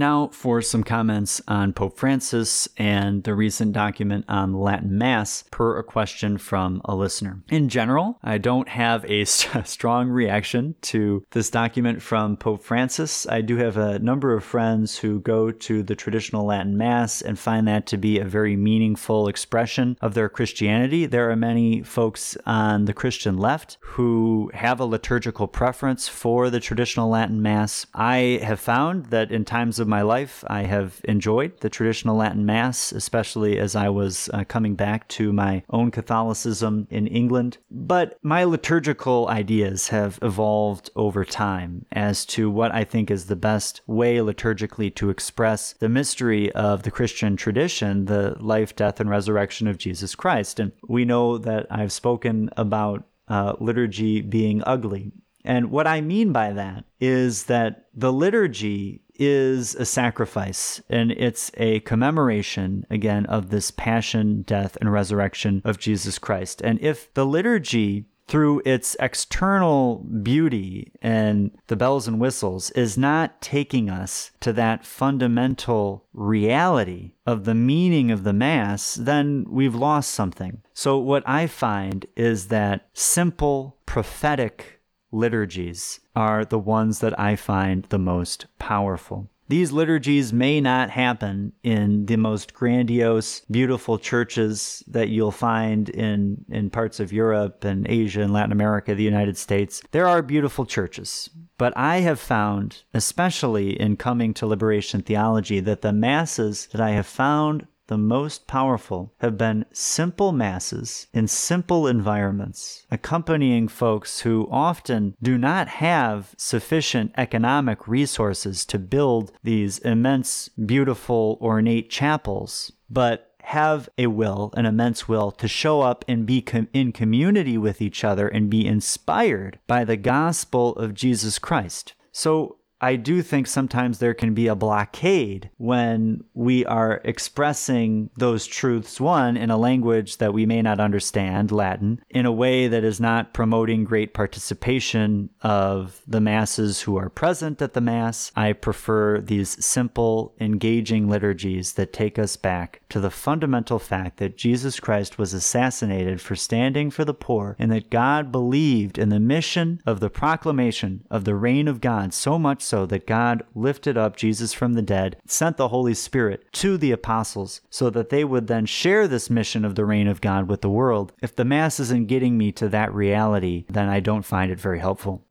Now, 0.00 0.28
for 0.28 0.62
some 0.62 0.82
comments 0.82 1.42
on 1.46 1.74
Pope 1.74 1.98
Francis 1.98 2.66
and 2.78 3.22
the 3.22 3.34
recent 3.34 3.74
document 3.74 4.24
on 4.30 4.54
Latin 4.54 4.96
Mass, 4.96 5.44
per 5.50 5.78
a 5.78 5.84
question 5.84 6.38
from 6.38 6.80
a 6.86 6.94
listener. 6.96 7.42
In 7.50 7.68
general, 7.68 8.18
I 8.22 8.38
don't 8.38 8.70
have 8.70 9.04
a 9.04 9.24
strong 9.26 10.08
reaction 10.08 10.74
to 10.84 11.22
this 11.32 11.50
document 11.50 12.00
from 12.00 12.38
Pope 12.38 12.62
Francis. 12.62 13.26
I 13.28 13.42
do 13.42 13.58
have 13.58 13.76
a 13.76 13.98
number 13.98 14.32
of 14.32 14.42
friends 14.42 14.96
who 14.96 15.20
go 15.20 15.50
to 15.50 15.82
the 15.82 15.94
traditional 15.94 16.46
Latin 16.46 16.78
Mass 16.78 17.20
and 17.20 17.38
find 17.38 17.68
that 17.68 17.84
to 17.88 17.98
be 17.98 18.18
a 18.18 18.24
very 18.24 18.56
meaningful 18.56 19.28
expression 19.28 19.98
of 20.00 20.14
their 20.14 20.30
Christianity. 20.30 21.04
There 21.04 21.30
are 21.30 21.36
many 21.36 21.82
folks 21.82 22.38
on 22.46 22.86
the 22.86 22.94
Christian 22.94 23.36
left 23.36 23.76
who 23.82 24.50
have 24.54 24.80
a 24.80 24.86
liturgical 24.86 25.46
preference 25.46 26.08
for 26.08 26.48
the 26.48 26.58
traditional 26.58 27.10
Latin 27.10 27.42
Mass. 27.42 27.84
I 27.94 28.40
have 28.42 28.60
found 28.60 29.06
that 29.10 29.30
in 29.30 29.44
times 29.44 29.78
of 29.78 29.89
my 29.90 30.02
life, 30.02 30.42
I 30.46 30.62
have 30.62 31.00
enjoyed 31.04 31.60
the 31.60 31.68
traditional 31.68 32.16
Latin 32.16 32.46
Mass, 32.46 32.92
especially 32.92 33.58
as 33.58 33.76
I 33.76 33.90
was 33.90 34.30
uh, 34.32 34.44
coming 34.44 34.74
back 34.74 35.06
to 35.08 35.32
my 35.32 35.62
own 35.68 35.90
Catholicism 35.90 36.86
in 36.90 37.06
England. 37.06 37.58
But 37.70 38.18
my 38.22 38.44
liturgical 38.44 39.28
ideas 39.28 39.88
have 39.88 40.18
evolved 40.22 40.88
over 40.96 41.24
time 41.24 41.84
as 41.92 42.24
to 42.26 42.50
what 42.50 42.74
I 42.74 42.84
think 42.84 43.10
is 43.10 43.26
the 43.26 43.36
best 43.36 43.82
way 43.86 44.16
liturgically 44.16 44.94
to 44.94 45.10
express 45.10 45.74
the 45.74 45.88
mystery 45.88 46.50
of 46.52 46.84
the 46.84 46.90
Christian 46.90 47.36
tradition, 47.36 48.06
the 48.06 48.36
life, 48.40 48.74
death, 48.74 49.00
and 49.00 49.10
resurrection 49.10 49.66
of 49.66 49.78
Jesus 49.78 50.14
Christ. 50.14 50.60
And 50.60 50.72
we 50.88 51.04
know 51.04 51.36
that 51.38 51.66
I've 51.70 51.92
spoken 51.92 52.48
about 52.56 53.04
uh, 53.28 53.54
liturgy 53.60 54.20
being 54.20 54.62
ugly. 54.66 55.12
And 55.44 55.70
what 55.70 55.86
I 55.86 56.00
mean 56.00 56.32
by 56.32 56.52
that 56.52 56.84
is 57.00 57.44
that 57.44 57.86
the 57.94 58.12
liturgy 58.12 59.02
is 59.20 59.74
a 59.76 59.84
sacrifice 59.84 60.80
and 60.88 61.12
it's 61.12 61.52
a 61.58 61.80
commemoration 61.80 62.86
again 62.90 63.26
of 63.26 63.50
this 63.50 63.70
passion, 63.70 64.42
death, 64.42 64.76
and 64.80 64.90
resurrection 64.90 65.60
of 65.64 65.78
Jesus 65.78 66.18
Christ. 66.18 66.60
And 66.62 66.80
if 66.80 67.12
the 67.14 67.26
liturgy 67.26 68.06
through 68.30 68.62
its 68.64 68.96
external 69.00 69.96
beauty 70.22 70.92
and 71.02 71.50
the 71.66 71.74
bells 71.74 72.06
and 72.06 72.20
whistles 72.20 72.70
is 72.70 72.96
not 72.96 73.42
taking 73.42 73.90
us 73.90 74.30
to 74.38 74.52
that 74.52 74.86
fundamental 74.86 76.04
reality 76.12 77.14
of 77.26 77.44
the 77.44 77.56
meaning 77.56 78.12
of 78.12 78.22
the 78.22 78.32
Mass, 78.32 78.94
then 78.94 79.44
we've 79.50 79.74
lost 79.74 80.12
something. 80.12 80.62
So, 80.72 80.96
what 80.96 81.28
I 81.28 81.48
find 81.48 82.06
is 82.16 82.48
that 82.48 82.88
simple 82.94 83.76
prophetic 83.84 84.79
liturgies 85.12 86.00
are 86.14 86.44
the 86.44 86.58
ones 86.58 87.00
that 87.00 87.18
I 87.18 87.36
find 87.36 87.84
the 87.88 87.98
most 87.98 88.46
powerful. 88.58 89.28
These 89.50 89.72
liturgies 89.72 90.32
may 90.32 90.60
not 90.60 90.90
happen 90.90 91.54
in 91.64 92.06
the 92.06 92.14
most 92.14 92.54
grandiose, 92.54 93.40
beautiful 93.50 93.98
churches 93.98 94.84
that 94.86 95.08
you'll 95.08 95.32
find 95.32 95.88
in, 95.88 96.44
in 96.48 96.70
parts 96.70 97.00
of 97.00 97.12
Europe 97.12 97.64
and 97.64 97.84
Asia 97.88 98.22
and 98.22 98.32
Latin 98.32 98.52
America, 98.52 98.94
the 98.94 99.02
United 99.02 99.36
States. 99.36 99.82
There 99.90 100.06
are 100.06 100.22
beautiful 100.22 100.66
churches, 100.66 101.30
but 101.58 101.72
I 101.76 101.96
have 101.96 102.20
found, 102.20 102.84
especially 102.94 103.70
in 103.70 103.96
coming 103.96 104.34
to 104.34 104.46
liberation 104.46 105.02
theology, 105.02 105.58
that 105.58 105.82
the 105.82 105.92
masses 105.92 106.68
that 106.70 106.80
I 106.80 106.90
have 106.90 107.06
found 107.06 107.66
the 107.90 107.98
most 107.98 108.46
powerful 108.46 109.12
have 109.18 109.36
been 109.36 109.66
simple 109.72 110.30
masses 110.30 111.08
in 111.12 111.26
simple 111.26 111.88
environments, 111.88 112.86
accompanying 112.88 113.66
folks 113.66 114.20
who 114.20 114.48
often 114.48 115.16
do 115.20 115.36
not 115.36 115.66
have 115.66 116.32
sufficient 116.38 117.12
economic 117.16 117.88
resources 117.88 118.64
to 118.64 118.78
build 118.78 119.32
these 119.42 119.78
immense, 119.80 120.48
beautiful, 120.50 121.36
ornate 121.42 121.90
chapels, 121.90 122.70
but 122.88 123.32
have 123.42 123.88
a 123.98 124.06
will, 124.06 124.52
an 124.56 124.66
immense 124.66 125.08
will, 125.08 125.32
to 125.32 125.48
show 125.48 125.80
up 125.80 126.04
and 126.06 126.24
be 126.24 126.40
com- 126.40 126.68
in 126.72 126.92
community 126.92 127.58
with 127.58 127.82
each 127.82 128.04
other 128.04 128.28
and 128.28 128.48
be 128.48 128.64
inspired 128.64 129.58
by 129.66 129.82
the 129.82 129.96
gospel 129.96 130.76
of 130.76 130.94
Jesus 130.94 131.40
Christ. 131.40 131.94
So 132.12 132.58
I 132.80 132.96
do 132.96 133.20
think 133.22 133.46
sometimes 133.46 133.98
there 133.98 134.14
can 134.14 134.32
be 134.32 134.46
a 134.46 134.54
blockade 134.54 135.50
when 135.58 136.24
we 136.34 136.64
are 136.64 137.00
expressing 137.04 138.10
those 138.16 138.46
truths, 138.46 139.00
one, 139.00 139.36
in 139.36 139.50
a 139.50 139.58
language 139.58 140.16
that 140.16 140.32
we 140.32 140.46
may 140.46 140.62
not 140.62 140.80
understand, 140.80 141.52
Latin, 141.52 142.00
in 142.08 142.24
a 142.24 142.32
way 142.32 142.68
that 142.68 142.84
is 142.84 143.00
not 143.00 143.34
promoting 143.34 143.84
great 143.84 144.14
participation 144.14 145.28
of 145.42 146.00
the 146.06 146.20
masses 146.20 146.82
who 146.82 146.96
are 146.96 147.10
present 147.10 147.60
at 147.60 147.74
the 147.74 147.80
Mass. 147.80 148.32
I 148.34 148.52
prefer 148.52 149.20
these 149.20 149.62
simple, 149.64 150.34
engaging 150.40 151.08
liturgies 151.08 151.74
that 151.74 151.92
take 151.92 152.18
us 152.18 152.36
back 152.36 152.80
to 152.88 153.00
the 153.00 153.10
fundamental 153.10 153.78
fact 153.78 154.18
that 154.18 154.36
Jesus 154.36 154.80
Christ 154.80 155.18
was 155.18 155.34
assassinated 155.34 156.20
for 156.20 156.36
standing 156.36 156.90
for 156.90 157.04
the 157.04 157.14
poor 157.14 157.56
and 157.58 157.70
that 157.72 157.90
God 157.90 158.32
believed 158.32 158.98
in 158.98 159.08
the 159.08 159.20
mission 159.20 159.82
of 159.84 160.00
the 160.00 160.10
proclamation 160.10 161.04
of 161.10 161.24
the 161.24 161.34
reign 161.34 161.68
of 161.68 161.80
God 161.80 162.14
so 162.14 162.38
much 162.38 162.62
so 162.70 162.86
that 162.86 163.04
God 163.04 163.42
lifted 163.52 163.98
up 163.98 164.14
Jesus 164.14 164.52
from 164.52 164.74
the 164.74 164.80
dead, 164.80 165.16
sent 165.26 165.56
the 165.56 165.68
Holy 165.68 165.92
Spirit 165.92 166.44
to 166.52 166.78
the 166.78 166.92
apostles 166.92 167.62
so 167.68 167.90
that 167.90 168.10
they 168.10 168.22
would 168.22 168.46
then 168.46 168.64
share 168.64 169.08
this 169.08 169.28
mission 169.28 169.64
of 169.64 169.74
the 169.74 169.84
reign 169.84 170.06
of 170.06 170.20
God 170.20 170.48
with 170.48 170.60
the 170.60 170.70
world. 170.70 171.12
If 171.20 171.34
the 171.34 171.44
Mass 171.44 171.80
isn't 171.80 172.06
getting 172.06 172.38
me 172.38 172.52
to 172.52 172.68
that 172.68 172.94
reality, 172.94 173.64
then 173.68 173.88
I 173.88 173.98
don't 173.98 174.22
find 174.24 174.52
it 174.52 174.60
very 174.60 174.78
helpful. 174.78 175.24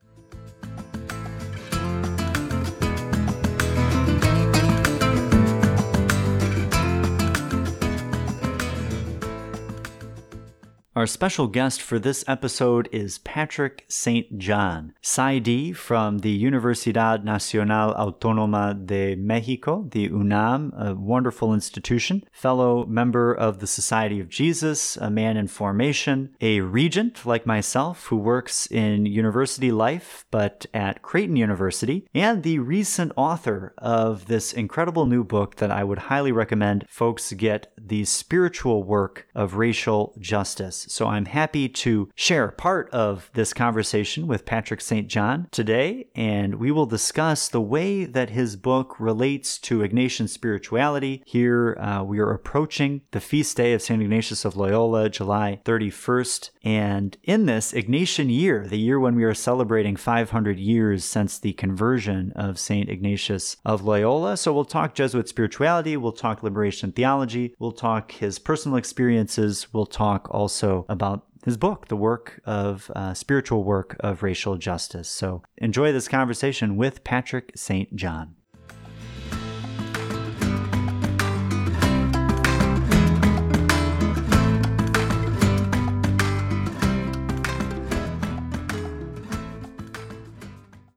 Our 10.99 11.07
special 11.07 11.47
guest 11.47 11.81
for 11.81 11.97
this 11.97 12.25
episode 12.27 12.89
is 12.91 13.19
Patrick 13.19 13.85
Saint-Jean, 13.87 14.93
PsyD 15.01 15.73
from 15.73 16.17
the 16.17 16.43
Universidad 16.43 17.23
Nacional 17.23 17.93
Autónoma 17.93 18.85
de 18.85 19.15
Mexico, 19.15 19.87
the 19.91 20.09
UNAM, 20.09 20.73
a 20.77 20.93
wonderful 20.93 21.53
institution, 21.53 22.25
fellow 22.33 22.85
member 22.85 23.33
of 23.33 23.59
the 23.59 23.65
Society 23.65 24.19
of 24.19 24.27
Jesus, 24.27 24.97
a 24.97 25.09
man 25.09 25.37
in 25.37 25.47
formation, 25.47 26.35
a 26.41 26.59
regent 26.59 27.25
like 27.25 27.45
myself 27.45 28.07
who 28.07 28.17
works 28.17 28.65
in 28.65 29.05
university 29.05 29.71
life 29.71 30.25
but 30.31 30.65
at 30.73 31.01
Creighton 31.01 31.37
University, 31.37 32.09
and 32.13 32.43
the 32.43 32.59
recent 32.59 33.13
author 33.15 33.73
of 33.77 34.25
this 34.25 34.51
incredible 34.51 35.05
new 35.05 35.23
book 35.23 35.55
that 35.55 35.71
I 35.71 35.85
would 35.85 36.09
highly 36.11 36.33
recommend 36.33 36.85
folks 36.89 37.31
get 37.31 37.71
the 37.77 38.03
spiritual 38.03 38.83
work 38.83 39.27
of 39.33 39.55
racial 39.55 40.13
justice. 40.19 40.87
So 40.89 41.07
I'm 41.07 41.25
happy 41.25 41.69
to 41.69 42.09
share 42.15 42.47
part 42.49 42.89
of 42.89 43.29
this 43.35 43.53
conversation 43.53 44.25
with 44.25 44.47
Patrick 44.47 44.81
Saint-Jean 44.81 45.47
today, 45.51 46.07
and 46.15 46.55
we 46.55 46.71
will 46.71 46.87
discuss 46.87 47.47
the 47.47 47.61
way 47.61 48.05
that 48.05 48.31
his 48.31 48.55
book 48.55 48.99
relates 48.99 49.59
to 49.59 49.79
Ignatian 49.79 50.27
spirituality. 50.27 51.21
Here 51.27 51.77
uh, 51.79 52.03
we 52.03 52.17
are 52.17 52.31
approaching 52.31 53.01
the 53.11 53.19
feast 53.19 53.55
day 53.55 53.73
of 53.73 53.83
St. 53.83 54.01
Ignatius 54.01 54.45
of 54.45 54.57
Loyola, 54.57 55.09
July 55.09 55.61
31st. 55.63 56.49
And 56.63 57.15
in 57.23 57.45
this 57.45 57.71
Ignatian 57.71 58.35
year, 58.35 58.65
the 58.67 58.79
year 58.79 58.99
when 58.99 59.13
we 59.13 59.23
are 59.25 59.35
celebrating 59.35 59.95
500 59.95 60.57
years 60.57 61.05
since 61.05 61.37
the 61.37 61.53
conversion 61.53 62.33
of 62.35 62.57
St. 62.57 62.89
Ignatius 62.89 63.57
of 63.63 63.83
Loyola, 63.83 64.37
so 64.37 64.51
we'll 64.51 64.65
talk 64.65 64.95
Jesuit 64.95 65.29
spirituality, 65.29 65.95
we'll 65.97 66.13
talk 66.13 66.41
liberation 66.41 66.91
theology, 66.91 67.53
we'll 67.59 67.73
talk 67.73 68.13
his 68.13 68.39
personal 68.39 68.77
experiences, 68.77 69.67
we'll 69.71 69.85
talk 69.85 70.27
also 70.31 70.78
about 70.87 71.25
his 71.45 71.57
book, 71.57 71.87
the 71.87 71.95
work 71.95 72.41
of 72.45 72.91
uh, 72.95 73.13
spiritual 73.13 73.63
work 73.63 73.95
of 73.99 74.23
racial 74.23 74.57
justice. 74.57 75.09
So 75.09 75.41
enjoy 75.57 75.91
this 75.91 76.07
conversation 76.07 76.77
with 76.77 77.03
Patrick 77.03 77.51
Saint-Jean. 77.55 78.35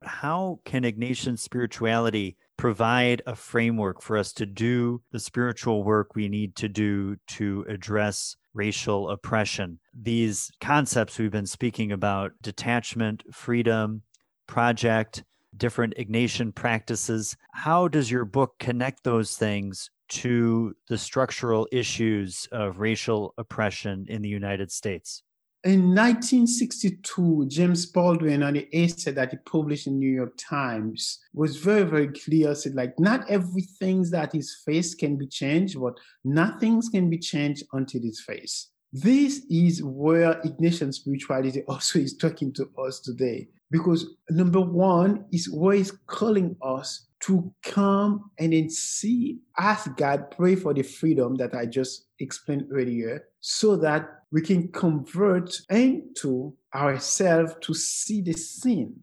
How 0.05 0.61
can 0.65 0.85
Ignatian 0.85 1.37
spirituality 1.37 2.37
provide 2.57 3.23
a 3.27 3.35
framework 3.35 4.01
for 4.01 4.17
us 4.17 4.33
to 4.33 4.47
do 4.47 5.03
the 5.11 5.19
spiritual 5.19 5.83
work 5.83 6.15
we 6.15 6.29
need 6.29 6.55
to 6.55 6.69
do 6.69 7.17
to 7.27 7.67
address 7.69 8.37
racial 8.55 9.11
oppression. 9.11 9.79
These 9.95 10.51
concepts 10.61 11.19
we've 11.19 11.31
been 11.31 11.47
speaking 11.47 11.93
about 11.93 12.33
detachment, 12.43 13.25
freedom, 13.33 14.03
project, 14.47 15.25
different 15.57 15.95
Ignatian 15.97 16.55
practices. 16.55 17.37
How 17.53 17.89
does 17.89 18.11
your 18.11 18.25
book 18.25 18.55
connect 18.59 19.05
those 19.05 19.37
things 19.37 19.91
to 20.09 20.75
the 20.89 20.99
structural 20.99 21.67
issues 21.73 22.49
of 22.53 22.79
racial 22.79 23.35
oppression 23.39 24.07
in 24.09 24.23
the 24.23 24.29
United 24.29 24.71
States? 24.71 25.23
In 25.65 25.95
1962, 25.95 27.47
James 27.47 27.87
Baldwin 27.87 28.43
on 28.43 28.55
the 28.55 28.69
essay 28.73 29.13
that 29.13 29.31
he 29.31 29.37
published 29.47 29.87
in 29.87 29.97
New 29.97 30.11
York 30.11 30.33
Times 30.37 31.21
was 31.35 31.57
very, 31.57 31.85
very 31.85 32.09
clear. 32.09 32.53
Said 32.57 32.75
like, 32.75 32.99
not 32.99 33.31
everything 33.31 34.03
that 34.11 34.35
is 34.35 34.61
faced 34.67 34.99
can 34.99 35.17
be 35.17 35.29
changed, 35.29 35.81
but 35.81 35.95
nothing 36.25 36.83
can 36.91 37.09
be 37.09 37.19
changed 37.19 37.63
until 37.73 38.01
it's 38.03 38.21
faced. 38.21 38.73
This 38.93 39.47
is 39.49 39.85
where 39.85 40.35
Ignatian 40.45 40.93
spirituality 40.93 41.63
also 41.69 42.01
is 42.01 42.17
talking 42.17 42.53
to 42.55 42.69
us 42.85 42.99
today. 42.99 43.47
Because 43.71 44.17
number 44.31 44.61
one 44.61 45.27
is 45.33 45.49
where 45.49 45.77
it's 45.77 45.93
calling 46.09 46.57
us 46.61 47.07
to 47.21 47.55
come 47.63 48.33
and 48.41 48.53
then 48.53 48.69
see, 48.69 49.39
ask 49.57 49.97
God, 49.97 50.33
pray 50.33 50.57
for 50.57 50.75
the 50.75 50.83
freedom 50.83 51.37
that 51.37 51.55
I 51.55 51.67
just 51.67 52.07
explained 52.19 52.67
earlier, 52.73 53.29
so 53.43 53.77
that 53.77 54.23
we 54.31 54.41
can 54.41 54.69
convert 54.69 55.53
into 55.69 56.55
ourselves 56.75 57.55
to 57.61 57.75
see 57.75 58.23
the 58.23 58.33
sin 58.33 58.95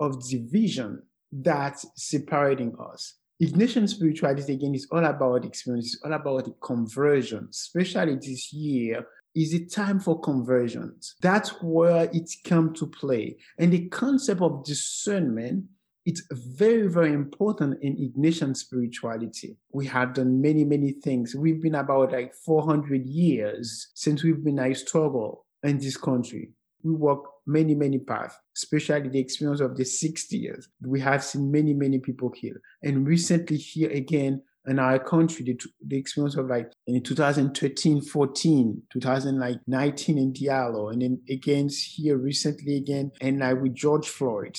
of 0.00 0.26
division 0.26 1.02
that's 1.32 1.84
separating 1.96 2.74
us. 2.80 3.14
Ignatian 3.42 3.88
spirituality, 3.88 4.54
again, 4.54 4.74
is 4.74 4.88
all 4.90 5.04
about 5.04 5.44
experience, 5.44 5.94
it's 5.94 6.02
all 6.02 6.12
about 6.12 6.44
the 6.44 6.54
conversion, 6.62 7.48
especially 7.50 8.14
this 8.14 8.52
year 8.52 9.04
is 9.34 9.52
a 9.54 9.64
time 9.66 10.00
for 10.00 10.20
conversions. 10.20 11.14
That's 11.20 11.50
where 11.62 12.08
it's 12.12 12.38
come 12.44 12.72
to 12.74 12.86
play. 12.86 13.36
And 13.58 13.72
the 13.72 13.88
concept 13.88 14.40
of 14.40 14.64
discernment 14.64 15.64
it's 16.08 16.22
very, 16.30 16.86
very 16.86 17.12
important 17.12 17.82
in 17.82 17.94
Ignatian 17.96 18.56
spirituality. 18.56 19.58
We 19.74 19.84
have 19.88 20.14
done 20.14 20.40
many, 20.40 20.64
many 20.64 20.92
things. 20.92 21.36
We've 21.36 21.60
been 21.60 21.74
about 21.74 22.12
like 22.12 22.32
400 22.32 23.04
years 23.04 23.88
since 23.92 24.24
we've 24.24 24.42
been 24.42 24.58
a 24.58 24.74
struggle 24.74 25.44
in 25.62 25.76
this 25.76 25.98
country. 25.98 26.54
We 26.82 26.94
walk 26.94 27.30
many, 27.46 27.74
many 27.74 27.98
paths, 27.98 28.34
especially 28.56 29.10
the 29.10 29.18
experience 29.18 29.60
of 29.60 29.76
the 29.76 29.84
60 29.84 30.34
years. 30.34 30.66
We 30.80 30.98
have 31.00 31.22
seen 31.22 31.50
many, 31.50 31.74
many 31.74 31.98
people 31.98 32.30
killed. 32.30 32.56
And 32.82 33.06
recently 33.06 33.58
here 33.58 33.90
again, 33.90 34.40
in 34.66 34.78
our 34.78 34.98
country, 34.98 35.44
the, 35.44 35.60
the 35.86 35.98
experience 35.98 36.36
of 36.36 36.46
like 36.46 36.72
in 36.86 37.02
2013, 37.02 38.00
14, 38.00 38.82
2019 38.90 40.18
in 40.18 40.32
Diallo, 40.32 40.90
and 40.90 41.02
then 41.02 41.20
again 41.28 41.68
here 41.68 42.16
recently 42.16 42.76
again, 42.76 43.12
and 43.20 43.40
like 43.40 43.60
with 43.60 43.74
George 43.74 44.08
Floyd. 44.08 44.58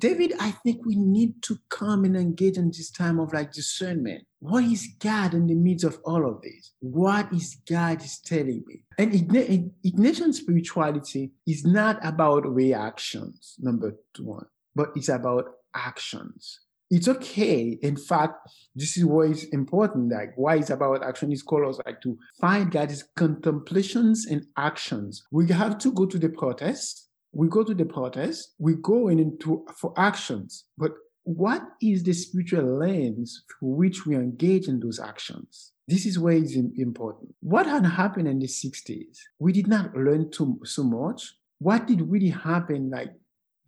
David, 0.00 0.32
I 0.40 0.50
think 0.50 0.86
we 0.86 0.96
need 0.96 1.42
to 1.42 1.58
come 1.68 2.04
and 2.04 2.16
engage 2.16 2.56
in 2.56 2.68
this 2.68 2.90
time 2.90 3.20
of 3.20 3.34
like 3.34 3.52
discernment. 3.52 4.24
What 4.38 4.64
is 4.64 4.88
God 4.98 5.34
in 5.34 5.46
the 5.46 5.54
midst 5.54 5.84
of 5.84 5.98
all 6.04 6.26
of 6.26 6.40
this? 6.40 6.72
What 6.80 7.30
is 7.34 7.58
God 7.68 8.02
is 8.02 8.18
telling 8.18 8.64
me? 8.66 8.82
And 8.98 9.12
Ignatian 9.12 10.32
spirituality 10.32 11.32
is 11.46 11.66
not 11.66 11.98
about 12.02 12.46
reactions, 12.46 13.56
number 13.58 13.94
one, 14.18 14.46
but 14.74 14.88
it's 14.96 15.10
about 15.10 15.44
actions. 15.76 16.60
It's 16.90 17.06
okay. 17.06 17.78
In 17.82 17.96
fact, 17.96 18.48
this 18.74 18.96
is 18.96 19.04
what 19.04 19.30
is 19.30 19.44
important. 19.52 20.10
Like 20.10 20.32
why 20.34 20.56
it's 20.56 20.70
about 20.70 21.04
action 21.04 21.30
is 21.30 21.42
called 21.42 21.68
us 21.68 21.80
like 21.86 22.00
to 22.00 22.18
find 22.40 22.70
God's 22.70 23.04
contemplations 23.16 24.26
and 24.26 24.46
actions. 24.56 25.22
We 25.30 25.46
have 25.52 25.78
to 25.78 25.92
go 25.92 26.06
to 26.06 26.18
the 26.18 26.30
protest 26.30 27.09
we 27.32 27.48
go 27.48 27.62
to 27.62 27.74
the 27.74 27.84
protest, 27.84 28.54
we 28.58 28.74
go 28.74 29.08
in 29.08 29.18
into 29.18 29.66
for 29.76 29.92
actions, 29.96 30.64
but 30.76 30.92
what 31.22 31.62
is 31.80 32.02
the 32.02 32.12
spiritual 32.12 32.78
lens 32.78 33.44
through 33.48 33.70
which 33.70 34.06
we 34.06 34.16
engage 34.16 34.66
in 34.68 34.80
those 34.80 34.98
actions? 34.98 35.72
This 35.86 36.06
is 36.06 36.18
where 36.18 36.34
it's 36.34 36.54
important. 36.54 37.34
What 37.40 37.66
had 37.66 37.84
happened 37.84 38.28
in 38.28 38.38
the 38.38 38.46
60s? 38.46 39.18
We 39.38 39.52
did 39.52 39.66
not 39.66 39.94
learn 39.94 40.30
too, 40.30 40.60
so 40.64 40.82
much. 40.84 41.34
What 41.58 41.86
did 41.86 42.00
really 42.02 42.30
happen 42.30 42.90
like 42.90 43.12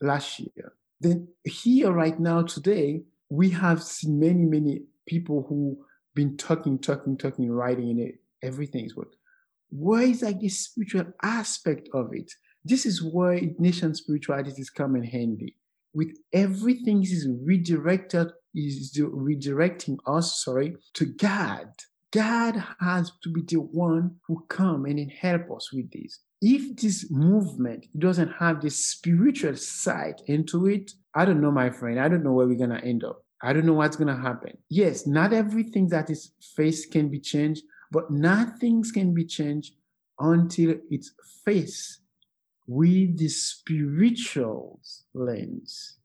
last 0.01 0.39
year? 0.39 0.73
Then 1.01 1.29
here 1.45 1.91
right 1.91 2.19
now 2.19 2.43
today, 2.43 3.03
we 3.29 3.51
have 3.51 3.83
seen 3.83 4.21
many, 4.21 4.45
many 4.45 4.83
people 5.07 5.45
who 5.49 5.85
been 6.15 6.37
talking, 6.37 6.79
talking, 6.79 7.17
talking, 7.17 7.51
writing 7.51 7.91
in 7.91 7.99
it, 7.99 8.15
everything 8.43 8.85
is 8.85 8.97
what. 8.97 9.09
Where 9.71 10.03
is 10.03 10.23
like 10.23 10.41
the 10.41 10.49
spiritual 10.49 11.07
aspect 11.23 11.89
of 11.95 12.11
it? 12.13 12.31
This 12.65 12.87
is 12.87 13.03
where 13.03 13.39
Ignatian 13.39 13.97
spirituality 13.97 14.61
is 14.61 14.71
coming 14.71 15.05
handy. 15.05 15.57
with 15.95 16.17
everything 16.33 17.03
is 17.03 17.29
redirected, 17.45 18.29
is 18.55 18.99
redirecting 18.99 19.99
us, 20.07 20.43
sorry, 20.43 20.77
to 20.95 21.05
God. 21.05 21.69
God 22.13 22.63
has 22.81 23.13
to 23.23 23.31
be 23.31 23.43
the 23.43 23.57
one 23.57 24.17
who 24.27 24.45
come 24.49 24.85
and 24.87 25.11
help 25.11 25.51
us 25.55 25.73
with 25.73 25.91
this. 25.93 26.21
If 26.41 26.77
this 26.77 27.11
movement 27.11 27.87
doesn't 27.99 28.33
have 28.39 28.61
the 28.63 28.71
spiritual 28.71 29.57
side 29.57 30.23
into 30.27 30.67
it, 30.67 30.93
I 31.15 31.25
don't 31.25 31.41
know, 31.41 31.51
my 31.51 31.71
friend. 31.71 32.01
I 32.01 32.09
don't 32.09 32.23
know 32.23 32.33
where 32.33 32.47
we're 32.47 32.59
gonna 32.59 32.81
end 32.83 33.05
up. 33.05 33.25
I 33.43 33.53
don't 33.53 33.67
know 33.67 33.75
what's 33.75 33.97
gonna 33.97 34.17
happen. 34.21 34.57
Yes, 34.69 35.07
not 35.07 35.33
everything 35.33 35.89
that 35.89 36.11
is 36.11 36.33
faced 36.57 36.91
can 36.91 37.09
be 37.11 37.21
changed, 37.21 37.65
but 37.91 38.11
nothing 38.11 38.83
can 38.83 39.13
be 39.15 39.25
changed 39.25 39.75
until 40.19 40.77
it's 40.91 41.13
faced 41.45 42.02
with 42.73 43.19
the 43.19 43.29
spiritual 43.29 44.81
lens. 45.15 45.99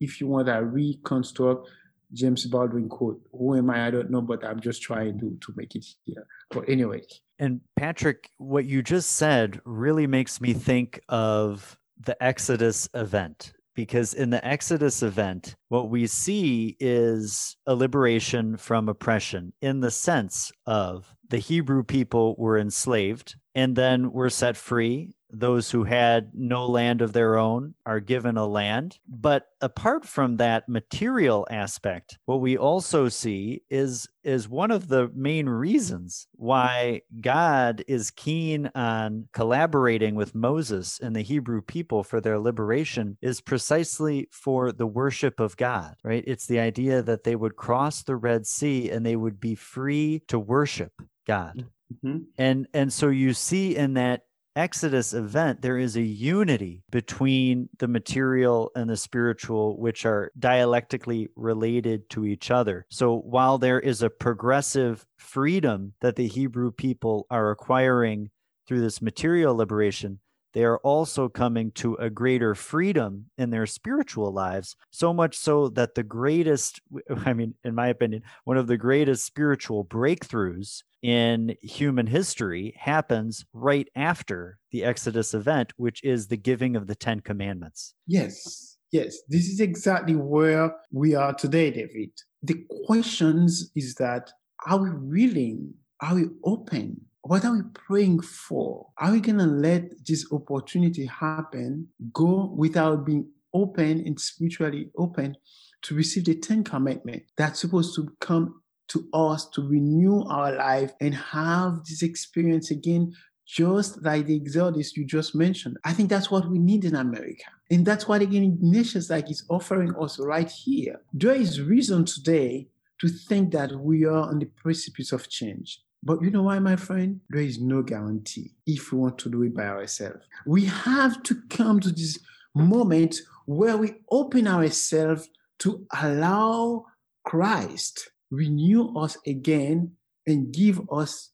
If 0.00 0.20
you 0.20 0.26
want 0.26 0.46
to 0.46 0.64
reconstruct 0.64 1.68
James 2.12 2.46
Baldwin 2.46 2.88
quote. 2.88 3.20
Who 3.32 3.56
am 3.56 3.70
I? 3.70 3.86
I 3.86 3.90
don't 3.90 4.10
know, 4.10 4.20
but 4.20 4.44
I'm 4.44 4.60
just 4.60 4.82
trying 4.82 5.18
to, 5.20 5.38
to 5.40 5.54
make 5.56 5.74
it 5.74 5.86
here. 6.04 6.26
But 6.50 6.68
anyway. 6.68 7.02
And 7.38 7.60
Patrick, 7.76 8.30
what 8.38 8.64
you 8.66 8.82
just 8.82 9.12
said 9.12 9.60
really 9.64 10.06
makes 10.06 10.40
me 10.40 10.52
think 10.52 11.00
of 11.08 11.78
the 11.98 12.20
Exodus 12.22 12.88
event. 12.94 13.52
Because 13.76 14.12
in 14.12 14.30
the 14.30 14.44
Exodus 14.44 15.02
event, 15.02 15.54
what 15.68 15.88
we 15.88 16.06
see 16.06 16.76
is 16.80 17.56
a 17.66 17.74
liberation 17.74 18.56
from 18.56 18.88
oppression 18.88 19.52
in 19.62 19.80
the 19.80 19.92
sense 19.92 20.50
of 20.66 21.14
the 21.28 21.38
Hebrew 21.38 21.84
people 21.84 22.34
were 22.36 22.58
enslaved 22.58 23.36
and 23.54 23.76
then 23.76 24.12
were 24.12 24.28
set 24.28 24.56
free 24.56 25.14
those 25.32 25.70
who 25.70 25.84
had 25.84 26.30
no 26.34 26.66
land 26.66 27.02
of 27.02 27.12
their 27.12 27.36
own 27.36 27.74
are 27.86 28.00
given 28.00 28.36
a 28.36 28.46
land. 28.46 28.98
But 29.08 29.48
apart 29.60 30.04
from 30.04 30.36
that 30.36 30.68
material 30.68 31.46
aspect, 31.50 32.18
what 32.26 32.40
we 32.40 32.56
also 32.56 33.08
see 33.08 33.62
is 33.70 34.08
is 34.22 34.48
one 34.48 34.70
of 34.70 34.88
the 34.88 35.10
main 35.14 35.48
reasons 35.48 36.26
why 36.32 37.00
God 37.20 37.82
is 37.88 38.10
keen 38.10 38.70
on 38.74 39.28
collaborating 39.32 40.14
with 40.14 40.34
Moses 40.34 41.00
and 41.02 41.16
the 41.16 41.22
Hebrew 41.22 41.62
people 41.62 42.04
for 42.04 42.20
their 42.20 42.38
liberation 42.38 43.16
is 43.22 43.40
precisely 43.40 44.28
for 44.30 44.72
the 44.72 44.86
worship 44.86 45.40
of 45.40 45.56
God, 45.56 45.96
right? 46.04 46.22
It's 46.26 46.46
the 46.46 46.60
idea 46.60 47.02
that 47.02 47.24
they 47.24 47.34
would 47.34 47.56
cross 47.56 48.02
the 48.02 48.16
Red 48.16 48.46
Sea 48.46 48.90
and 48.90 49.06
they 49.06 49.16
would 49.16 49.40
be 49.40 49.54
free 49.54 50.22
to 50.28 50.38
worship 50.38 50.92
God. 51.26 51.66
Mm-hmm. 52.04 52.18
And 52.38 52.66
and 52.72 52.92
so 52.92 53.08
you 53.08 53.32
see 53.34 53.76
in 53.76 53.94
that 53.94 54.22
Exodus 54.56 55.14
event, 55.14 55.62
there 55.62 55.78
is 55.78 55.96
a 55.96 56.02
unity 56.02 56.82
between 56.90 57.68
the 57.78 57.86
material 57.86 58.70
and 58.74 58.90
the 58.90 58.96
spiritual, 58.96 59.78
which 59.78 60.04
are 60.04 60.32
dialectically 60.38 61.28
related 61.36 62.10
to 62.10 62.24
each 62.24 62.50
other. 62.50 62.84
So 62.90 63.16
while 63.16 63.58
there 63.58 63.78
is 63.78 64.02
a 64.02 64.10
progressive 64.10 65.06
freedom 65.16 65.94
that 66.00 66.16
the 66.16 66.26
Hebrew 66.26 66.72
people 66.72 67.26
are 67.30 67.50
acquiring 67.50 68.30
through 68.66 68.80
this 68.80 69.00
material 69.00 69.56
liberation, 69.56 70.20
they 70.52 70.64
are 70.64 70.78
also 70.78 71.28
coming 71.28 71.70
to 71.72 71.94
a 71.96 72.10
greater 72.10 72.54
freedom 72.54 73.26
in 73.38 73.50
their 73.50 73.66
spiritual 73.66 74.32
lives, 74.32 74.76
so 74.90 75.12
much 75.12 75.36
so 75.36 75.68
that 75.68 75.94
the 75.94 76.02
greatest, 76.02 76.80
I 77.24 77.32
mean, 77.32 77.54
in 77.64 77.74
my 77.74 77.88
opinion, 77.88 78.22
one 78.44 78.56
of 78.56 78.66
the 78.66 78.76
greatest 78.76 79.24
spiritual 79.24 79.84
breakthroughs 79.84 80.82
in 81.02 81.56
human 81.62 82.06
history 82.06 82.74
happens 82.78 83.44
right 83.52 83.88
after 83.94 84.58
the 84.70 84.84
Exodus 84.84 85.34
event, 85.34 85.72
which 85.76 86.02
is 86.04 86.28
the 86.28 86.36
giving 86.36 86.76
of 86.76 86.86
the 86.86 86.94
Ten 86.94 87.20
Commandments. 87.20 87.94
Yes, 88.06 88.76
yes. 88.92 89.18
This 89.28 89.48
is 89.48 89.60
exactly 89.60 90.14
where 90.14 90.74
we 90.92 91.14
are 91.14 91.32
today, 91.32 91.70
David. 91.70 92.10
The 92.42 92.64
questions 92.86 93.70
is 93.74 93.94
that 93.96 94.30
are 94.66 94.78
we 94.78 94.90
willing? 94.90 95.74
Are 96.02 96.14
we 96.14 96.26
open? 96.44 97.00
What 97.22 97.44
are 97.44 97.52
we 97.52 97.62
praying 97.74 98.22
for? 98.22 98.88
Are 98.96 99.12
we 99.12 99.20
going 99.20 99.38
to 99.38 99.46
let 99.46 100.06
this 100.06 100.26
opportunity 100.32 101.04
happen 101.04 101.88
go 102.12 102.52
without 102.56 103.04
being 103.04 103.28
open 103.52 104.02
and 104.06 104.18
spiritually 104.18 104.90
open 104.96 105.36
to 105.82 105.94
receive 105.94 106.24
the 106.24 106.34
Ten 106.36 106.64
Commandments 106.64 107.30
that's 107.36 107.60
supposed 107.60 107.94
to 107.96 108.10
come 108.20 108.62
to 108.88 109.06
us 109.12 109.48
to 109.50 109.66
renew 109.66 110.22
our 110.24 110.54
life 110.54 110.92
and 111.00 111.14
have 111.14 111.84
this 111.84 112.02
experience 112.02 112.70
again, 112.70 113.12
just 113.46 114.02
like 114.02 114.26
the 114.26 114.40
Exodus 114.40 114.96
you 114.96 115.04
just 115.04 115.34
mentioned. 115.34 115.76
I 115.84 115.92
think 115.92 116.08
that's 116.08 116.30
what 116.30 116.50
we 116.50 116.58
need 116.58 116.84
in 116.84 116.96
America. 116.96 117.44
And 117.70 117.84
that's 117.84 118.08
what 118.08 118.22
again 118.22 118.44
Ignatius 118.44 119.10
like 119.10 119.30
is 119.30 119.44
offering 119.48 119.94
us 119.96 120.18
right 120.18 120.50
here. 120.50 121.00
There 121.12 121.34
is 121.34 121.60
reason 121.60 122.04
today 122.06 122.68
to 123.00 123.08
think 123.08 123.52
that 123.52 123.72
we 123.76 124.04
are 124.06 124.28
on 124.28 124.38
the 124.38 124.46
precipice 124.46 125.12
of 125.12 125.28
change. 125.28 125.82
But 126.02 126.22
you 126.22 126.30
know 126.30 126.44
why, 126.44 126.58
my 126.58 126.76
friend? 126.76 127.20
There 127.28 127.42
is 127.42 127.60
no 127.60 127.82
guarantee 127.82 128.54
if 128.66 128.92
we 128.92 128.98
want 128.98 129.18
to 129.18 129.30
do 129.30 129.42
it 129.42 129.54
by 129.54 129.66
ourselves. 129.66 130.24
We 130.46 130.64
have 130.64 131.22
to 131.24 131.42
come 131.50 131.80
to 131.80 131.90
this 131.90 132.18
moment 132.54 133.20
where 133.46 133.76
we 133.76 133.94
open 134.10 134.48
ourselves 134.48 135.28
to 135.60 135.86
allow 136.00 136.86
Christ 137.24 138.10
renew 138.30 138.96
us 138.96 139.16
again 139.26 139.92
and 140.26 140.52
give 140.52 140.80
us 140.90 141.30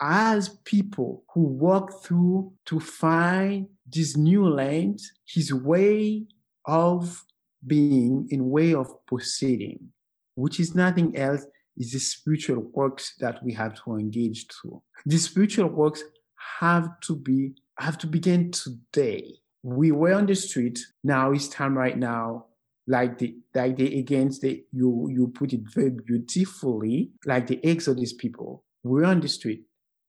as 0.00 0.48
people 0.64 1.24
who 1.34 1.42
walk 1.42 2.02
through 2.02 2.52
to 2.66 2.80
find 2.80 3.68
this 3.86 4.16
new 4.16 4.48
land, 4.48 4.98
his 5.26 5.52
way 5.52 6.24
of 6.64 7.24
being 7.66 8.26
in 8.30 8.48
way 8.48 8.74
of 8.74 8.88
proceeding, 9.06 9.78
which 10.34 10.58
is 10.58 10.74
nothing 10.74 11.16
else 11.16 11.44
is 11.80 11.92
the 11.92 11.98
spiritual 11.98 12.70
works 12.72 13.14
that 13.18 13.42
we 13.42 13.52
have 13.54 13.74
to 13.82 13.96
engage 13.96 14.46
to. 14.62 14.80
The 15.06 15.18
spiritual 15.18 15.68
works 15.68 16.04
have 16.60 17.00
to 17.00 17.16
be 17.16 17.54
have 17.78 17.98
to 17.98 18.06
begin 18.06 18.52
today. 18.52 19.40
We 19.62 19.90
were 19.90 20.12
on 20.12 20.26
the 20.26 20.36
street. 20.36 20.78
Now 21.02 21.32
it's 21.32 21.48
time 21.48 21.76
right 21.76 21.98
now 21.98 22.46
like 22.86 23.18
the 23.18 23.36
like 23.54 23.76
the 23.76 23.98
against 23.98 24.42
the 24.42 24.64
you 24.72 25.08
you 25.10 25.28
put 25.28 25.52
it 25.52 25.60
very 25.74 25.90
beautifully, 25.90 27.12
like 27.24 27.46
the 27.46 27.64
Exodus 27.64 28.12
people. 28.12 28.64
We're 28.82 29.04
on 29.04 29.20
the 29.20 29.28
street, 29.28 29.64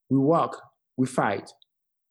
we 0.10 0.18
walk, 0.18 0.62
we 0.98 1.08
fight. 1.08 1.52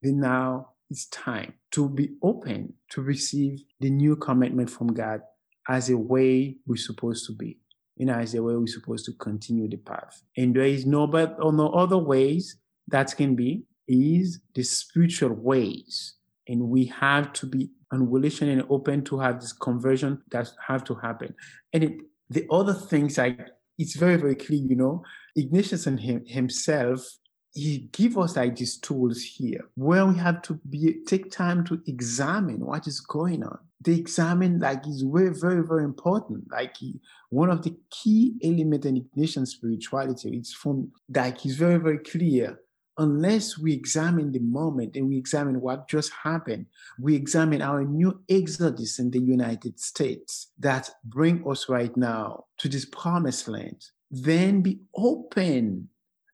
Then 0.02 0.20
now 0.20 0.70
it's 0.90 1.06
time 1.06 1.54
to 1.72 1.88
be 1.88 2.10
open 2.22 2.74
to 2.90 3.02
receive 3.02 3.62
the 3.80 3.90
new 3.90 4.16
commitment 4.16 4.70
from 4.70 4.88
God 4.88 5.22
as 5.68 5.90
a 5.90 5.96
way 5.96 6.56
we're 6.66 6.76
supposed 6.76 7.26
to 7.26 7.32
be, 7.32 7.59
you 8.00 8.06
know, 8.06 8.14
as 8.14 8.32
the 8.32 8.42
way 8.42 8.56
we're 8.56 8.66
supposed 8.66 9.04
to 9.04 9.12
continue 9.12 9.68
the 9.68 9.76
path. 9.76 10.22
And 10.34 10.56
there 10.56 10.64
is 10.64 10.86
no 10.86 11.06
but 11.06 11.36
or 11.38 11.52
no 11.52 11.68
other 11.68 11.98
ways 11.98 12.56
that 12.88 13.14
can 13.14 13.36
be 13.36 13.64
is 13.86 14.40
the 14.54 14.62
spiritual 14.62 15.34
ways. 15.34 16.14
And 16.48 16.70
we 16.70 16.86
have 16.86 17.34
to 17.34 17.46
be 17.46 17.68
and 17.92 18.08
willing 18.08 18.48
and 18.48 18.64
open 18.70 19.04
to 19.04 19.18
have 19.18 19.38
this 19.38 19.52
conversion 19.52 20.22
that 20.30 20.50
have 20.66 20.82
to 20.84 20.94
happen. 20.94 21.34
And 21.74 21.84
it, 21.84 21.92
the 22.30 22.46
other 22.50 22.72
things 22.72 23.18
like 23.18 23.38
it's 23.76 23.96
very 23.96 24.16
very 24.16 24.34
clear, 24.34 24.62
you 24.62 24.76
know, 24.76 25.02
Ignatius 25.36 25.86
and 25.86 26.00
him, 26.00 26.24
himself 26.24 27.06
he 27.52 27.88
give 27.92 28.16
us 28.16 28.36
like 28.36 28.56
these 28.56 28.76
tools 28.76 29.22
here 29.22 29.68
where 29.74 30.06
we 30.06 30.16
have 30.16 30.40
to 30.42 30.54
be 30.68 31.00
take 31.06 31.30
time 31.30 31.64
to 31.64 31.80
examine 31.86 32.64
what 32.64 32.86
is 32.86 33.00
going 33.00 33.42
on. 33.42 33.58
The 33.82 33.98
examine 33.98 34.60
like 34.60 34.86
is 34.86 35.02
very 35.02 35.34
very 35.34 35.64
very 35.64 35.84
important. 35.84 36.50
Like 36.50 36.76
he, 36.76 37.00
one 37.30 37.50
of 37.50 37.62
the 37.62 37.76
key 37.90 38.34
element 38.42 38.84
in 38.84 39.04
Ignatian 39.04 39.46
spirituality 39.46 40.36
it's 40.36 40.52
from 40.52 40.92
like 41.12 41.38
he's 41.38 41.56
very 41.56 41.78
very 41.78 41.98
clear. 41.98 42.60
Unless 42.98 43.56
we 43.56 43.72
examine 43.72 44.30
the 44.30 44.40
moment 44.40 44.94
and 44.94 45.08
we 45.08 45.16
examine 45.16 45.60
what 45.60 45.88
just 45.88 46.12
happened, 46.22 46.66
we 46.98 47.16
examine 47.16 47.62
our 47.62 47.82
new 47.82 48.20
exodus 48.28 48.98
in 48.98 49.10
the 49.10 49.20
United 49.20 49.80
States 49.80 50.48
that 50.58 50.90
bring 51.04 51.42
us 51.48 51.68
right 51.68 51.96
now 51.96 52.44
to 52.58 52.68
this 52.68 52.84
promised 52.84 53.48
land, 53.48 53.86
then 54.10 54.60
be 54.60 54.80
open, 54.94 55.88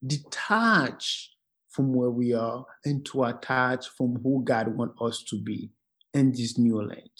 detach 0.06 1.30
from 1.68 1.92
where 1.92 2.10
we 2.10 2.32
are 2.32 2.64
and 2.84 3.04
to 3.06 3.24
attach 3.24 3.88
from 3.88 4.18
who 4.22 4.42
God 4.44 4.76
wants 4.76 5.00
us 5.00 5.24
to 5.30 5.40
be 5.40 5.70
in 6.14 6.32
this 6.32 6.58
new 6.58 6.82
land. 6.82 7.10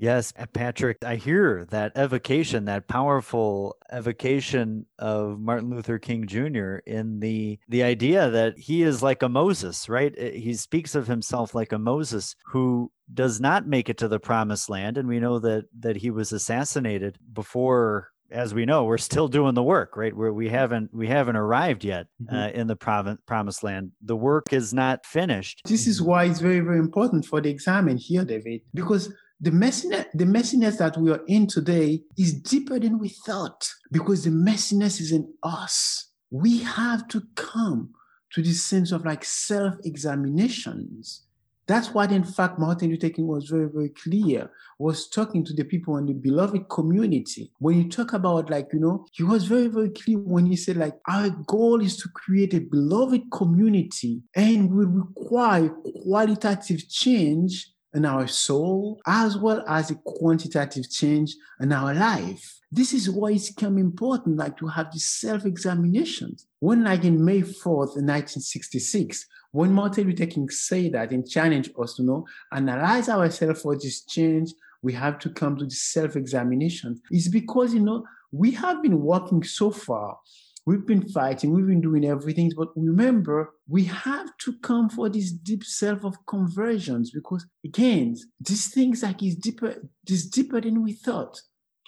Yes, 0.00 0.32
Patrick, 0.54 1.04
I 1.04 1.16
hear 1.16 1.66
that 1.66 1.92
evocation, 1.94 2.64
that 2.64 2.88
powerful 2.88 3.76
evocation 3.92 4.86
of 4.98 5.38
Martin 5.38 5.68
Luther 5.68 5.98
King 5.98 6.26
Jr. 6.26 6.76
in 6.86 7.20
the 7.20 7.58
the 7.68 7.82
idea 7.82 8.30
that 8.30 8.56
he 8.56 8.82
is 8.82 9.02
like 9.02 9.22
a 9.22 9.28
Moses, 9.28 9.90
right? 9.90 10.14
Eh, 10.16 10.38
he 10.38 10.54
speaks 10.54 10.94
of 10.94 11.06
himself 11.06 11.54
like 11.54 11.72
a 11.72 11.78
Moses 11.78 12.34
who 12.46 12.90
does 13.12 13.42
not 13.42 13.66
make 13.66 13.90
it 13.90 13.98
to 13.98 14.08
the 14.08 14.18
promised 14.18 14.70
land 14.70 14.96
and 14.96 15.06
we 15.06 15.20
know 15.20 15.38
that 15.38 15.66
that 15.80 15.96
he 15.96 16.10
was 16.10 16.32
assassinated 16.32 17.18
before 17.34 18.08
as 18.30 18.54
we 18.54 18.64
know, 18.64 18.84
we're 18.84 18.98
still 18.98 19.28
doing 19.28 19.54
the 19.54 19.62
work, 19.62 19.96
right? 19.96 20.16
Where 20.16 20.32
we 20.32 20.48
haven't 20.48 20.94
we 20.94 21.06
haven't 21.06 21.36
arrived 21.36 21.84
yet 21.84 22.06
mm-hmm. 22.22 22.34
uh, 22.34 22.48
in 22.48 22.66
the 22.66 22.76
province, 22.76 23.20
promised 23.26 23.62
land. 23.62 23.92
The 24.02 24.16
work 24.16 24.52
is 24.52 24.72
not 24.72 25.04
finished. 25.06 25.62
This 25.64 25.86
is 25.86 26.00
why 26.00 26.24
it's 26.24 26.40
very 26.40 26.60
very 26.60 26.78
important 26.78 27.26
for 27.26 27.40
the 27.40 27.50
examine 27.50 27.96
here, 27.96 28.24
David, 28.24 28.62
because 28.74 29.12
the 29.40 29.50
messiness, 29.50 30.06
the 30.14 30.24
messiness 30.24 30.78
that 30.78 30.96
we 30.98 31.10
are 31.10 31.22
in 31.26 31.46
today 31.46 32.02
is 32.18 32.34
deeper 32.34 32.78
than 32.78 32.98
we 32.98 33.08
thought 33.08 33.68
because 33.90 34.24
the 34.24 34.30
messiness 34.30 35.00
is 35.00 35.12
in 35.12 35.32
us. 35.42 36.08
We 36.30 36.58
have 36.58 37.08
to 37.08 37.22
come 37.36 37.90
to 38.32 38.42
this 38.42 38.62
sense 38.62 38.92
of 38.92 39.04
like 39.04 39.24
self 39.24 39.74
examinations. 39.84 41.22
That's 41.70 41.94
what, 41.94 42.10
in 42.10 42.24
fact, 42.24 42.58
Martin 42.58 42.90
Luther 42.90 43.10
King 43.10 43.28
was 43.28 43.48
very, 43.48 43.68
very 43.68 43.90
clear, 43.90 44.50
was 44.80 45.08
talking 45.08 45.44
to 45.44 45.52
the 45.52 45.62
people 45.62 45.98
in 45.98 46.06
the 46.06 46.14
beloved 46.14 46.68
community. 46.68 47.52
When 47.60 47.78
you 47.78 47.88
talk 47.88 48.12
about, 48.12 48.50
like, 48.50 48.70
you 48.72 48.80
know, 48.80 49.06
he 49.12 49.22
was 49.22 49.44
very, 49.44 49.68
very 49.68 49.90
clear 49.90 50.18
when 50.18 50.46
he 50.46 50.56
said, 50.56 50.78
like, 50.78 50.98
our 51.06 51.30
goal 51.46 51.80
is 51.80 51.96
to 51.98 52.08
create 52.08 52.54
a 52.54 52.58
beloved 52.58 53.22
community 53.30 54.20
and 54.34 54.68
we 54.68 54.84
require 54.84 55.68
qualitative 56.02 56.88
change 56.88 57.72
in 57.94 58.04
our 58.04 58.26
soul 58.26 59.00
as 59.06 59.38
well 59.38 59.62
as 59.68 59.92
a 59.92 59.94
quantitative 60.04 60.90
change 60.90 61.36
in 61.60 61.72
our 61.72 61.94
life. 61.94 62.58
This 62.72 62.92
is 62.92 63.08
why 63.08 63.30
it's 63.30 63.52
become 63.52 63.78
important, 63.78 64.38
like 64.38 64.56
to 64.58 64.66
have 64.66 64.92
these 64.92 65.06
self-examinations. 65.06 66.48
When, 66.58 66.82
like 66.82 67.04
in 67.04 67.24
May 67.24 67.42
4th, 67.42 67.94
1966, 67.94 69.24
when 69.52 69.72
Martin 69.72 70.06
Luther 70.06 70.26
King 70.26 70.48
said 70.48 70.92
that 70.92 71.10
and 71.10 71.28
challenged 71.28 71.72
us 71.80 71.94
to 71.94 72.02
know, 72.02 72.26
analyze 72.52 73.08
ourselves 73.08 73.62
for 73.62 73.76
this 73.76 74.04
change, 74.04 74.52
we 74.82 74.92
have 74.92 75.18
to 75.20 75.30
come 75.30 75.56
to 75.56 75.64
the 75.64 75.70
self-examination. 75.70 77.00
It's 77.10 77.28
because, 77.28 77.74
you 77.74 77.80
know, 77.80 78.04
we 78.32 78.52
have 78.52 78.82
been 78.82 79.00
working 79.00 79.42
so 79.42 79.70
far. 79.70 80.18
We've 80.66 80.86
been 80.86 81.08
fighting, 81.08 81.52
we've 81.52 81.66
been 81.66 81.80
doing 81.80 82.04
everything, 82.04 82.52
but 82.56 82.68
remember, 82.76 83.50
we 83.66 83.84
have 83.84 84.28
to 84.42 84.58
come 84.58 84.90
for 84.90 85.08
this 85.08 85.32
deep 85.32 85.64
self 85.64 86.04
of 86.04 86.14
conversions 86.26 87.10
because 87.10 87.46
again, 87.64 88.16
these 88.40 88.68
things 88.72 89.02
like 89.02 89.22
is 89.22 89.36
deeper, 89.36 89.76
this 90.06 90.26
deeper 90.26 90.60
than 90.60 90.82
we 90.82 90.92
thought. 90.92 91.40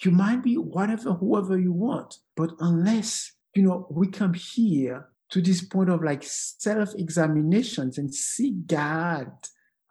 You 0.03 0.11
might 0.11 0.43
be 0.43 0.57
whatever, 0.57 1.13
whoever 1.13 1.59
you 1.59 1.73
want, 1.73 2.17
but 2.35 2.53
unless 2.59 3.33
you 3.55 3.63
know 3.63 3.87
we 3.91 4.09
come 4.09 4.35
here 4.35 5.12
to 5.33 5.41
this 5.41 5.63
point 5.63 5.91
of 5.91 6.03
like 6.03 6.23
self-examinations 6.23 7.99
and 7.99 8.15
see 8.15 8.53
God 8.67 9.33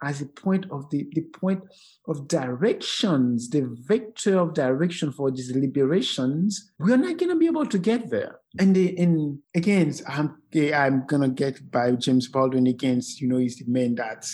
as 0.04 0.22
a 0.22 0.26
point 0.26 0.66
of 0.72 0.90
the, 0.90 1.08
the 1.14 1.22
point 1.22 1.62
of 2.08 2.28
directions, 2.28 3.50
the 3.50 3.70
vector 3.88 4.40
of 4.40 4.54
direction 4.54 5.12
for 5.12 5.30
these 5.30 5.56
liberations, 5.56 6.72
we're 6.80 6.98
not 6.98 7.18
going 7.18 7.30
to 7.30 7.38
be 7.38 7.46
able 7.46 7.68
to 7.68 7.78
get 7.78 8.10
there. 8.10 8.40
And 8.60 8.76
the, 8.76 8.98
in 8.98 9.42
again, 9.56 9.94
I'm 10.08 10.38
I'm 10.74 11.06
gonna 11.08 11.30
get 11.30 11.72
by 11.72 11.92
James 11.94 12.28
Baldwin 12.28 12.68
against, 12.68 13.22
you 13.22 13.28
know, 13.28 13.38
he's 13.38 13.58
the 13.58 13.66
man 13.68 13.96
that 13.96 14.26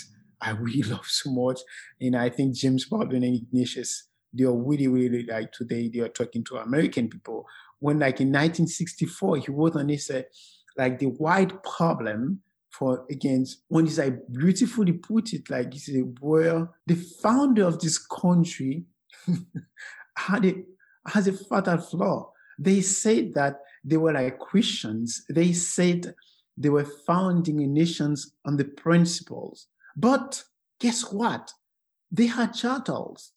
I 0.42 0.52
really 0.52 0.82
love 0.90 1.06
so 1.06 1.32
much. 1.32 1.60
And 2.00 2.16
I 2.16 2.30
think 2.30 2.56
James 2.56 2.86
Baldwin 2.86 3.24
and 3.24 3.36
Ignatius, 3.36 4.08
they 4.34 4.46
are 4.46 4.56
really, 4.56 4.88
really 4.88 5.24
like 5.26 5.52
today 5.52 5.90
they 5.90 6.00
are 6.00 6.10
talking 6.10 6.44
to 6.46 6.58
American 6.58 7.10
people. 7.10 7.46
When 7.80 8.00
like 8.00 8.22
in 8.22 8.30
1964, 8.30 9.38
he 9.38 9.52
wrote 9.52 9.76
on 9.76 9.88
this 9.88 10.10
uh, 10.10 10.24
like 10.78 11.00
the 11.00 11.08
white 11.08 11.64
problem 11.64 12.42
for 12.70 13.06
against 13.10 13.64
when 13.70 13.86
he's 13.86 13.98
like 13.98 14.20
beautifully 14.32 14.94
put 14.94 15.34
it 15.34 15.50
like 15.50 15.74
he 15.74 15.80
said 15.80 16.18
well 16.22 16.74
the 16.86 16.96
founder 16.96 17.66
of 17.66 17.80
this 17.80 17.98
country 17.98 18.84
had 20.18 20.46
it 20.46 20.66
has 21.08 21.28
a 21.28 21.34
fatal 21.34 21.78
flaw. 21.78 22.32
They 22.60 22.82
said 22.82 23.34
that 23.36 23.62
they 23.84 23.98
were 23.98 24.14
like 24.14 24.40
christians. 24.40 25.24
They 25.30 25.54
said 25.54 26.14
they 26.58 26.70
were 26.70 26.86
founding 27.06 27.74
nations 27.74 28.34
on 28.46 28.58
the 28.58 28.66
principles. 28.66 29.68
But 29.96 30.44
guess 30.80 31.12
what? 31.12 31.54
They 32.12 32.28
had 32.28 32.54
chattels. 32.54 33.32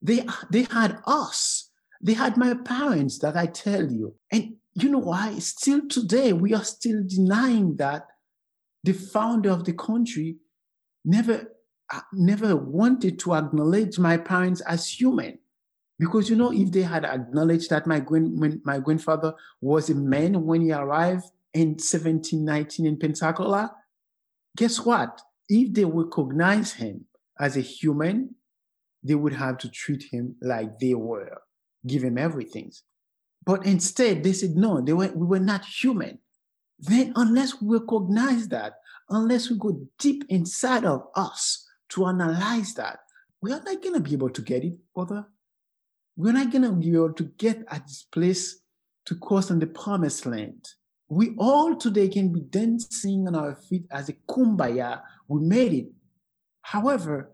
They 0.00 0.26
they 0.50 0.64
had 0.64 0.98
us 1.06 1.70
they 2.02 2.14
had 2.14 2.36
my 2.36 2.54
parents 2.54 3.18
that 3.20 3.36
i 3.36 3.46
tell 3.46 3.90
you. 3.90 4.14
And 4.30 4.56
you 4.74 4.88
know 4.88 4.98
why? 4.98 5.38
Still 5.38 5.88
today 5.88 6.32
we 6.32 6.54
are 6.54 6.64
still 6.64 7.02
denying 7.06 7.76
that 7.76 8.06
the 8.84 8.92
founder 8.92 9.50
of 9.50 9.64
the 9.64 9.72
country 9.72 10.36
never 11.04 11.52
uh, 11.92 12.00
never 12.12 12.56
wanted 12.56 13.18
to 13.20 13.34
acknowledge 13.34 13.98
my 13.98 14.16
parents 14.16 14.60
as 14.62 14.88
human. 14.88 15.38
Because 15.98 16.28
you 16.28 16.36
know 16.36 16.52
if 16.52 16.72
they 16.72 16.82
had 16.82 17.04
acknowledged 17.04 17.70
that 17.70 17.86
my 17.86 18.00
grand, 18.00 18.62
my 18.64 18.78
grandfather 18.78 19.34
was 19.60 19.90
a 19.90 19.94
man 19.94 20.44
when 20.44 20.62
he 20.62 20.72
arrived 20.72 21.26
in 21.54 21.68
1719 21.72 22.86
in 22.86 22.96
pensacola 22.96 23.76
guess 24.56 24.80
what? 24.84 25.20
If 25.48 25.74
they 25.74 25.84
recognize 25.84 26.72
him 26.72 27.06
as 27.38 27.56
a 27.56 27.60
human 27.60 28.34
they 29.04 29.14
would 29.14 29.32
have 29.32 29.58
to 29.58 29.68
treat 29.68 30.04
him 30.12 30.36
like 30.40 30.78
they 30.78 30.94
were 30.94 31.42
give 31.86 32.02
him 32.02 32.18
everything 32.18 32.70
but 33.44 33.64
instead 33.66 34.22
they 34.22 34.32
said 34.32 34.50
no 34.50 34.80
they 34.80 34.92
were, 34.92 35.10
we 35.14 35.26
were 35.26 35.40
not 35.40 35.64
human 35.64 36.18
then 36.82 37.12
unless 37.14 37.62
we 37.62 37.78
recognize 37.78 38.48
that, 38.48 38.74
unless 39.08 39.48
we 39.48 39.56
go 39.56 39.86
deep 39.98 40.24
inside 40.28 40.84
of 40.84 41.06
us 41.14 41.64
to 41.90 42.06
analyze 42.06 42.74
that, 42.74 42.98
we 43.40 43.52
are 43.52 43.62
not 43.62 43.80
going 43.80 43.94
to 43.94 44.00
be 44.00 44.14
able 44.14 44.30
to 44.30 44.42
get 44.42 44.64
it, 44.64 44.74
brother. 44.92 45.24
We're 46.16 46.32
not 46.32 46.50
going 46.50 46.62
to 46.62 46.72
be 46.72 46.94
able 46.94 47.12
to 47.14 47.24
get 47.38 47.64
at 47.70 47.86
this 47.86 48.02
place 48.10 48.58
to 49.06 49.14
cross 49.14 49.50
on 49.50 49.60
the 49.60 49.66
promised 49.68 50.26
land. 50.26 50.68
We 51.08 51.36
all 51.38 51.76
today 51.76 52.08
can 52.08 52.32
be 52.32 52.40
dancing 52.40 53.28
on 53.28 53.36
our 53.36 53.54
feet 53.54 53.84
as 53.90 54.08
a 54.08 54.14
kumbaya. 54.28 55.02
We 55.28 55.40
made 55.40 55.72
it. 55.72 55.86
However, 56.62 57.32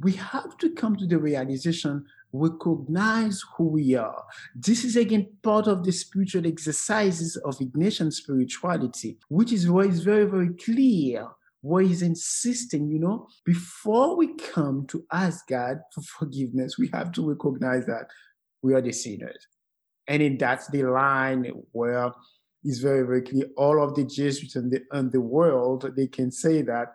we 0.00 0.12
have 0.12 0.56
to 0.58 0.70
come 0.70 0.96
to 0.96 1.06
the 1.06 1.18
realization 1.18 2.06
recognize 2.38 3.42
who 3.56 3.68
we 3.68 3.94
are. 3.94 4.24
This 4.54 4.84
is 4.84 4.96
again 4.96 5.28
part 5.42 5.66
of 5.66 5.84
the 5.84 5.92
spiritual 5.92 6.46
exercises 6.46 7.36
of 7.36 7.58
Ignatian 7.58 8.12
spirituality, 8.12 9.18
which 9.28 9.52
is 9.52 9.70
why 9.70 9.84
it's 9.84 10.00
very, 10.00 10.24
very 10.24 10.54
clear 10.54 11.28
why 11.62 11.82
he's 11.82 12.02
insisting, 12.02 12.88
you 12.88 12.98
know, 12.98 13.26
before 13.44 14.16
we 14.16 14.34
come 14.34 14.86
to 14.86 15.04
ask 15.12 15.48
God 15.48 15.80
for 15.92 16.00
forgiveness, 16.02 16.78
we 16.78 16.88
have 16.92 17.10
to 17.12 17.28
recognize 17.28 17.86
that 17.86 18.06
we 18.62 18.72
are 18.74 18.80
the 18.80 18.92
sinners. 18.92 19.46
And 20.06 20.22
in 20.22 20.38
that's 20.38 20.68
the 20.68 20.84
line 20.84 21.50
where 21.72 22.12
it's 22.62 22.78
very, 22.78 23.04
very 23.04 23.22
clear. 23.22 23.46
All 23.56 23.82
of 23.82 23.94
the 23.94 24.04
Jesuits 24.04 24.54
in 24.54 24.70
the, 24.70 24.82
the 25.10 25.20
world, 25.20 25.92
they 25.96 26.06
can 26.06 26.30
say 26.30 26.62
that 26.62 26.94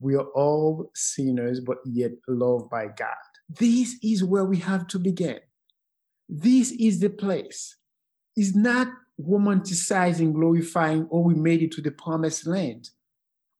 we 0.00 0.16
are 0.16 0.26
all 0.34 0.90
sinners, 0.94 1.60
but 1.60 1.78
yet 1.84 2.12
loved 2.26 2.70
by 2.70 2.86
God. 2.86 3.27
This 3.48 3.96
is 4.02 4.22
where 4.22 4.44
we 4.44 4.58
have 4.58 4.86
to 4.88 4.98
begin. 4.98 5.40
This 6.28 6.72
is 6.72 7.00
the 7.00 7.08
place. 7.10 7.76
It's 8.36 8.54
not 8.54 8.88
romanticizing, 9.20 10.34
glorifying, 10.34 11.08
oh, 11.10 11.20
we 11.20 11.34
made 11.34 11.62
it 11.62 11.72
to 11.72 11.82
the 11.82 11.90
promised 11.90 12.46
land. 12.46 12.90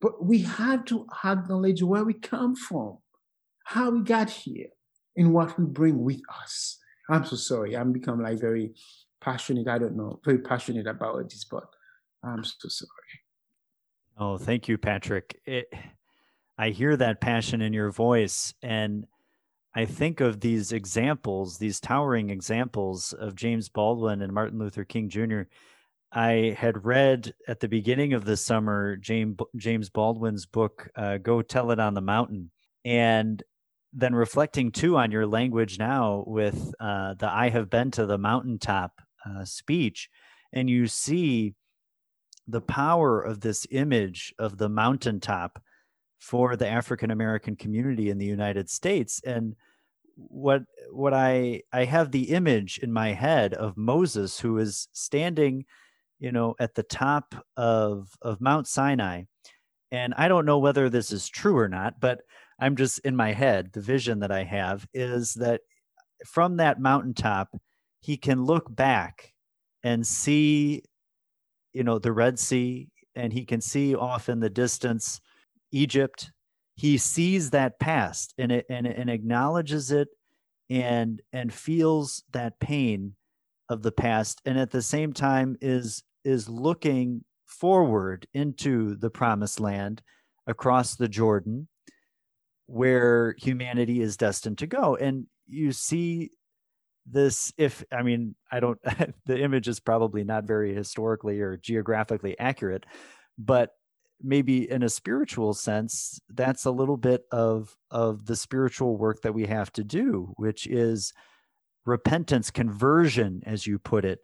But 0.00 0.24
we 0.24 0.42
have 0.42 0.84
to 0.86 1.06
acknowledge 1.24 1.82
where 1.82 2.04
we 2.04 2.14
come 2.14 2.54
from, 2.54 2.98
how 3.64 3.90
we 3.90 4.02
got 4.02 4.30
here, 4.30 4.68
and 5.16 5.34
what 5.34 5.58
we 5.58 5.64
bring 5.64 6.04
with 6.04 6.20
us. 6.42 6.78
I'm 7.10 7.24
so 7.24 7.36
sorry. 7.36 7.76
I'm 7.76 7.92
become 7.92 8.22
like 8.22 8.38
very 8.38 8.74
passionate. 9.20 9.66
I 9.66 9.78
don't 9.78 9.96
know, 9.96 10.20
very 10.24 10.38
passionate 10.38 10.86
about 10.86 11.28
this, 11.28 11.44
but 11.44 11.64
I'm 12.22 12.44
so 12.44 12.68
sorry. 12.68 12.90
Oh, 14.16 14.36
thank 14.38 14.68
you, 14.68 14.78
Patrick. 14.78 15.40
It, 15.46 15.72
I 16.56 16.70
hear 16.70 16.96
that 16.96 17.20
passion 17.20 17.60
in 17.62 17.72
your 17.72 17.90
voice, 17.90 18.52
and 18.62 19.06
I 19.78 19.84
think 19.84 20.20
of 20.20 20.40
these 20.40 20.72
examples, 20.72 21.58
these 21.58 21.78
towering 21.78 22.30
examples 22.30 23.12
of 23.12 23.36
James 23.36 23.68
Baldwin 23.68 24.22
and 24.22 24.32
Martin 24.32 24.58
Luther 24.58 24.82
King 24.82 25.08
Jr. 25.08 25.42
I 26.10 26.56
had 26.58 26.84
read 26.84 27.32
at 27.46 27.60
the 27.60 27.68
beginning 27.68 28.12
of 28.12 28.24
the 28.24 28.36
summer 28.36 28.96
James 28.96 29.88
Baldwin's 29.88 30.46
book 30.46 30.88
uh, 30.96 31.18
"Go 31.18 31.42
Tell 31.42 31.70
It 31.70 31.78
on 31.78 31.94
the 31.94 32.00
Mountain," 32.00 32.50
and 32.84 33.40
then 33.92 34.16
reflecting 34.16 34.72
too 34.72 34.96
on 34.96 35.12
your 35.12 35.28
language 35.28 35.78
now 35.78 36.24
with 36.26 36.74
uh, 36.80 37.14
the 37.14 37.30
"I 37.30 37.50
have 37.50 37.70
been 37.70 37.92
to 37.92 38.04
the 38.04 38.18
mountaintop" 38.18 39.00
uh, 39.24 39.44
speech, 39.44 40.10
and 40.52 40.68
you 40.68 40.88
see 40.88 41.54
the 42.48 42.62
power 42.62 43.20
of 43.20 43.42
this 43.42 43.64
image 43.70 44.34
of 44.40 44.58
the 44.58 44.68
mountaintop 44.68 45.62
for 46.18 46.56
the 46.56 46.66
African 46.66 47.12
American 47.12 47.54
community 47.54 48.10
in 48.10 48.18
the 48.18 48.26
United 48.26 48.68
States, 48.68 49.22
and 49.24 49.54
what 50.18 50.62
what 50.90 51.14
I 51.14 51.62
I 51.72 51.84
have 51.84 52.10
the 52.10 52.30
image 52.30 52.78
in 52.78 52.92
my 52.92 53.12
head 53.12 53.54
of 53.54 53.76
Moses 53.76 54.40
who 54.40 54.58
is 54.58 54.88
standing, 54.92 55.64
you 56.18 56.32
know, 56.32 56.54
at 56.58 56.74
the 56.74 56.82
top 56.82 57.34
of 57.56 58.10
of 58.20 58.40
Mount 58.40 58.66
Sinai, 58.66 59.22
and 59.92 60.14
I 60.16 60.28
don't 60.28 60.46
know 60.46 60.58
whether 60.58 60.90
this 60.90 61.12
is 61.12 61.28
true 61.28 61.56
or 61.56 61.68
not, 61.68 62.00
but 62.00 62.20
I'm 62.58 62.76
just 62.76 62.98
in 63.00 63.14
my 63.14 63.32
head. 63.32 63.70
The 63.72 63.80
vision 63.80 64.18
that 64.20 64.32
I 64.32 64.42
have 64.42 64.86
is 64.92 65.34
that 65.34 65.60
from 66.26 66.56
that 66.56 66.80
mountaintop, 66.80 67.56
he 68.00 68.16
can 68.16 68.44
look 68.44 68.74
back 68.74 69.32
and 69.84 70.04
see, 70.04 70.82
you 71.72 71.84
know, 71.84 72.00
the 72.00 72.12
Red 72.12 72.38
Sea, 72.40 72.88
and 73.14 73.32
he 73.32 73.44
can 73.44 73.60
see 73.60 73.94
off 73.94 74.28
in 74.28 74.40
the 74.40 74.50
distance 74.50 75.20
Egypt 75.70 76.32
he 76.78 76.96
sees 76.96 77.50
that 77.50 77.78
past 77.80 78.32
and 78.38 78.52
it 78.52 78.66
and, 78.70 78.86
and 78.86 79.10
acknowledges 79.10 79.90
it 79.90 80.08
and 80.70 81.20
and 81.32 81.52
feels 81.52 82.22
that 82.32 82.58
pain 82.60 83.14
of 83.68 83.82
the 83.82 83.92
past 83.92 84.40
and 84.44 84.58
at 84.58 84.70
the 84.70 84.80
same 84.80 85.12
time 85.12 85.56
is 85.60 86.02
is 86.24 86.48
looking 86.48 87.24
forward 87.46 88.26
into 88.32 88.94
the 88.96 89.10
promised 89.10 89.60
land 89.60 90.02
across 90.46 90.94
the 90.94 91.08
Jordan 91.08 91.68
where 92.66 93.34
humanity 93.38 94.00
is 94.00 94.16
destined 94.16 94.58
to 94.58 94.66
go. 94.66 94.94
And 94.94 95.26
you 95.46 95.72
see 95.72 96.30
this 97.10 97.52
if 97.56 97.82
i 97.90 98.02
mean 98.02 98.34
i 98.52 98.60
don't 98.60 98.78
the 99.24 99.40
image 99.40 99.66
is 99.66 99.80
probably 99.80 100.24
not 100.24 100.44
very 100.44 100.74
historically 100.74 101.40
or 101.40 101.56
geographically 101.56 102.38
accurate 102.38 102.84
but 103.38 103.70
maybe 104.22 104.70
in 104.70 104.82
a 104.82 104.88
spiritual 104.88 105.54
sense 105.54 106.20
that's 106.30 106.64
a 106.64 106.70
little 106.70 106.96
bit 106.96 107.22
of 107.30 107.76
of 107.90 108.26
the 108.26 108.36
spiritual 108.36 108.96
work 108.96 109.22
that 109.22 109.34
we 109.34 109.46
have 109.46 109.72
to 109.72 109.84
do 109.84 110.32
which 110.36 110.66
is 110.66 111.12
repentance 111.86 112.50
conversion 112.50 113.42
as 113.46 113.66
you 113.66 113.78
put 113.78 114.04
it 114.04 114.20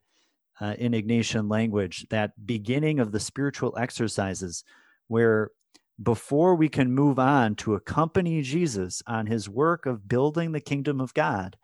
uh, 0.61 0.75
in 0.79 0.93
ignatian 0.93 1.51
language 1.51 2.07
that 2.11 2.33
beginning 2.45 2.99
of 2.99 3.13
the 3.13 3.21
spiritual 3.21 3.77
exercises 3.79 4.65
where 5.09 5.51
before 6.03 6.57
we 6.57 6.69
can 6.69 6.93
move 6.93 7.19
on 7.19 7.55
to 7.55 7.75
accompany 7.75 8.43
jesus 8.43 9.03
on 9.07 9.27
his 9.27 9.49
work 9.49 9.87
of 9.87 10.09
building 10.09 10.53
the 10.53 10.61
kingdom 10.61 11.01
of 11.01 11.15
god 11.15 11.57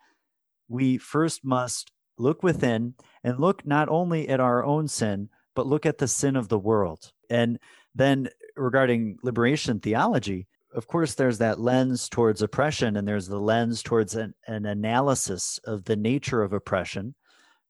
we 0.69 0.97
first 0.97 1.43
must 1.43 1.91
look 2.17 2.43
within 2.43 2.93
and 3.23 3.39
look 3.39 3.65
not 3.65 3.89
only 3.89 4.29
at 4.29 4.39
our 4.39 4.63
own 4.63 4.87
sin 4.87 5.27
but 5.53 5.67
look 5.67 5.85
at 5.85 5.97
the 5.97 6.07
sin 6.07 6.37
of 6.37 6.47
the 6.47 6.59
world 6.59 7.11
and 7.31 7.57
then 7.95 8.29
regarding 8.55 9.17
liberation 9.23 9.79
theology, 9.79 10.47
of 10.73 10.87
course, 10.87 11.15
there's 11.15 11.39
that 11.39 11.59
lens 11.59 12.07
towards 12.07 12.41
oppression, 12.41 12.95
and 12.95 13.07
there's 13.07 13.27
the 13.27 13.39
lens 13.39 13.81
towards 13.81 14.15
an, 14.15 14.33
an, 14.47 14.65
analysis 14.65 15.59
of 15.65 15.85
the 15.85 15.95
nature 15.95 16.41
of 16.41 16.53
oppression. 16.53 17.15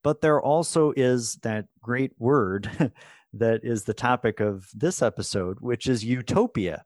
But 0.03 0.21
there 0.21 0.41
also 0.41 0.93
is 0.95 1.35
that 1.43 1.65
great 1.81 2.11
word 2.19 2.91
that 3.33 3.61
is 3.63 3.83
the 3.83 3.93
topic 3.93 4.39
of 4.39 4.67
this 4.73 5.01
episode, 5.01 5.57
which 5.61 5.87
is 5.87 6.03
utopia, 6.03 6.83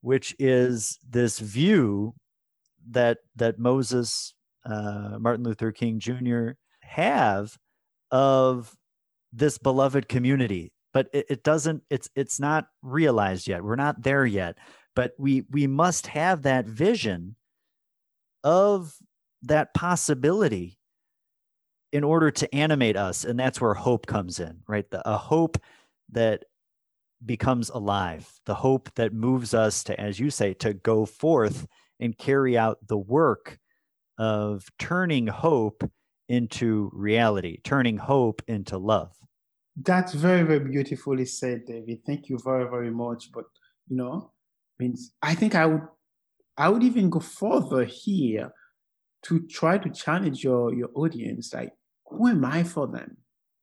which 0.00 0.34
is 0.38 0.98
this 1.08 1.38
view 1.38 2.14
that 2.90 3.18
that 3.36 3.58
Moses, 3.58 4.34
uh, 4.64 5.18
Martin 5.18 5.44
Luther 5.44 5.72
King 5.72 5.98
Jr. 5.98 6.52
have 6.80 7.58
of 8.10 8.74
this 9.32 9.58
beloved 9.58 10.08
community 10.08 10.72
but 10.92 11.08
it, 11.12 11.26
it 11.30 11.44
doesn't 11.44 11.82
it's 11.90 12.08
it's 12.14 12.40
not 12.40 12.68
realized 12.82 13.46
yet. 13.48 13.62
We're 13.64 13.76
not 13.76 14.02
there 14.02 14.26
yet 14.26 14.56
but 14.94 15.12
we 15.18 15.44
we 15.50 15.66
must 15.66 16.08
have 16.08 16.42
that 16.42 16.66
vision 16.66 17.36
of 18.44 18.94
that 19.42 19.74
possibility 19.74 20.78
in 21.92 22.04
order 22.04 22.30
to 22.30 22.54
animate 22.54 22.96
us 22.96 23.24
and 23.24 23.38
that's 23.38 23.60
where 23.60 23.74
hope 23.74 24.06
comes 24.06 24.40
in 24.40 24.60
right? 24.68 24.90
The, 24.90 25.08
a 25.08 25.16
hope 25.16 25.58
that 26.10 26.44
becomes 27.24 27.68
alive 27.70 28.30
the 28.46 28.54
hope 28.54 28.90
that 28.94 29.12
moves 29.12 29.52
us 29.54 29.84
to 29.84 30.00
as 30.00 30.18
you 30.18 30.30
say 30.30 30.54
to 30.54 30.72
go 30.72 31.04
forth 31.04 31.66
and 31.98 32.16
carry 32.16 32.56
out 32.56 32.78
the 32.86 32.98
work 32.98 33.58
of 34.18 34.66
turning 34.78 35.26
hope 35.26 35.82
into 36.28 36.90
reality 36.94 37.58
turning 37.62 37.98
hope 37.98 38.42
into 38.48 38.78
love 38.78 39.14
that's 39.76 40.14
very, 40.14 40.42
very 40.42 40.60
beautifully 40.60 41.24
said, 41.24 41.66
David. 41.66 42.00
Thank 42.04 42.28
you 42.28 42.38
very, 42.44 42.68
very 42.68 42.90
much. 42.90 43.30
But 43.32 43.44
you 43.88 43.96
know, 43.96 44.32
means 44.78 45.12
I 45.22 45.34
think 45.34 45.54
I 45.54 45.66
would 45.66 45.82
I 46.56 46.68
would 46.68 46.82
even 46.82 47.10
go 47.10 47.20
further 47.20 47.84
here 47.84 48.52
to 49.22 49.46
try 49.46 49.78
to 49.78 49.90
challenge 49.90 50.42
your 50.42 50.74
your 50.74 50.90
audience. 50.94 51.54
Like, 51.54 51.72
who 52.06 52.28
am 52.28 52.44
I 52.44 52.64
for 52.64 52.86
them? 52.86 53.16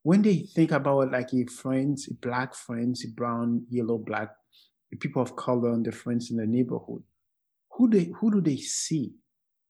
When 0.04 0.22
they 0.22 0.38
think 0.56 0.72
about 0.72 1.12
like 1.12 1.34
a 1.34 1.46
friends, 1.46 2.08
black 2.08 2.56
friends, 2.56 3.06
brown, 3.06 3.66
yellow, 3.70 3.98
black, 3.98 4.30
people 5.00 5.22
of 5.22 5.36
color 5.36 5.74
and 5.74 5.86
their 5.86 5.92
friends 5.92 6.32
in 6.32 6.38
the 6.38 6.46
neighborhood, 6.46 7.04
who 7.72 7.90
they 7.90 8.12
who 8.20 8.32
do 8.32 8.42
they 8.42 8.58
see? 8.58 9.14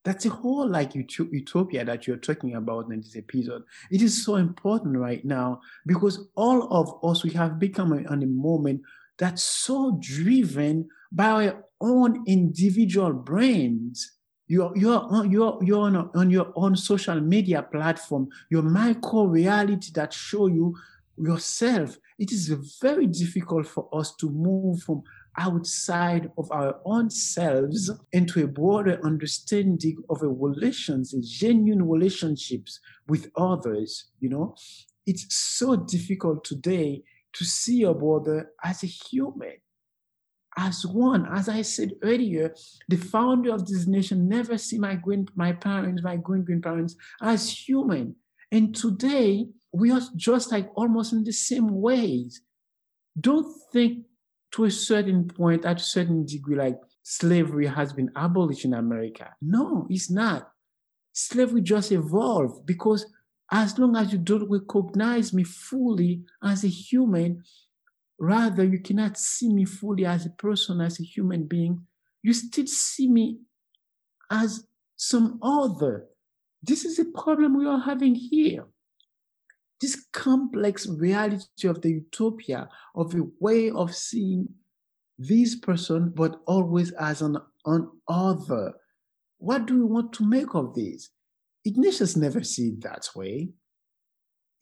That's 0.07 0.25
a 0.25 0.29
whole 0.29 0.69
like 0.69 0.95
utopia 0.95 1.83
that 1.83 2.07
you're 2.07 2.15
talking 2.15 2.55
about 2.55 2.89
in 2.89 3.01
this 3.01 3.17
episode. 3.17 3.63
It 3.91 4.01
is 4.01 4.23
so 4.23 4.37
important 4.37 4.95
right 4.95 5.25
now 5.25 5.59
because 5.85 6.29
all 6.33 6.71
of 6.71 7.03
us, 7.03 7.25
we 7.25 7.31
have 7.31 7.59
become 7.59 7.91
a, 7.91 8.09
a 8.09 8.15
moment 8.15 8.83
that's 9.17 9.43
so 9.43 9.97
driven 9.99 10.87
by 11.11 11.47
our 11.47 11.65
own 11.81 12.23
individual 12.25 13.11
brains. 13.11 14.13
You're, 14.47 14.71
you're, 14.77 15.01
on, 15.09 15.29
you're, 15.29 15.59
you're 15.61 15.81
on, 15.81 15.97
a, 15.97 16.09
on 16.15 16.29
your 16.29 16.53
own 16.55 16.77
social 16.77 17.19
media 17.19 17.63
platform, 17.63 18.29
your 18.49 18.61
micro 18.61 19.25
reality 19.25 19.91
that 19.95 20.13
show 20.13 20.47
you 20.47 20.73
yourself. 21.17 21.97
It 22.17 22.31
is 22.31 22.47
very 22.81 23.07
difficult 23.07 23.67
for 23.67 23.89
us 23.91 24.15
to 24.21 24.29
move 24.29 24.83
from 24.83 25.03
outside 25.37 26.31
of 26.37 26.51
our 26.51 26.79
own 26.85 27.09
selves 27.09 27.91
into 28.11 28.43
a 28.43 28.47
broader 28.47 28.99
understanding 29.03 29.97
of 30.09 30.21
a 30.21 30.27
relations, 30.27 31.13
a 31.13 31.21
genuine 31.21 31.87
relationships 31.87 32.79
with 33.07 33.29
others. 33.35 34.05
You 34.19 34.29
know, 34.29 34.55
it's 35.05 35.25
so 35.35 35.75
difficult 35.75 36.43
today 36.43 37.03
to 37.33 37.45
see 37.45 37.77
your 37.77 37.93
brother 37.93 38.51
as 38.63 38.83
a 38.83 38.87
human, 38.87 39.57
as 40.57 40.85
one. 40.85 41.27
As 41.31 41.47
I 41.47 41.61
said 41.61 41.93
earlier, 42.01 42.55
the 42.89 42.97
founder 42.97 43.53
of 43.53 43.67
this 43.67 43.85
nation 43.85 44.27
never 44.27 44.57
see 44.57 44.79
my 44.79 44.95
grand, 44.95 45.31
my 45.35 45.53
parents, 45.53 46.01
my 46.03 46.17
great 46.17 46.45
grandparents 46.45 46.95
as 47.21 47.49
human. 47.49 48.15
And 48.51 48.75
today 48.75 49.47
we 49.71 49.91
are 49.91 50.01
just 50.15 50.51
like 50.51 50.69
almost 50.75 51.13
in 51.13 51.23
the 51.23 51.33
same 51.33 51.79
ways. 51.79 52.41
Don't 53.19 53.47
think 53.71 54.06
to 54.53 54.65
a 54.65 54.71
certain 54.71 55.27
point, 55.27 55.65
at 55.65 55.81
a 55.81 55.83
certain 55.83 56.25
degree, 56.25 56.55
like 56.55 56.79
slavery 57.03 57.67
has 57.67 57.93
been 57.93 58.11
abolished 58.15 58.65
in 58.65 58.73
America. 58.73 59.33
No, 59.41 59.87
it's 59.89 60.09
not. 60.09 60.51
Slavery 61.13 61.61
just 61.61 61.91
evolved 61.91 62.65
because 62.65 63.05
as 63.51 63.77
long 63.77 63.95
as 63.95 64.11
you 64.11 64.19
don't 64.19 64.49
recognize 64.49 65.33
me 65.33 65.43
fully 65.43 66.23
as 66.43 66.63
a 66.63 66.67
human, 66.69 67.43
rather 68.19 68.63
you 68.63 68.79
cannot 68.79 69.17
see 69.17 69.49
me 69.49 69.65
fully 69.65 70.05
as 70.05 70.25
a 70.25 70.31
person, 70.31 70.81
as 70.81 70.99
a 70.99 71.03
human 71.03 71.45
being, 71.45 71.85
you 72.23 72.33
still 72.33 72.67
see 72.67 73.07
me 73.07 73.39
as 74.29 74.65
some 74.95 75.39
other. 75.41 76.07
This 76.61 76.83
is 76.83 76.99
a 76.99 77.05
problem 77.05 77.57
we 77.57 77.67
are 77.67 77.79
having 77.79 78.15
here 78.15 78.65
this 79.81 80.05
complex 80.11 80.87
reality 80.87 81.67
of 81.67 81.81
the 81.81 81.91
utopia 81.91 82.69
of 82.95 83.13
a 83.13 83.21
way 83.39 83.69
of 83.69 83.95
seeing 83.95 84.49
this 85.17 85.55
person, 85.55 86.11
but 86.15 86.39
always 86.45 86.91
as 86.93 87.21
an, 87.21 87.37
an 87.65 87.89
other. 88.07 88.73
What 89.37 89.65
do 89.65 89.75
we 89.75 89.85
want 89.85 90.13
to 90.13 90.25
make 90.25 90.55
of 90.55 90.73
this? 90.73 91.09
Ignatius 91.65 92.15
never 92.15 92.43
see 92.43 92.69
it 92.69 92.81
that 92.81 93.07
way. 93.15 93.49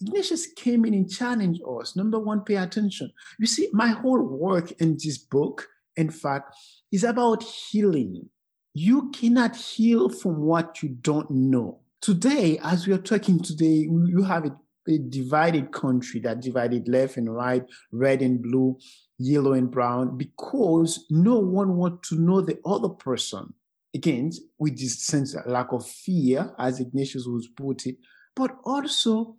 Ignatius 0.01 0.47
came 0.47 0.85
in 0.85 0.93
and 0.93 1.09
challenged 1.09 1.61
us. 1.79 1.95
Number 1.95 2.19
one, 2.19 2.41
pay 2.41 2.55
attention. 2.55 3.11
You 3.39 3.45
see, 3.45 3.69
my 3.71 3.89
whole 3.89 4.21
work 4.21 4.71
in 4.81 4.97
this 5.01 5.17
book, 5.17 5.67
in 5.95 6.09
fact, 6.09 6.53
is 6.91 7.03
about 7.03 7.43
healing. 7.43 8.29
You 8.73 9.09
cannot 9.11 9.55
heal 9.55 10.09
from 10.09 10.41
what 10.41 10.83
you 10.83 10.89
don't 10.89 11.31
know. 11.31 11.79
Today, 12.01 12.59
as 12.61 12.85
we 12.85 12.93
are 12.93 12.97
talking 12.99 13.39
today, 13.39 13.87
you 13.89 14.23
have 14.23 14.45
it 14.45 14.53
a 14.87 14.97
divided 14.97 15.71
country 15.71 16.19
that 16.21 16.41
divided 16.41 16.87
left 16.87 17.17
and 17.17 17.33
right, 17.33 17.63
red 17.91 18.21
and 18.21 18.41
blue, 18.41 18.77
yellow 19.17 19.53
and 19.53 19.71
brown, 19.71 20.17
because 20.17 21.05
no 21.09 21.39
one 21.39 21.75
wants 21.75 22.09
to 22.09 22.15
know 22.15 22.41
the 22.41 22.59
other 22.65 22.89
person. 22.89 23.53
Again, 23.93 24.31
with 24.59 24.77
this 24.77 25.05
sense 25.05 25.33
of 25.35 25.45
lack 25.45 25.71
of 25.71 25.87
fear, 25.87 26.53
as 26.59 26.79
Ignatius 26.79 27.25
was 27.25 27.47
put 27.47 27.85
it, 27.85 27.97
but 28.35 28.57
also 28.65 29.37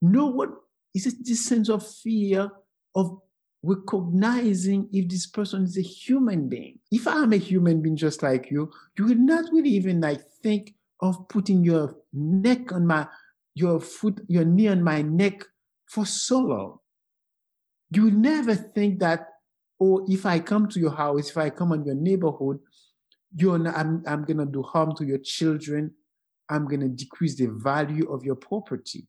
no 0.00 0.26
one 0.26 0.54
is 0.94 1.14
this 1.20 1.44
sense 1.44 1.68
of 1.68 1.86
fear 1.86 2.50
of 2.94 3.18
recognizing 3.62 4.88
if 4.92 5.08
this 5.08 5.26
person 5.26 5.64
is 5.64 5.78
a 5.78 5.82
human 5.82 6.48
being. 6.48 6.78
If 6.90 7.06
I'm 7.06 7.32
a 7.32 7.36
human 7.36 7.80
being 7.80 7.96
just 7.96 8.22
like 8.22 8.50
you, 8.50 8.70
you 8.98 9.04
will 9.04 9.16
not 9.16 9.44
really 9.52 9.70
even 9.70 10.00
like 10.00 10.20
think 10.42 10.74
of 11.00 11.28
putting 11.28 11.64
your 11.64 11.96
neck 12.12 12.72
on 12.72 12.86
my 12.86 13.06
your 13.54 13.80
foot, 13.80 14.20
your 14.28 14.44
knee 14.44 14.68
on 14.68 14.82
my 14.82 15.02
neck 15.02 15.44
for 15.86 16.06
so 16.06 16.40
long. 16.40 16.78
You 17.90 18.10
never 18.10 18.54
think 18.54 19.00
that, 19.00 19.28
oh, 19.80 20.06
if 20.08 20.24
I 20.24 20.38
come 20.38 20.68
to 20.68 20.80
your 20.80 20.92
house, 20.92 21.30
if 21.30 21.36
I 21.36 21.50
come 21.50 21.72
on 21.72 21.84
your 21.84 21.94
neighborhood, 21.94 22.58
you're 23.34 23.58
not, 23.58 23.76
I'm, 23.76 24.02
I'm 24.06 24.24
going 24.24 24.38
to 24.38 24.46
do 24.46 24.62
harm 24.62 24.94
to 24.96 25.04
your 25.04 25.18
children. 25.18 25.92
I'm 26.48 26.66
going 26.66 26.80
to 26.80 26.88
decrease 26.88 27.36
the 27.36 27.46
value 27.46 28.10
of 28.10 28.24
your 28.24 28.36
property. 28.36 29.06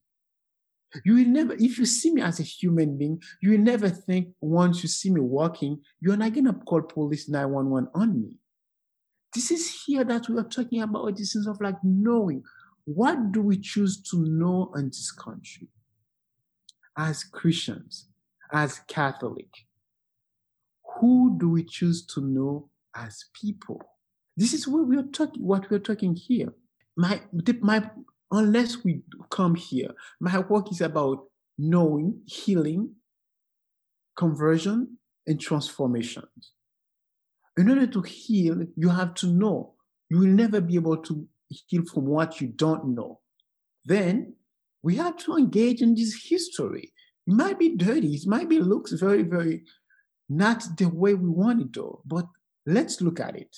You 1.03 1.15
will 1.15 1.25
never, 1.25 1.53
if 1.53 1.79
you 1.79 1.85
see 1.85 2.11
me 2.11 2.21
as 2.21 2.39
a 2.39 2.43
human 2.43 2.97
being, 2.97 3.21
you 3.41 3.51
will 3.51 3.57
never 3.57 3.89
think 3.89 4.29
once 4.41 4.83
you 4.83 4.89
see 4.89 5.09
me 5.09 5.21
walking, 5.21 5.81
you're 5.99 6.17
not 6.17 6.33
going 6.33 6.45
to 6.45 6.53
call 6.53 6.81
police 6.81 7.27
911 7.27 7.89
on 7.95 8.21
me. 8.21 8.37
This 9.33 9.49
is 9.49 9.83
here 9.85 10.03
that 10.03 10.29
we 10.29 10.37
are 10.37 10.43
talking 10.43 10.81
about 10.81 11.17
this 11.17 11.33
sense 11.33 11.47
of 11.47 11.59
like 11.59 11.77
knowing. 11.83 12.43
What 12.86 13.31
do 13.31 13.41
we 13.41 13.57
choose 13.57 14.01
to 14.11 14.17
know 14.17 14.71
in 14.75 14.88
this 14.88 15.11
country? 15.11 15.69
As 16.97 17.23
Christians, 17.23 18.07
as 18.51 18.81
Catholic, 18.88 19.47
who 20.99 21.38
do 21.39 21.49
we 21.49 21.63
choose 21.63 22.05
to 22.07 22.21
know 22.21 22.69
as 22.95 23.25
people? 23.34 23.81
This 24.36 24.53
is 24.53 24.67
what 24.67 24.88
we 24.88 24.97
are 24.97 25.03
talking. 25.03 25.43
What 25.43 25.69
we 25.69 25.77
are 25.77 25.79
talking 25.79 26.15
here. 26.15 26.53
My, 26.95 27.21
my, 27.61 27.89
unless 28.31 28.84
we 28.84 29.01
come 29.29 29.55
here, 29.55 29.89
my 30.19 30.39
work 30.39 30.71
is 30.71 30.82
about 30.82 31.25
knowing, 31.58 32.21
healing, 32.25 32.95
conversion, 34.16 34.97
and 35.25 35.39
transformations. 35.39 36.53
In 37.58 37.70
order 37.70 37.87
to 37.87 38.01
heal, 38.01 38.66
you 38.75 38.89
have 38.89 39.13
to 39.16 39.28
know. 39.28 39.74
You 40.09 40.20
will 40.20 40.28
never 40.28 40.62
be 40.62 40.75
able 40.75 40.97
to 40.97 41.28
heal 41.67 41.84
from 41.86 42.05
what 42.05 42.42
you 42.42 42.47
don't 42.47 42.96
know. 42.96 43.20
Then 43.86 44.36
we 44.82 44.96
have 44.97 45.17
to 45.17 45.38
engage 45.38 45.82
in 45.82 45.96
this 45.96 46.25
history. 46.28 46.92
It 47.25 47.34
might 47.34 47.59
be 47.59 47.75
dirty, 47.75 48.16
it 48.16 48.28
might 48.28 48.50
be 48.50 48.59
looks 48.59 48.92
very, 48.92 49.24
very 49.24 49.63
not 50.30 50.63
the 50.78 50.86
way 50.86 51.13
we 51.13 51.30
want 51.30 51.62
it 51.62 51.74
though, 51.74 52.01
but 52.05 52.25
let's 52.66 53.01
look 53.01 53.20
at 53.20 53.36
it. 53.36 53.55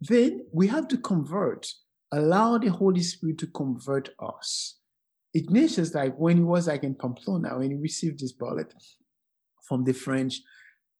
Then 0.00 0.46
we 0.52 0.68
have 0.68 0.88
to 0.88 0.98
convert, 0.98 1.66
allow 2.12 2.58
the 2.58 2.70
Holy 2.70 3.02
Spirit 3.02 3.38
to 3.38 3.46
convert 3.48 4.10
us. 4.20 4.76
Ignatius, 5.34 5.94
like 5.94 6.16
when 6.16 6.38
he 6.38 6.42
was 6.42 6.68
like 6.68 6.84
in 6.84 6.94
Pamplona, 6.94 7.58
when 7.58 7.70
he 7.70 7.76
received 7.76 8.20
this 8.20 8.32
bullet 8.32 8.72
from 9.62 9.84
the 9.84 9.92
French, 9.92 10.40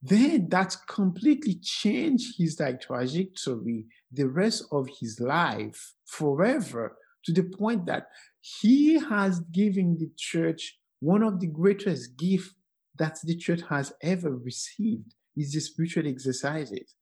then 0.02 0.48
that's 0.48 0.76
completely 0.76 1.54
changed 1.62 2.38
his 2.38 2.60
like 2.60 2.80
trajectory 2.80 3.86
the 4.12 4.28
rest 4.28 4.64
of 4.72 4.88
his 5.00 5.20
life 5.20 5.94
forever 6.06 6.96
to 7.24 7.32
the 7.32 7.42
point 7.42 7.86
that 7.86 8.08
he 8.40 8.98
has 8.98 9.40
given 9.52 9.96
the 9.98 10.10
church 10.16 10.78
one 11.00 11.22
of 11.22 11.40
the 11.40 11.46
greatest 11.46 12.16
gifts 12.16 12.54
that 12.96 13.18
the 13.22 13.36
church 13.36 13.60
has 13.68 13.92
ever 14.02 14.30
received 14.30 15.14
is 15.36 15.52
the 15.52 15.60
spiritual 15.60 16.08
exercises. 16.08 16.94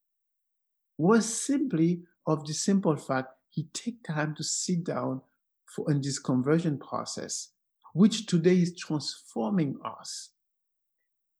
Was 0.98 1.24
simply 1.24 2.02
of 2.26 2.46
the 2.46 2.52
simple 2.52 2.96
fact 2.96 3.28
he 3.48 3.68
take 3.72 4.02
time 4.02 4.34
to 4.34 4.44
sit 4.44 4.84
down 4.84 5.22
for 5.64 5.90
in 5.90 6.02
this 6.02 6.18
conversion 6.18 6.78
process 6.78 7.48
which 7.96 8.26
today 8.26 8.56
is 8.56 8.76
transforming 8.76 9.78
us. 9.82 10.28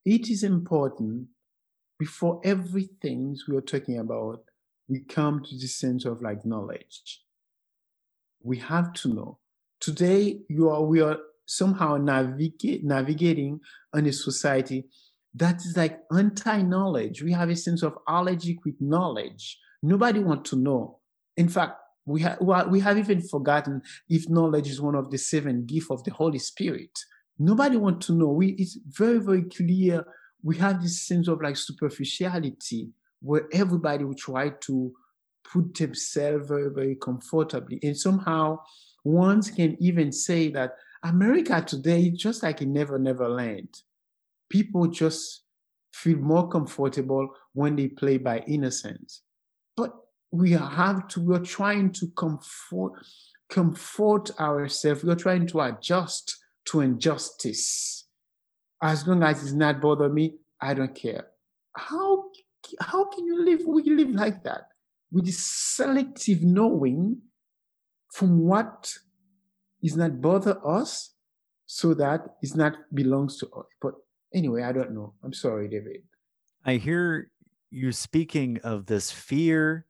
It 0.06 0.30
is 0.30 0.43
important 0.43 1.26
before 1.98 2.40
everything 2.44 3.36
we 3.47 3.56
are 3.59 3.60
talking 3.60 3.98
about, 3.98 4.40
we 4.88 5.00
come 5.00 5.42
to 5.42 5.56
the 5.56 5.66
sense 5.66 6.04
of 6.04 6.22
like 6.22 6.44
knowledge. 6.44 7.22
We 8.42 8.58
have 8.58 8.92
to 8.94 9.08
know. 9.08 9.38
Today, 9.80 10.40
you 10.48 10.68
are 10.70 10.82
we 10.82 11.00
are 11.00 11.18
somehow 11.46 11.96
navigate, 11.96 12.84
navigating 12.84 13.60
in 13.94 14.06
a 14.06 14.12
society 14.12 14.86
that 15.34 15.56
is 15.56 15.76
like 15.76 16.00
anti-knowledge. 16.16 17.22
We 17.22 17.32
have 17.32 17.50
a 17.50 17.56
sense 17.56 17.82
of 17.82 17.96
allergic 18.08 18.64
with 18.64 18.74
knowledge. 18.80 19.58
Nobody 19.82 20.20
wants 20.20 20.50
to 20.50 20.56
know. 20.56 21.00
In 21.36 21.48
fact, 21.48 21.78
we, 22.06 22.22
ha- 22.22 22.38
we 22.68 22.80
have 22.80 22.96
even 22.96 23.20
forgotten 23.20 23.82
if 24.08 24.28
knowledge 24.30 24.68
is 24.68 24.80
one 24.80 24.94
of 24.94 25.10
the 25.10 25.18
seven 25.18 25.66
gifts 25.66 25.90
of 25.90 26.04
the 26.04 26.12
Holy 26.12 26.38
Spirit. 26.38 26.98
Nobody 27.38 27.76
wants 27.76 28.06
to 28.06 28.14
know. 28.14 28.28
We, 28.28 28.52
it's 28.52 28.78
very, 28.88 29.18
very 29.18 29.42
clear 29.42 30.06
we 30.42 30.56
have 30.56 30.80
this 30.80 31.06
sense 31.06 31.28
of 31.28 31.42
like 31.42 31.56
superficiality 31.56 32.90
where 33.20 33.48
everybody 33.52 34.05
will 34.05 34.14
try 34.14 34.51
to 34.60 34.93
put 35.44 35.74
themselves 35.74 36.48
very, 36.48 36.70
very 36.70 36.97
comfortably. 36.97 37.78
And 37.82 37.97
somehow 37.97 38.60
one 39.02 39.43
can 39.43 39.76
even 39.80 40.12
say 40.12 40.48
that 40.51 40.76
America 41.02 41.62
today 41.66 42.10
just 42.10 42.43
like 42.43 42.60
a 42.60 42.66
never, 42.66 42.98
never 42.98 43.28
land. 43.28 43.82
People 44.51 44.88
just 44.88 45.43
feel 45.93 46.18
more 46.18 46.48
comfortable 46.48 47.28
when 47.52 47.76
they 47.76 47.88
play 47.88 48.18
by 48.18 48.40
innocence. 48.47 49.22
But 49.76 49.94
we 50.30 50.52
have 50.52 51.09
to, 51.09 51.20
we're 51.20 51.38
trying 51.38 51.93
to 51.93 52.09
comfort, 52.09 52.93
comfort 53.48 54.38
ourselves. 54.40 55.05
We're 55.05 55.14
trying 55.14 55.47
to 55.48 55.60
adjust 55.60 56.36
to 56.66 56.80
injustice 56.80 57.97
as 58.82 59.06
long 59.06 59.22
as 59.22 59.43
it's 59.43 59.52
not 59.52 59.80
bother 59.80 60.09
me, 60.09 60.34
I 60.60 60.74
don't 60.74 60.94
care. 60.94 61.28
How 61.74 62.24
how 62.80 63.05
can 63.06 63.26
you 63.26 63.44
live? 63.44 63.62
We 63.66 63.82
live 63.84 64.10
like 64.10 64.44
that 64.44 64.68
with 65.10 65.26
this 65.26 65.38
selective 65.38 66.43
knowing 66.43 67.22
from 68.12 68.40
what 68.40 68.93
is 69.82 69.97
not 69.97 70.20
bother 70.20 70.59
us, 70.66 71.14
so 71.66 71.94
that 71.94 72.36
is 72.43 72.56
not 72.56 72.74
belongs 72.94 73.38
to 73.38 73.47
us. 73.48 73.66
But 73.80 73.94
anyway, 74.34 74.62
I 74.62 74.72
don't 74.72 74.94
know. 74.94 75.14
I'm 75.22 75.32
sorry, 75.32 75.68
David. 75.68 76.02
I 76.64 76.76
hear 76.76 77.30
you 77.70 77.93
speaking 77.93 78.59
of 78.64 78.86
this 78.86 79.10
fear, 79.10 79.86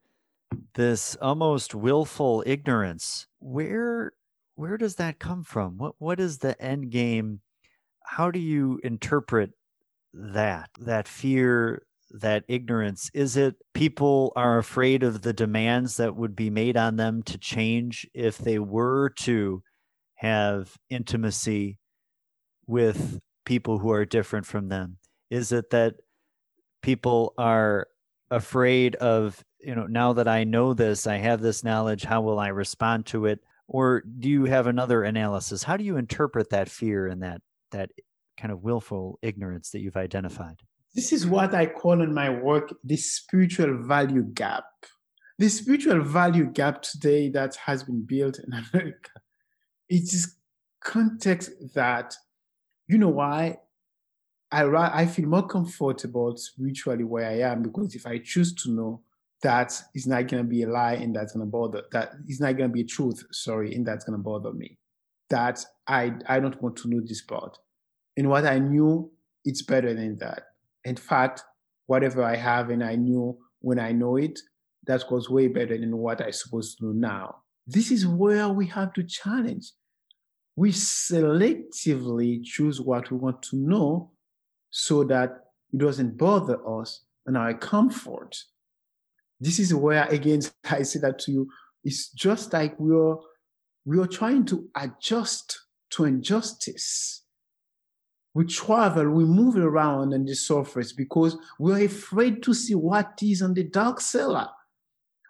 this 0.74 1.16
almost 1.23 1.74
willful 1.74 2.43
ignorance. 2.47 3.27
Where 3.39 4.12
where 4.55 4.78
does 4.78 4.97
that 4.97 5.19
come 5.19 5.44
from? 5.44 5.78
What 5.78 5.94
what 5.98 6.20
is 6.20 6.39
the 6.39 6.61
end 6.61 6.90
game 6.90 7.40
how 8.07 8.31
do 8.31 8.39
you 8.39 8.81
interpret 8.85 9.51
that 10.15 10.70
that 10.78 11.09
fear 11.09 11.82
that 12.21 12.45
ignorance? 12.49 13.11
Is 13.15 13.37
it 13.37 13.57
people 13.75 14.33
are 14.37 14.59
afraid 14.59 15.03
of 15.03 15.23
the 15.23 15.33
demands 15.33 15.97
that 15.97 16.17
would 16.17 16.37
be 16.37 16.51
made 16.51 16.77
on 16.77 16.97
them 16.97 17.23
to 17.25 17.39
change 17.39 18.07
if 18.15 18.39
they 18.39 18.59
were 18.59 19.11
to 19.21 19.63
have 20.17 20.77
intimacy 20.91 21.79
with 22.67 23.21
people 23.45 23.79
who 23.79 23.91
are 23.93 24.05
different 24.05 24.47
from 24.47 24.69
them? 24.69 24.99
Is 25.31 25.53
it 25.53 25.71
that 25.71 25.95
people 26.83 27.35
are 27.39 27.89
afraid 28.31 28.97
of 28.97 29.45
you 29.61 29.75
know 29.75 29.87
now 29.87 30.13
that 30.13 30.27
i 30.27 30.43
know 30.43 30.75
this 30.75 31.07
i 31.07 31.17
have 31.17 31.41
this 31.41 31.63
knowledge 31.63 32.03
how 32.03 32.21
will 32.21 32.39
i 32.39 32.49
respond 32.49 33.07
to 33.07 33.27
it? 33.27 33.41
Or 33.69 34.03
do 34.21 34.29
you 34.29 34.45
have 34.45 34.69
another 34.69 35.03
analysis? 35.03 35.65
How 35.65 35.77
do 35.77 35.85
you 35.85 35.97
interpret 35.97 36.51
that 36.51 36.69
fear 36.69 37.09
and 37.09 37.23
that 37.23 37.41
that 37.73 37.91
kind 38.39 38.53
of 38.53 38.63
willful 38.63 39.19
ignorance 39.23 39.71
that 39.71 39.81
you've 39.81 39.97
identified? 39.97 40.61
This 40.97 41.12
is 41.12 41.27
what 41.27 41.55
I 41.55 41.66
call 41.66 42.01
in 42.01 42.14
my 42.14 42.31
work 42.31 42.74
the 42.82 42.97
spiritual 42.97 43.82
value 43.82 44.23
gap. 44.23 44.64
The 45.39 45.51
spiritual 45.51 46.01
value 46.01 46.47
gap 46.47 46.81
today 46.81 47.28
that 47.31 47.55
has 47.56 47.82
been 47.82 48.06
built 48.06 48.39
in 48.39 48.51
America, 48.73 49.10
it 49.90 50.05
is 50.05 50.36
context 50.82 51.51
that, 51.74 52.14
you 52.89 52.97
know 52.97 53.10
why? 53.10 53.59
I, 54.51 54.62
I 55.02 55.06
feel 55.06 55.27
more 55.27 55.47
comfortable 55.47 56.35
spiritually 56.39 57.05
where 57.05 57.28
I 57.28 57.40
am 57.40 57.62
because 57.62 57.94
if 57.94 58.06
I 58.06 58.16
choose 58.18 58.55
to 58.62 58.70
know 58.70 59.02
that 59.43 59.78
is 59.94 60.06
not 60.06 60.28
going 60.28 60.44
to 60.44 60.48
be 60.48 60.62
a 60.62 60.68
lie 60.70 60.94
and 60.94 61.14
that's 61.14 61.35
going 61.35 61.44
to 61.44 61.51
bother, 61.51 61.82
that 61.93 62.12
is 62.27 62.40
not 62.40 62.56
going 62.56 62.70
to 62.70 62.73
be 62.73 62.81
a 62.81 62.86
truth, 62.86 63.23
sorry, 63.32 63.74
and 63.74 63.85
that's 63.85 64.05
going 64.06 64.18
to 64.18 64.23
bother 64.23 64.55
me. 64.55 64.78
That 65.28 65.62
I, 65.86 66.14
I 66.27 66.40
don't 66.40 66.60
want 66.62 66.77
to 66.78 66.89
know 66.89 67.02
this 67.05 67.20
part 67.20 67.59
and 68.16 68.31
what 68.31 68.47
I 68.47 68.59
knew, 68.60 69.10
it's 69.44 69.62
better 69.62 69.93
than 69.93 70.16
that. 70.18 70.44
In 70.87 70.95
fact, 70.95 71.43
whatever 71.87 72.23
I 72.23 72.37
have 72.37 72.71
and 72.71 72.83
I 72.83 72.95
knew 72.95 73.37
when 73.61 73.81
I 73.81 73.91
know 73.91 74.17
it, 74.17 74.39
that 74.87 75.03
was 75.11 75.29
way 75.29 75.49
better 75.49 75.77
than 75.77 75.97
what 75.97 76.21
I 76.21 76.31
supposed 76.31 76.79
to 76.79 76.87
know 76.87 76.93
now. 76.93 77.37
This 77.67 77.91
is 77.91 78.07
where 78.07 78.49
we 78.51 78.69
have 78.69 78.93
to 78.93 79.03
challenge. 79.03 79.73
We 80.55 80.71
selectively 80.71 82.45
choose 82.45 82.81
what 82.81 83.11
we 83.11 83.17
want 83.17 83.43
to 83.51 83.57
know 83.57 84.13
so 84.71 85.03
that 85.05 85.31
it 85.73 85.79
doesn't 85.79 86.17
bother 86.19 86.59
us 86.81 87.03
and 87.27 87.37
our 87.37 87.53
comfort. 87.55 88.37
This 89.41 89.59
is 89.59 89.75
where, 89.75 90.05
again, 90.05 90.43
I 90.71 90.85
say 90.85 91.01
that 91.01 91.19
to 91.21 91.33
you, 91.33 91.49
it's 91.83 92.11
just 92.13 92.53
like 92.53 92.79
we're, 92.79 93.17
we 93.85 93.99
are 93.99 94.07
trying 94.07 94.45
to 94.47 94.69
adjust 94.77 95.63
to 95.91 96.05
injustice 96.05 97.26
we 98.37 98.45
travel, 98.45 99.09
we 99.09 99.25
move 99.25 99.57
around 99.57 100.13
on 100.13 100.27
the 100.27 100.35
surface 100.35 100.93
because 100.93 101.39
we're 101.59 101.87
afraid 101.87 102.43
to 102.43 102.53
see 102.53 102.75
what 102.75 103.19
is 103.23 103.41
on 103.41 103.55
the 103.55 103.65
dark 103.65 103.99
cellar. 103.99 104.51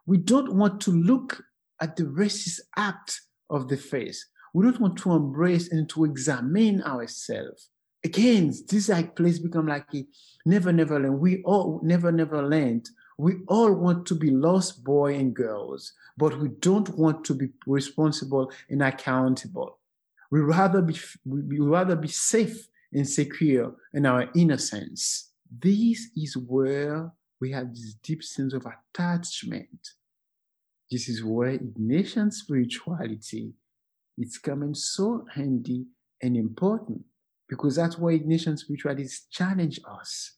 We 0.07 0.19
don't 0.19 0.55
want 0.55 0.81
to 0.83 0.91
look 0.91 1.41
at 1.81 1.95
the 1.95 2.03
racist 2.03 2.59
act 2.77 3.21
of 3.49 3.69
the 3.69 3.77
face. 3.77 4.27
We 4.53 4.65
don't 4.65 4.81
want 4.81 4.99
to 4.99 5.13
embrace 5.13 5.71
and 5.71 5.89
to 5.91 6.05
examine 6.05 6.83
ourselves. 6.83 7.69
Again, 8.03 8.53
this 8.69 8.89
like 8.89 9.15
place 9.15 9.39
become 9.39 9.69
like 9.69 9.87
a 9.95 10.05
never, 10.45 10.73
never 10.73 10.99
land. 10.99 11.21
We 11.21 11.45
all 11.45 11.79
never, 11.85 12.11
never 12.11 12.43
land. 12.43 12.91
We 13.19 13.35
all 13.47 13.73
want 13.73 14.07
to 14.07 14.17
be 14.17 14.33
lost 14.33 14.83
boy 14.83 15.15
and 15.15 15.33
girls, 15.33 15.93
but 16.17 16.41
we 16.41 16.49
don't 16.59 16.89
want 16.99 17.25
to 17.27 17.35
be 17.35 17.51
responsible 17.69 18.51
and 18.69 18.83
accountable. 18.83 19.79
We 20.33 20.41
rather 20.41 20.83
be 20.83 20.99
we 21.25 21.61
rather 21.61 21.95
be 21.95 22.09
safe 22.09 22.67
and 22.93 23.09
secure 23.09 23.75
in 23.95 24.07
our 24.07 24.29
innocence. 24.35 25.33
This 25.59 26.09
is 26.17 26.37
where 26.37 27.13
we 27.41 27.53
have 27.53 27.71
this 27.75 27.95
deep 28.03 28.23
sense 28.23 28.55
of 28.55 28.67
attachment 28.67 29.79
This 30.91 31.09
is 31.09 31.25
where 31.25 31.59
Ignatian 31.59 32.33
spirituality 32.33 33.53
is 34.17 34.39
coming 34.39 34.75
so 34.75 35.27
handy 35.35 35.87
and 36.23 36.37
important 36.37 37.03
because 37.49 37.77
that's 37.77 37.99
why 37.99 38.13
Ignatian 38.19 38.59
spirituality 38.59 39.09
challenge 39.31 39.81
us. 39.89 40.36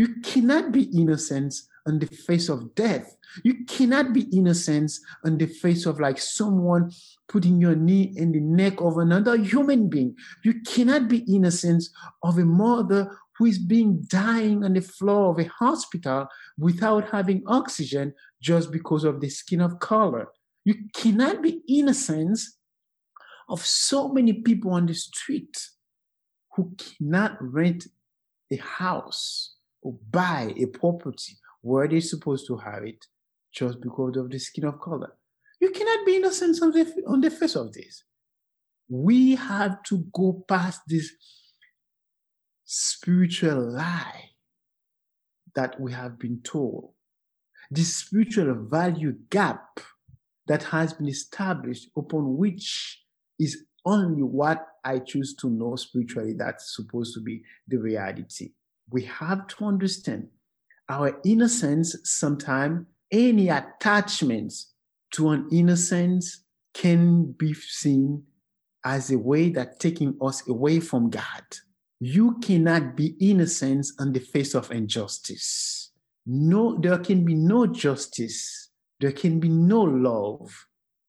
You 0.00 0.14
cannot 0.22 0.72
be 0.72 0.84
innocent 0.98 1.54
on 1.86 1.98
the 1.98 2.06
face 2.06 2.48
of 2.48 2.74
death. 2.74 3.18
You 3.44 3.66
cannot 3.66 4.14
be 4.14 4.22
innocent 4.32 4.92
on 5.26 5.36
the 5.36 5.44
face 5.44 5.84
of 5.84 6.00
like 6.00 6.16
someone 6.16 6.90
putting 7.28 7.60
your 7.60 7.74
knee 7.76 8.14
in 8.16 8.32
the 8.32 8.40
neck 8.40 8.80
of 8.80 8.96
another 8.96 9.36
human 9.36 9.90
being. 9.90 10.16
You 10.42 10.62
cannot 10.62 11.08
be 11.08 11.18
innocent 11.28 11.84
of 12.22 12.38
a 12.38 12.46
mother 12.46 13.14
who 13.36 13.44
is 13.44 13.58
being 13.58 14.00
dying 14.06 14.64
on 14.64 14.72
the 14.72 14.80
floor 14.80 15.32
of 15.32 15.38
a 15.38 15.50
hospital 15.50 16.28
without 16.56 17.10
having 17.10 17.42
oxygen 17.46 18.14
just 18.40 18.72
because 18.72 19.04
of 19.04 19.20
the 19.20 19.28
skin 19.28 19.60
of 19.60 19.80
color. 19.80 20.28
You 20.64 20.76
cannot 20.94 21.42
be 21.42 21.60
innocent 21.68 22.40
of 23.50 23.66
so 23.66 24.08
many 24.08 24.32
people 24.32 24.70
on 24.70 24.86
the 24.86 24.94
street 24.94 25.58
who 26.56 26.74
cannot 26.78 27.36
rent 27.42 27.86
a 28.50 28.56
house 28.56 29.56
buy 29.82 30.54
a 30.56 30.66
property 30.66 31.36
where 31.62 31.88
they're 31.88 32.00
supposed 32.00 32.46
to 32.46 32.56
have 32.56 32.84
it 32.84 33.04
just 33.52 33.80
because 33.80 34.16
of 34.16 34.30
the 34.30 34.38
skin 34.38 34.64
of 34.64 34.80
color. 34.80 35.16
You 35.60 35.70
cannot 35.70 36.06
be 36.06 36.16
innocent 36.16 36.62
on 36.62 36.70
the, 36.72 37.02
on 37.06 37.20
the 37.20 37.30
face 37.30 37.56
of 37.56 37.72
this. 37.72 38.04
We 38.88 39.34
have 39.36 39.82
to 39.84 40.04
go 40.12 40.44
past 40.48 40.80
this 40.86 41.10
spiritual 42.64 43.72
lie 43.72 44.30
that 45.54 45.80
we 45.80 45.92
have 45.92 46.18
been 46.18 46.40
told, 46.42 46.92
this 47.70 47.96
spiritual 47.96 48.54
value 48.54 49.14
gap 49.28 49.80
that 50.46 50.62
has 50.64 50.92
been 50.92 51.08
established 51.08 51.88
upon 51.96 52.36
which 52.36 53.04
is 53.38 53.64
only 53.84 54.22
what 54.22 54.66
I 54.84 54.98
choose 54.98 55.34
to 55.36 55.48
know 55.48 55.76
spiritually 55.76 56.34
that's 56.36 56.76
supposed 56.76 57.14
to 57.14 57.20
be 57.20 57.42
the 57.66 57.78
reality. 57.78 58.52
We 58.90 59.04
have 59.04 59.46
to 59.48 59.64
understand 59.64 60.28
our 60.88 61.20
innocence 61.24 61.96
sometimes 62.04 62.86
any 63.12 63.48
attachments 63.48 64.72
to 65.12 65.30
an 65.30 65.48
innocence 65.50 66.44
can 66.74 67.32
be 67.32 67.54
seen 67.54 68.24
as 68.84 69.10
a 69.10 69.18
way 69.18 69.50
that 69.50 69.80
taking 69.80 70.16
us 70.20 70.46
away 70.48 70.80
from 70.80 71.10
God. 71.10 71.44
You 72.00 72.38
cannot 72.40 72.96
be 72.96 73.14
innocent 73.20 73.86
on 73.98 74.12
the 74.12 74.20
face 74.20 74.54
of 74.54 74.70
injustice. 74.70 75.92
No, 76.26 76.78
there 76.78 76.98
can 76.98 77.24
be 77.24 77.34
no 77.34 77.66
justice. 77.66 78.70
There 79.00 79.12
can 79.12 79.40
be 79.40 79.48
no 79.48 79.82
love 79.82 80.66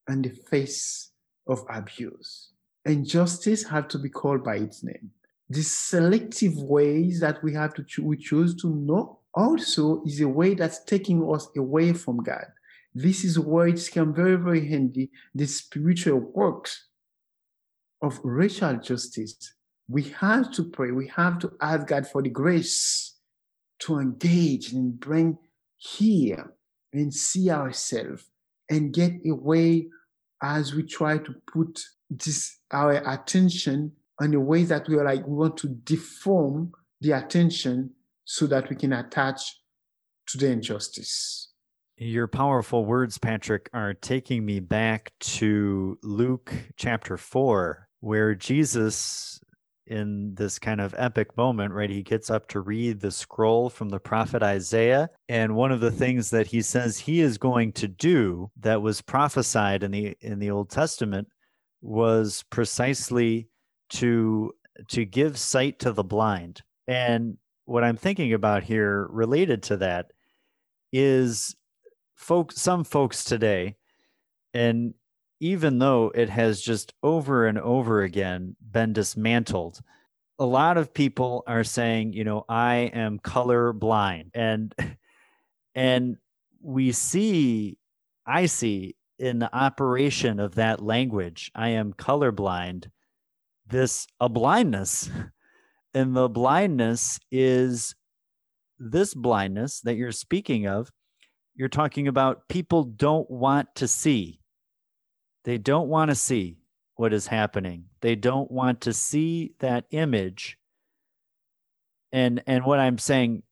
on 0.09 0.21
the 0.21 0.29
face 0.29 1.11
of 1.47 1.63
abuse. 1.69 2.51
Injustice 2.85 3.63
have 3.63 3.87
to 3.89 3.99
be 3.99 4.09
called 4.09 4.43
by 4.43 4.57
its 4.57 4.83
name. 4.83 5.11
The 5.51 5.63
selective 5.63 6.55
ways 6.55 7.19
that 7.19 7.43
we 7.43 7.53
have 7.55 7.73
to 7.73 7.83
cho- 7.83 8.03
we 8.03 8.15
choose 8.15 8.55
to 8.61 8.73
know 8.73 9.19
also 9.33 10.01
is 10.05 10.21
a 10.21 10.27
way 10.29 10.53
that's 10.53 10.81
taking 10.85 11.29
us 11.29 11.49
away 11.57 11.91
from 11.91 12.23
God. 12.23 12.45
This 12.95 13.25
is 13.25 13.37
where 13.37 13.67
it's 13.67 13.89
come 13.89 14.13
very, 14.13 14.37
very 14.37 14.65
handy, 14.65 15.11
the 15.35 15.45
spiritual 15.45 16.19
works 16.19 16.87
of 18.01 18.17
racial 18.23 18.77
justice. 18.77 19.53
We 19.89 20.03
have 20.21 20.53
to 20.53 20.63
pray, 20.63 20.91
we 20.91 21.09
have 21.09 21.39
to 21.39 21.51
ask 21.59 21.85
God 21.85 22.07
for 22.07 22.21
the 22.21 22.29
grace 22.29 23.17
to 23.79 23.99
engage 23.99 24.71
and 24.71 24.97
bring 24.97 25.37
here 25.75 26.53
and 26.93 27.13
see 27.13 27.49
ourselves 27.49 28.23
and 28.69 28.93
get 28.93 29.19
away 29.29 29.89
as 30.41 30.73
we 30.73 30.83
try 30.83 31.17
to 31.17 31.33
put 31.45 31.83
this 32.09 32.57
our 32.71 32.93
attention 33.05 33.91
on 34.21 34.31
the 34.31 34.39
ways 34.39 34.69
that 34.69 34.87
we 34.87 34.95
are 34.97 35.03
like 35.03 35.25
we 35.25 35.33
want 35.33 35.57
to 35.57 35.67
deform 35.67 36.71
the 37.01 37.11
attention 37.11 37.89
so 38.23 38.45
that 38.45 38.69
we 38.69 38.75
can 38.75 38.93
attach 38.93 39.41
to 40.27 40.37
the 40.37 40.47
injustice. 40.47 41.49
Your 41.97 42.27
powerful 42.27 42.85
words, 42.85 43.17
Patrick, 43.17 43.69
are 43.73 43.93
taking 43.93 44.45
me 44.45 44.59
back 44.59 45.11
to 45.19 45.97
Luke 46.03 46.53
chapter 46.75 47.17
4, 47.17 47.87
where 47.99 48.35
Jesus, 48.35 49.39
in 49.87 50.35
this 50.35 50.59
kind 50.59 50.81
of 50.81 50.95
epic 50.97 51.35
moment, 51.35 51.73
right, 51.73 51.89
he 51.89 52.03
gets 52.03 52.29
up 52.29 52.47
to 52.49 52.61
read 52.61 53.01
the 53.01 53.11
scroll 53.11 53.69
from 53.69 53.89
the 53.89 53.99
prophet 53.99 54.41
Isaiah. 54.41 55.09
And 55.29 55.55
one 55.55 55.71
of 55.71 55.79
the 55.79 55.91
things 55.91 56.29
that 56.29 56.47
he 56.47 56.61
says 56.61 56.99
he 56.99 57.21
is 57.21 57.37
going 57.37 57.73
to 57.73 57.87
do 57.87 58.51
that 58.59 58.81
was 58.81 59.01
prophesied 59.01 59.83
in 59.83 59.91
the 59.91 60.15
in 60.21 60.39
the 60.39 60.51
Old 60.51 60.69
Testament 60.69 61.27
was 61.81 62.43
precisely 62.49 63.47
to 63.91 64.53
to 64.89 65.05
give 65.05 65.37
sight 65.37 65.79
to 65.79 65.91
the 65.91 66.03
blind. 66.03 66.61
And 66.87 67.37
what 67.65 67.83
I'm 67.83 67.97
thinking 67.97 68.33
about 68.33 68.63
here 68.63 69.07
related 69.09 69.63
to 69.63 69.77
that 69.77 70.11
is 70.91 71.55
folks 72.15 72.61
some 72.61 72.83
folks 72.83 73.23
today 73.23 73.75
and 74.53 74.93
even 75.39 75.79
though 75.79 76.11
it 76.13 76.29
has 76.29 76.61
just 76.61 76.93
over 77.01 77.47
and 77.47 77.57
over 77.57 78.03
again 78.03 78.55
been 78.61 78.93
dismantled 78.93 79.79
a 80.37 80.45
lot 80.45 80.77
of 80.77 80.93
people 80.93 81.43
are 81.47 81.63
saying 81.63 82.13
you 82.13 82.23
know 82.23 82.45
i 82.47 82.75
am 82.93 83.17
color 83.17 83.73
blind 83.73 84.29
and 84.35 84.75
and 85.75 86.17
we 86.61 86.91
see 86.91 87.77
i 88.27 88.45
see 88.45 88.95
in 89.17 89.39
the 89.39 89.55
operation 89.55 90.39
of 90.39 90.55
that 90.55 90.79
language 90.79 91.51
i 91.55 91.69
am 91.69 91.91
colorblind 91.93 92.87
this 93.71 94.07
a 94.19 94.29
blindness 94.29 95.09
And 95.93 96.15
the 96.15 96.29
blindness 96.29 97.19
is 97.31 97.95
this 98.79 99.13
blindness 99.13 99.81
that 99.81 99.95
you're 99.95 100.11
speaking 100.11 100.67
of. 100.67 100.89
You're 101.55 101.69
talking 101.69 102.07
about 102.07 102.47
people 102.47 102.83
don't 102.83 103.29
want 103.29 103.75
to 103.75 103.87
see. 103.87 104.39
They 105.43 105.57
don't 105.57 105.89
want 105.89 106.09
to 106.09 106.15
see 106.15 106.57
what 106.95 107.13
is 107.13 107.27
happening. 107.27 107.85
They 108.01 108.15
don't 108.15 108.49
want 108.49 108.81
to 108.81 108.93
see 108.93 109.53
that 109.59 109.85
image. 109.91 110.57
And 112.13 112.41
and 112.47 112.65
what 112.65 112.79
I'm 112.79 112.97
saying 112.97 113.43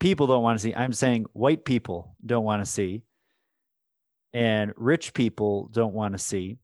people 0.00 0.26
don't 0.26 0.42
want 0.42 0.58
to 0.58 0.62
see. 0.62 0.74
I'm 0.74 0.92
saying 0.92 1.26
white 1.32 1.64
people 1.64 2.16
don't 2.24 2.44
want 2.44 2.64
to 2.64 2.70
see. 2.70 3.02
And 4.32 4.72
rich 4.76 5.12
people 5.12 5.68
don't 5.72 5.94
want 5.94 6.14
to 6.14 6.18
see. 6.18 6.58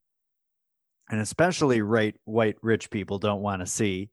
And 1.09 1.21
especially 1.21 1.83
right 1.83 2.17
white 2.25 2.57
rich 2.63 2.91
people 2.91 3.19
don't 3.19 3.43
want 3.43 3.61
to 3.61 3.67
see 3.67 4.11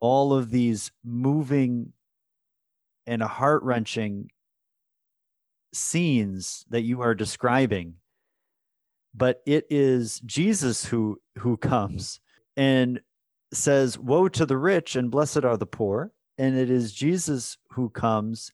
all 0.00 0.32
of 0.32 0.50
these 0.50 0.92
moving 1.04 1.92
and 3.06 3.22
heart 3.22 3.62
wrenching 3.62 4.30
scenes 5.72 6.64
that 6.70 6.82
you 6.82 7.02
are 7.02 7.14
describing 7.14 7.94
but 9.14 9.42
it 9.46 9.66
is 9.70 10.20
jesus 10.20 10.84
who 10.86 11.20
who 11.38 11.56
comes 11.56 12.20
and 12.56 13.00
says 13.52 13.98
woe 13.98 14.28
to 14.28 14.46
the 14.46 14.56
rich 14.56 14.96
and 14.96 15.10
blessed 15.10 15.44
are 15.44 15.56
the 15.56 15.66
poor 15.66 16.10
and 16.38 16.56
it 16.56 16.70
is 16.70 16.92
jesus 16.92 17.58
who 17.72 17.90
comes 17.90 18.50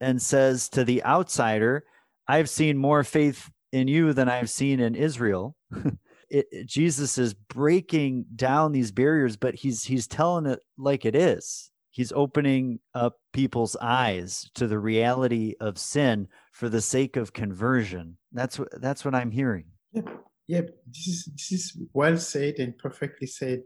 and 0.00 0.20
says 0.20 0.68
to 0.68 0.84
the 0.84 1.02
outsider 1.04 1.84
i've 2.28 2.50
seen 2.50 2.76
more 2.76 3.02
faith 3.02 3.50
in 3.72 3.88
you 3.88 4.12
than 4.12 4.28
i've 4.28 4.50
seen 4.50 4.78
in 4.78 4.94
israel 4.94 5.56
it, 6.32 6.66
Jesus 6.66 7.18
is 7.18 7.34
breaking 7.34 8.24
down 8.34 8.72
these 8.72 8.90
barriers, 8.90 9.36
but 9.36 9.54
he's 9.54 9.84
he's 9.84 10.06
telling 10.06 10.46
it 10.46 10.60
like 10.78 11.04
it 11.04 11.14
is. 11.14 11.70
He's 11.90 12.10
opening 12.12 12.80
up 12.94 13.18
people's 13.34 13.76
eyes 13.76 14.50
to 14.54 14.66
the 14.66 14.78
reality 14.78 15.54
of 15.60 15.76
sin 15.76 16.28
for 16.50 16.70
the 16.70 16.80
sake 16.80 17.16
of 17.16 17.34
conversion. 17.34 18.16
That's 18.32 18.58
what 18.58 18.68
that's 18.80 19.04
what 19.04 19.14
I'm 19.14 19.30
hearing. 19.30 19.66
Yep, 19.92 20.08
yep. 20.46 20.70
This 20.86 21.06
is 21.06 21.30
this 21.34 21.52
is 21.52 21.78
well 21.92 22.16
said 22.16 22.54
and 22.58 22.76
perfectly 22.78 23.26
said 23.26 23.62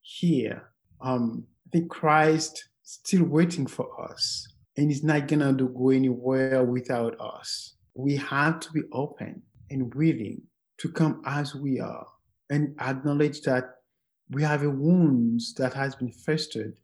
here. 0.00 0.70
Um, 1.00 1.44
I 1.66 1.70
think 1.72 1.90
Christ 1.90 2.68
is 2.84 3.00
still 3.02 3.24
waiting 3.24 3.66
for 3.66 4.08
us, 4.08 4.46
and 4.76 4.88
He's 4.88 5.02
not 5.02 5.26
gonna 5.26 5.52
go 5.52 5.90
anywhere 5.90 6.62
without 6.62 7.20
us. 7.20 7.74
We 7.94 8.14
have 8.16 8.60
to 8.60 8.72
be 8.72 8.82
open 8.92 9.42
and 9.68 9.92
willing 9.92 10.42
to 10.84 10.90
come 10.90 11.22
as 11.24 11.54
we 11.54 11.80
are 11.80 12.06
and 12.50 12.78
acknowledge 12.78 13.40
that 13.40 13.76
we 14.28 14.42
have 14.42 14.64
a 14.64 14.68
wound 14.68 15.40
that 15.56 15.72
has 15.72 15.94
been 15.94 16.12
festered 16.12 16.76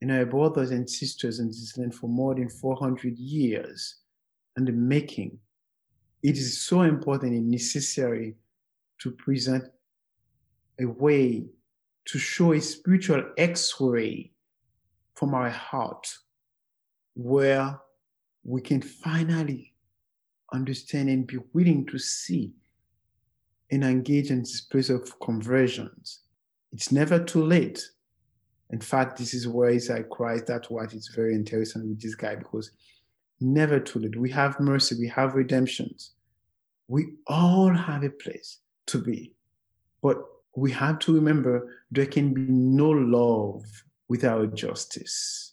in 0.00 0.10
our 0.10 0.26
brothers 0.26 0.72
and 0.72 0.90
sisters 0.90 1.38
in 1.38 1.46
this 1.46 1.78
land 1.78 1.94
for 1.94 2.08
more 2.08 2.34
than 2.34 2.48
400 2.48 3.16
years 3.16 3.98
and 4.56 4.66
the 4.66 4.72
making. 4.72 5.38
It 6.24 6.36
is 6.36 6.60
so 6.60 6.80
important 6.80 7.34
and 7.34 7.48
necessary 7.48 8.34
to 9.02 9.12
present 9.12 9.62
a 10.80 10.86
way 10.86 11.46
to 12.06 12.18
show 12.18 12.52
a 12.52 12.60
spiritual 12.60 13.30
x-ray 13.38 14.32
from 15.14 15.34
our 15.34 15.50
heart 15.50 16.12
where 17.14 17.78
we 18.42 18.60
can 18.60 18.82
finally 18.82 19.72
understand 20.52 21.08
and 21.10 21.28
be 21.28 21.38
willing 21.52 21.86
to 21.86 21.96
see 21.96 22.52
and 23.70 23.84
engage 23.84 24.30
in 24.30 24.40
this 24.40 24.60
place 24.60 24.90
of 24.90 25.18
conversions. 25.20 26.20
It's 26.72 26.92
never 26.92 27.22
too 27.22 27.44
late. 27.44 27.82
In 28.70 28.80
fact, 28.80 29.18
this 29.18 29.34
is 29.34 29.48
where 29.48 29.70
Isaiah 29.70 30.04
cries. 30.04 30.42
That's 30.44 30.70
what 30.70 30.92
is 30.92 31.08
very 31.08 31.34
interesting 31.34 31.88
with 31.88 32.00
this 32.00 32.14
guy 32.14 32.36
because 32.36 32.70
never 33.40 33.78
too 33.78 34.00
late. 34.00 34.16
We 34.16 34.30
have 34.30 34.58
mercy, 34.60 34.96
we 34.98 35.08
have 35.08 35.34
redemptions. 35.34 36.12
We 36.88 37.14
all 37.26 37.72
have 37.72 38.04
a 38.04 38.10
place 38.10 38.58
to 38.86 38.98
be. 38.98 39.34
But 40.02 40.18
we 40.54 40.70
have 40.72 40.98
to 41.00 41.14
remember 41.14 41.82
there 41.90 42.06
can 42.06 42.32
be 42.32 42.42
no 42.42 42.90
love 42.90 43.64
without 44.08 44.54
justice. 44.54 45.52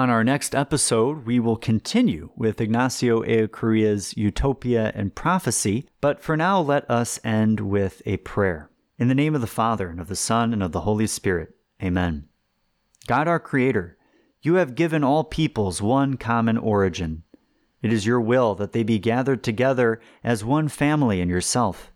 On 0.00 0.08
our 0.08 0.24
next 0.24 0.54
episode, 0.54 1.26
we 1.26 1.38
will 1.38 1.58
continue 1.58 2.30
with 2.34 2.58
Ignacio 2.58 3.20
Ellacuría's 3.20 4.16
Utopia 4.16 4.92
and 4.94 5.14
Prophecy, 5.14 5.90
but 6.00 6.22
for 6.22 6.38
now, 6.38 6.58
let 6.58 6.90
us 6.90 7.20
end 7.22 7.60
with 7.60 8.00
a 8.06 8.16
prayer. 8.16 8.70
In 8.98 9.08
the 9.08 9.14
name 9.14 9.34
of 9.34 9.42
the 9.42 9.46
Father, 9.46 9.90
and 9.90 10.00
of 10.00 10.08
the 10.08 10.16
Son, 10.16 10.54
and 10.54 10.62
of 10.62 10.72
the 10.72 10.80
Holy 10.80 11.06
Spirit. 11.06 11.50
Amen. 11.82 12.28
God 13.08 13.28
our 13.28 13.38
Creator, 13.38 13.98
you 14.40 14.54
have 14.54 14.74
given 14.74 15.04
all 15.04 15.22
peoples 15.22 15.82
one 15.82 16.16
common 16.16 16.56
origin. 16.56 17.24
It 17.82 17.92
is 17.92 18.06
your 18.06 18.22
will 18.22 18.54
that 18.54 18.72
they 18.72 18.82
be 18.82 18.98
gathered 18.98 19.42
together 19.42 20.00
as 20.24 20.42
one 20.42 20.68
family 20.68 21.20
in 21.20 21.28
yourself. 21.28 21.92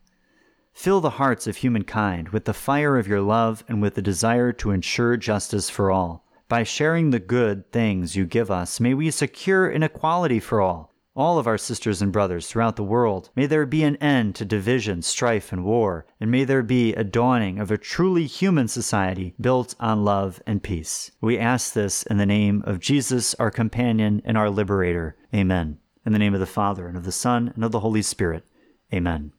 Fill 0.75 1.01
the 1.01 1.17
hearts 1.17 1.47
of 1.47 1.57
humankind 1.57 2.29
with 2.29 2.45
the 2.45 2.53
fire 2.53 2.99
of 2.99 3.09
your 3.09 3.23
love 3.23 3.65
and 3.67 3.81
with 3.81 3.95
the 3.95 4.03
desire 4.03 4.53
to 4.53 4.73
ensure 4.73 5.17
justice 5.17 5.71
for 5.71 5.91
all 5.91 6.24
by 6.49 6.63
sharing 6.63 7.11
the 7.11 7.19
good 7.19 7.71
things 7.73 8.17
you 8.17 8.27
give 8.27 8.51
us, 8.51 8.81
may 8.81 8.95
we 8.95 9.11
secure 9.11 9.71
inequality 9.71 10.41
for 10.41 10.61
all, 10.61 10.95
all 11.17 11.39
of 11.39 11.47
our 11.47 11.57
sisters 11.57 12.03
and 12.03 12.13
brothers 12.13 12.49
throughout 12.49 12.77
the 12.77 12.83
world. 12.83 13.31
May 13.37 13.47
there 13.47 13.67
be 13.67 13.83
an 13.85 13.97
end 13.97 14.35
to 14.37 14.45
division, 14.45 15.03
strife, 15.03 15.53
and 15.53 15.65
war, 15.65 16.07
and 16.21 16.31
may 16.31 16.45
there 16.45 16.63
be 16.63 16.93
a 16.95 17.05
dawning 17.05 17.59
of 17.59 17.71
a 17.71 17.79
truly 17.79 18.27
human 18.27 18.69
society 18.69 19.35
built 19.41 19.75
on 19.79 20.05
love 20.05 20.43
and 20.47 20.63
peace. 20.63 21.11
We 21.21 21.39
ask 21.39 21.73
this 21.73 22.03
in 22.05 22.19
the 22.19 22.27
name 22.27 22.63
of 22.67 22.81
Jesus, 22.81 23.35
our 23.35 23.51
companion 23.51 24.21
and 24.25 24.37
our 24.37 24.51
liberator. 24.51 25.17
Amen. 25.35 25.79
In 26.05 26.13
the 26.13 26.19
name 26.19 26.35
of 26.35 26.41
the 26.41 26.47
Father, 26.47 26.87
and 26.87 26.97
of 26.97 27.05
the 27.05 27.13
Son, 27.13 27.53
and 27.55 27.65
of 27.65 27.73
the 27.73 27.81
Holy 27.81 28.03
Spirit. 28.03 28.45
Amen. 28.93 29.33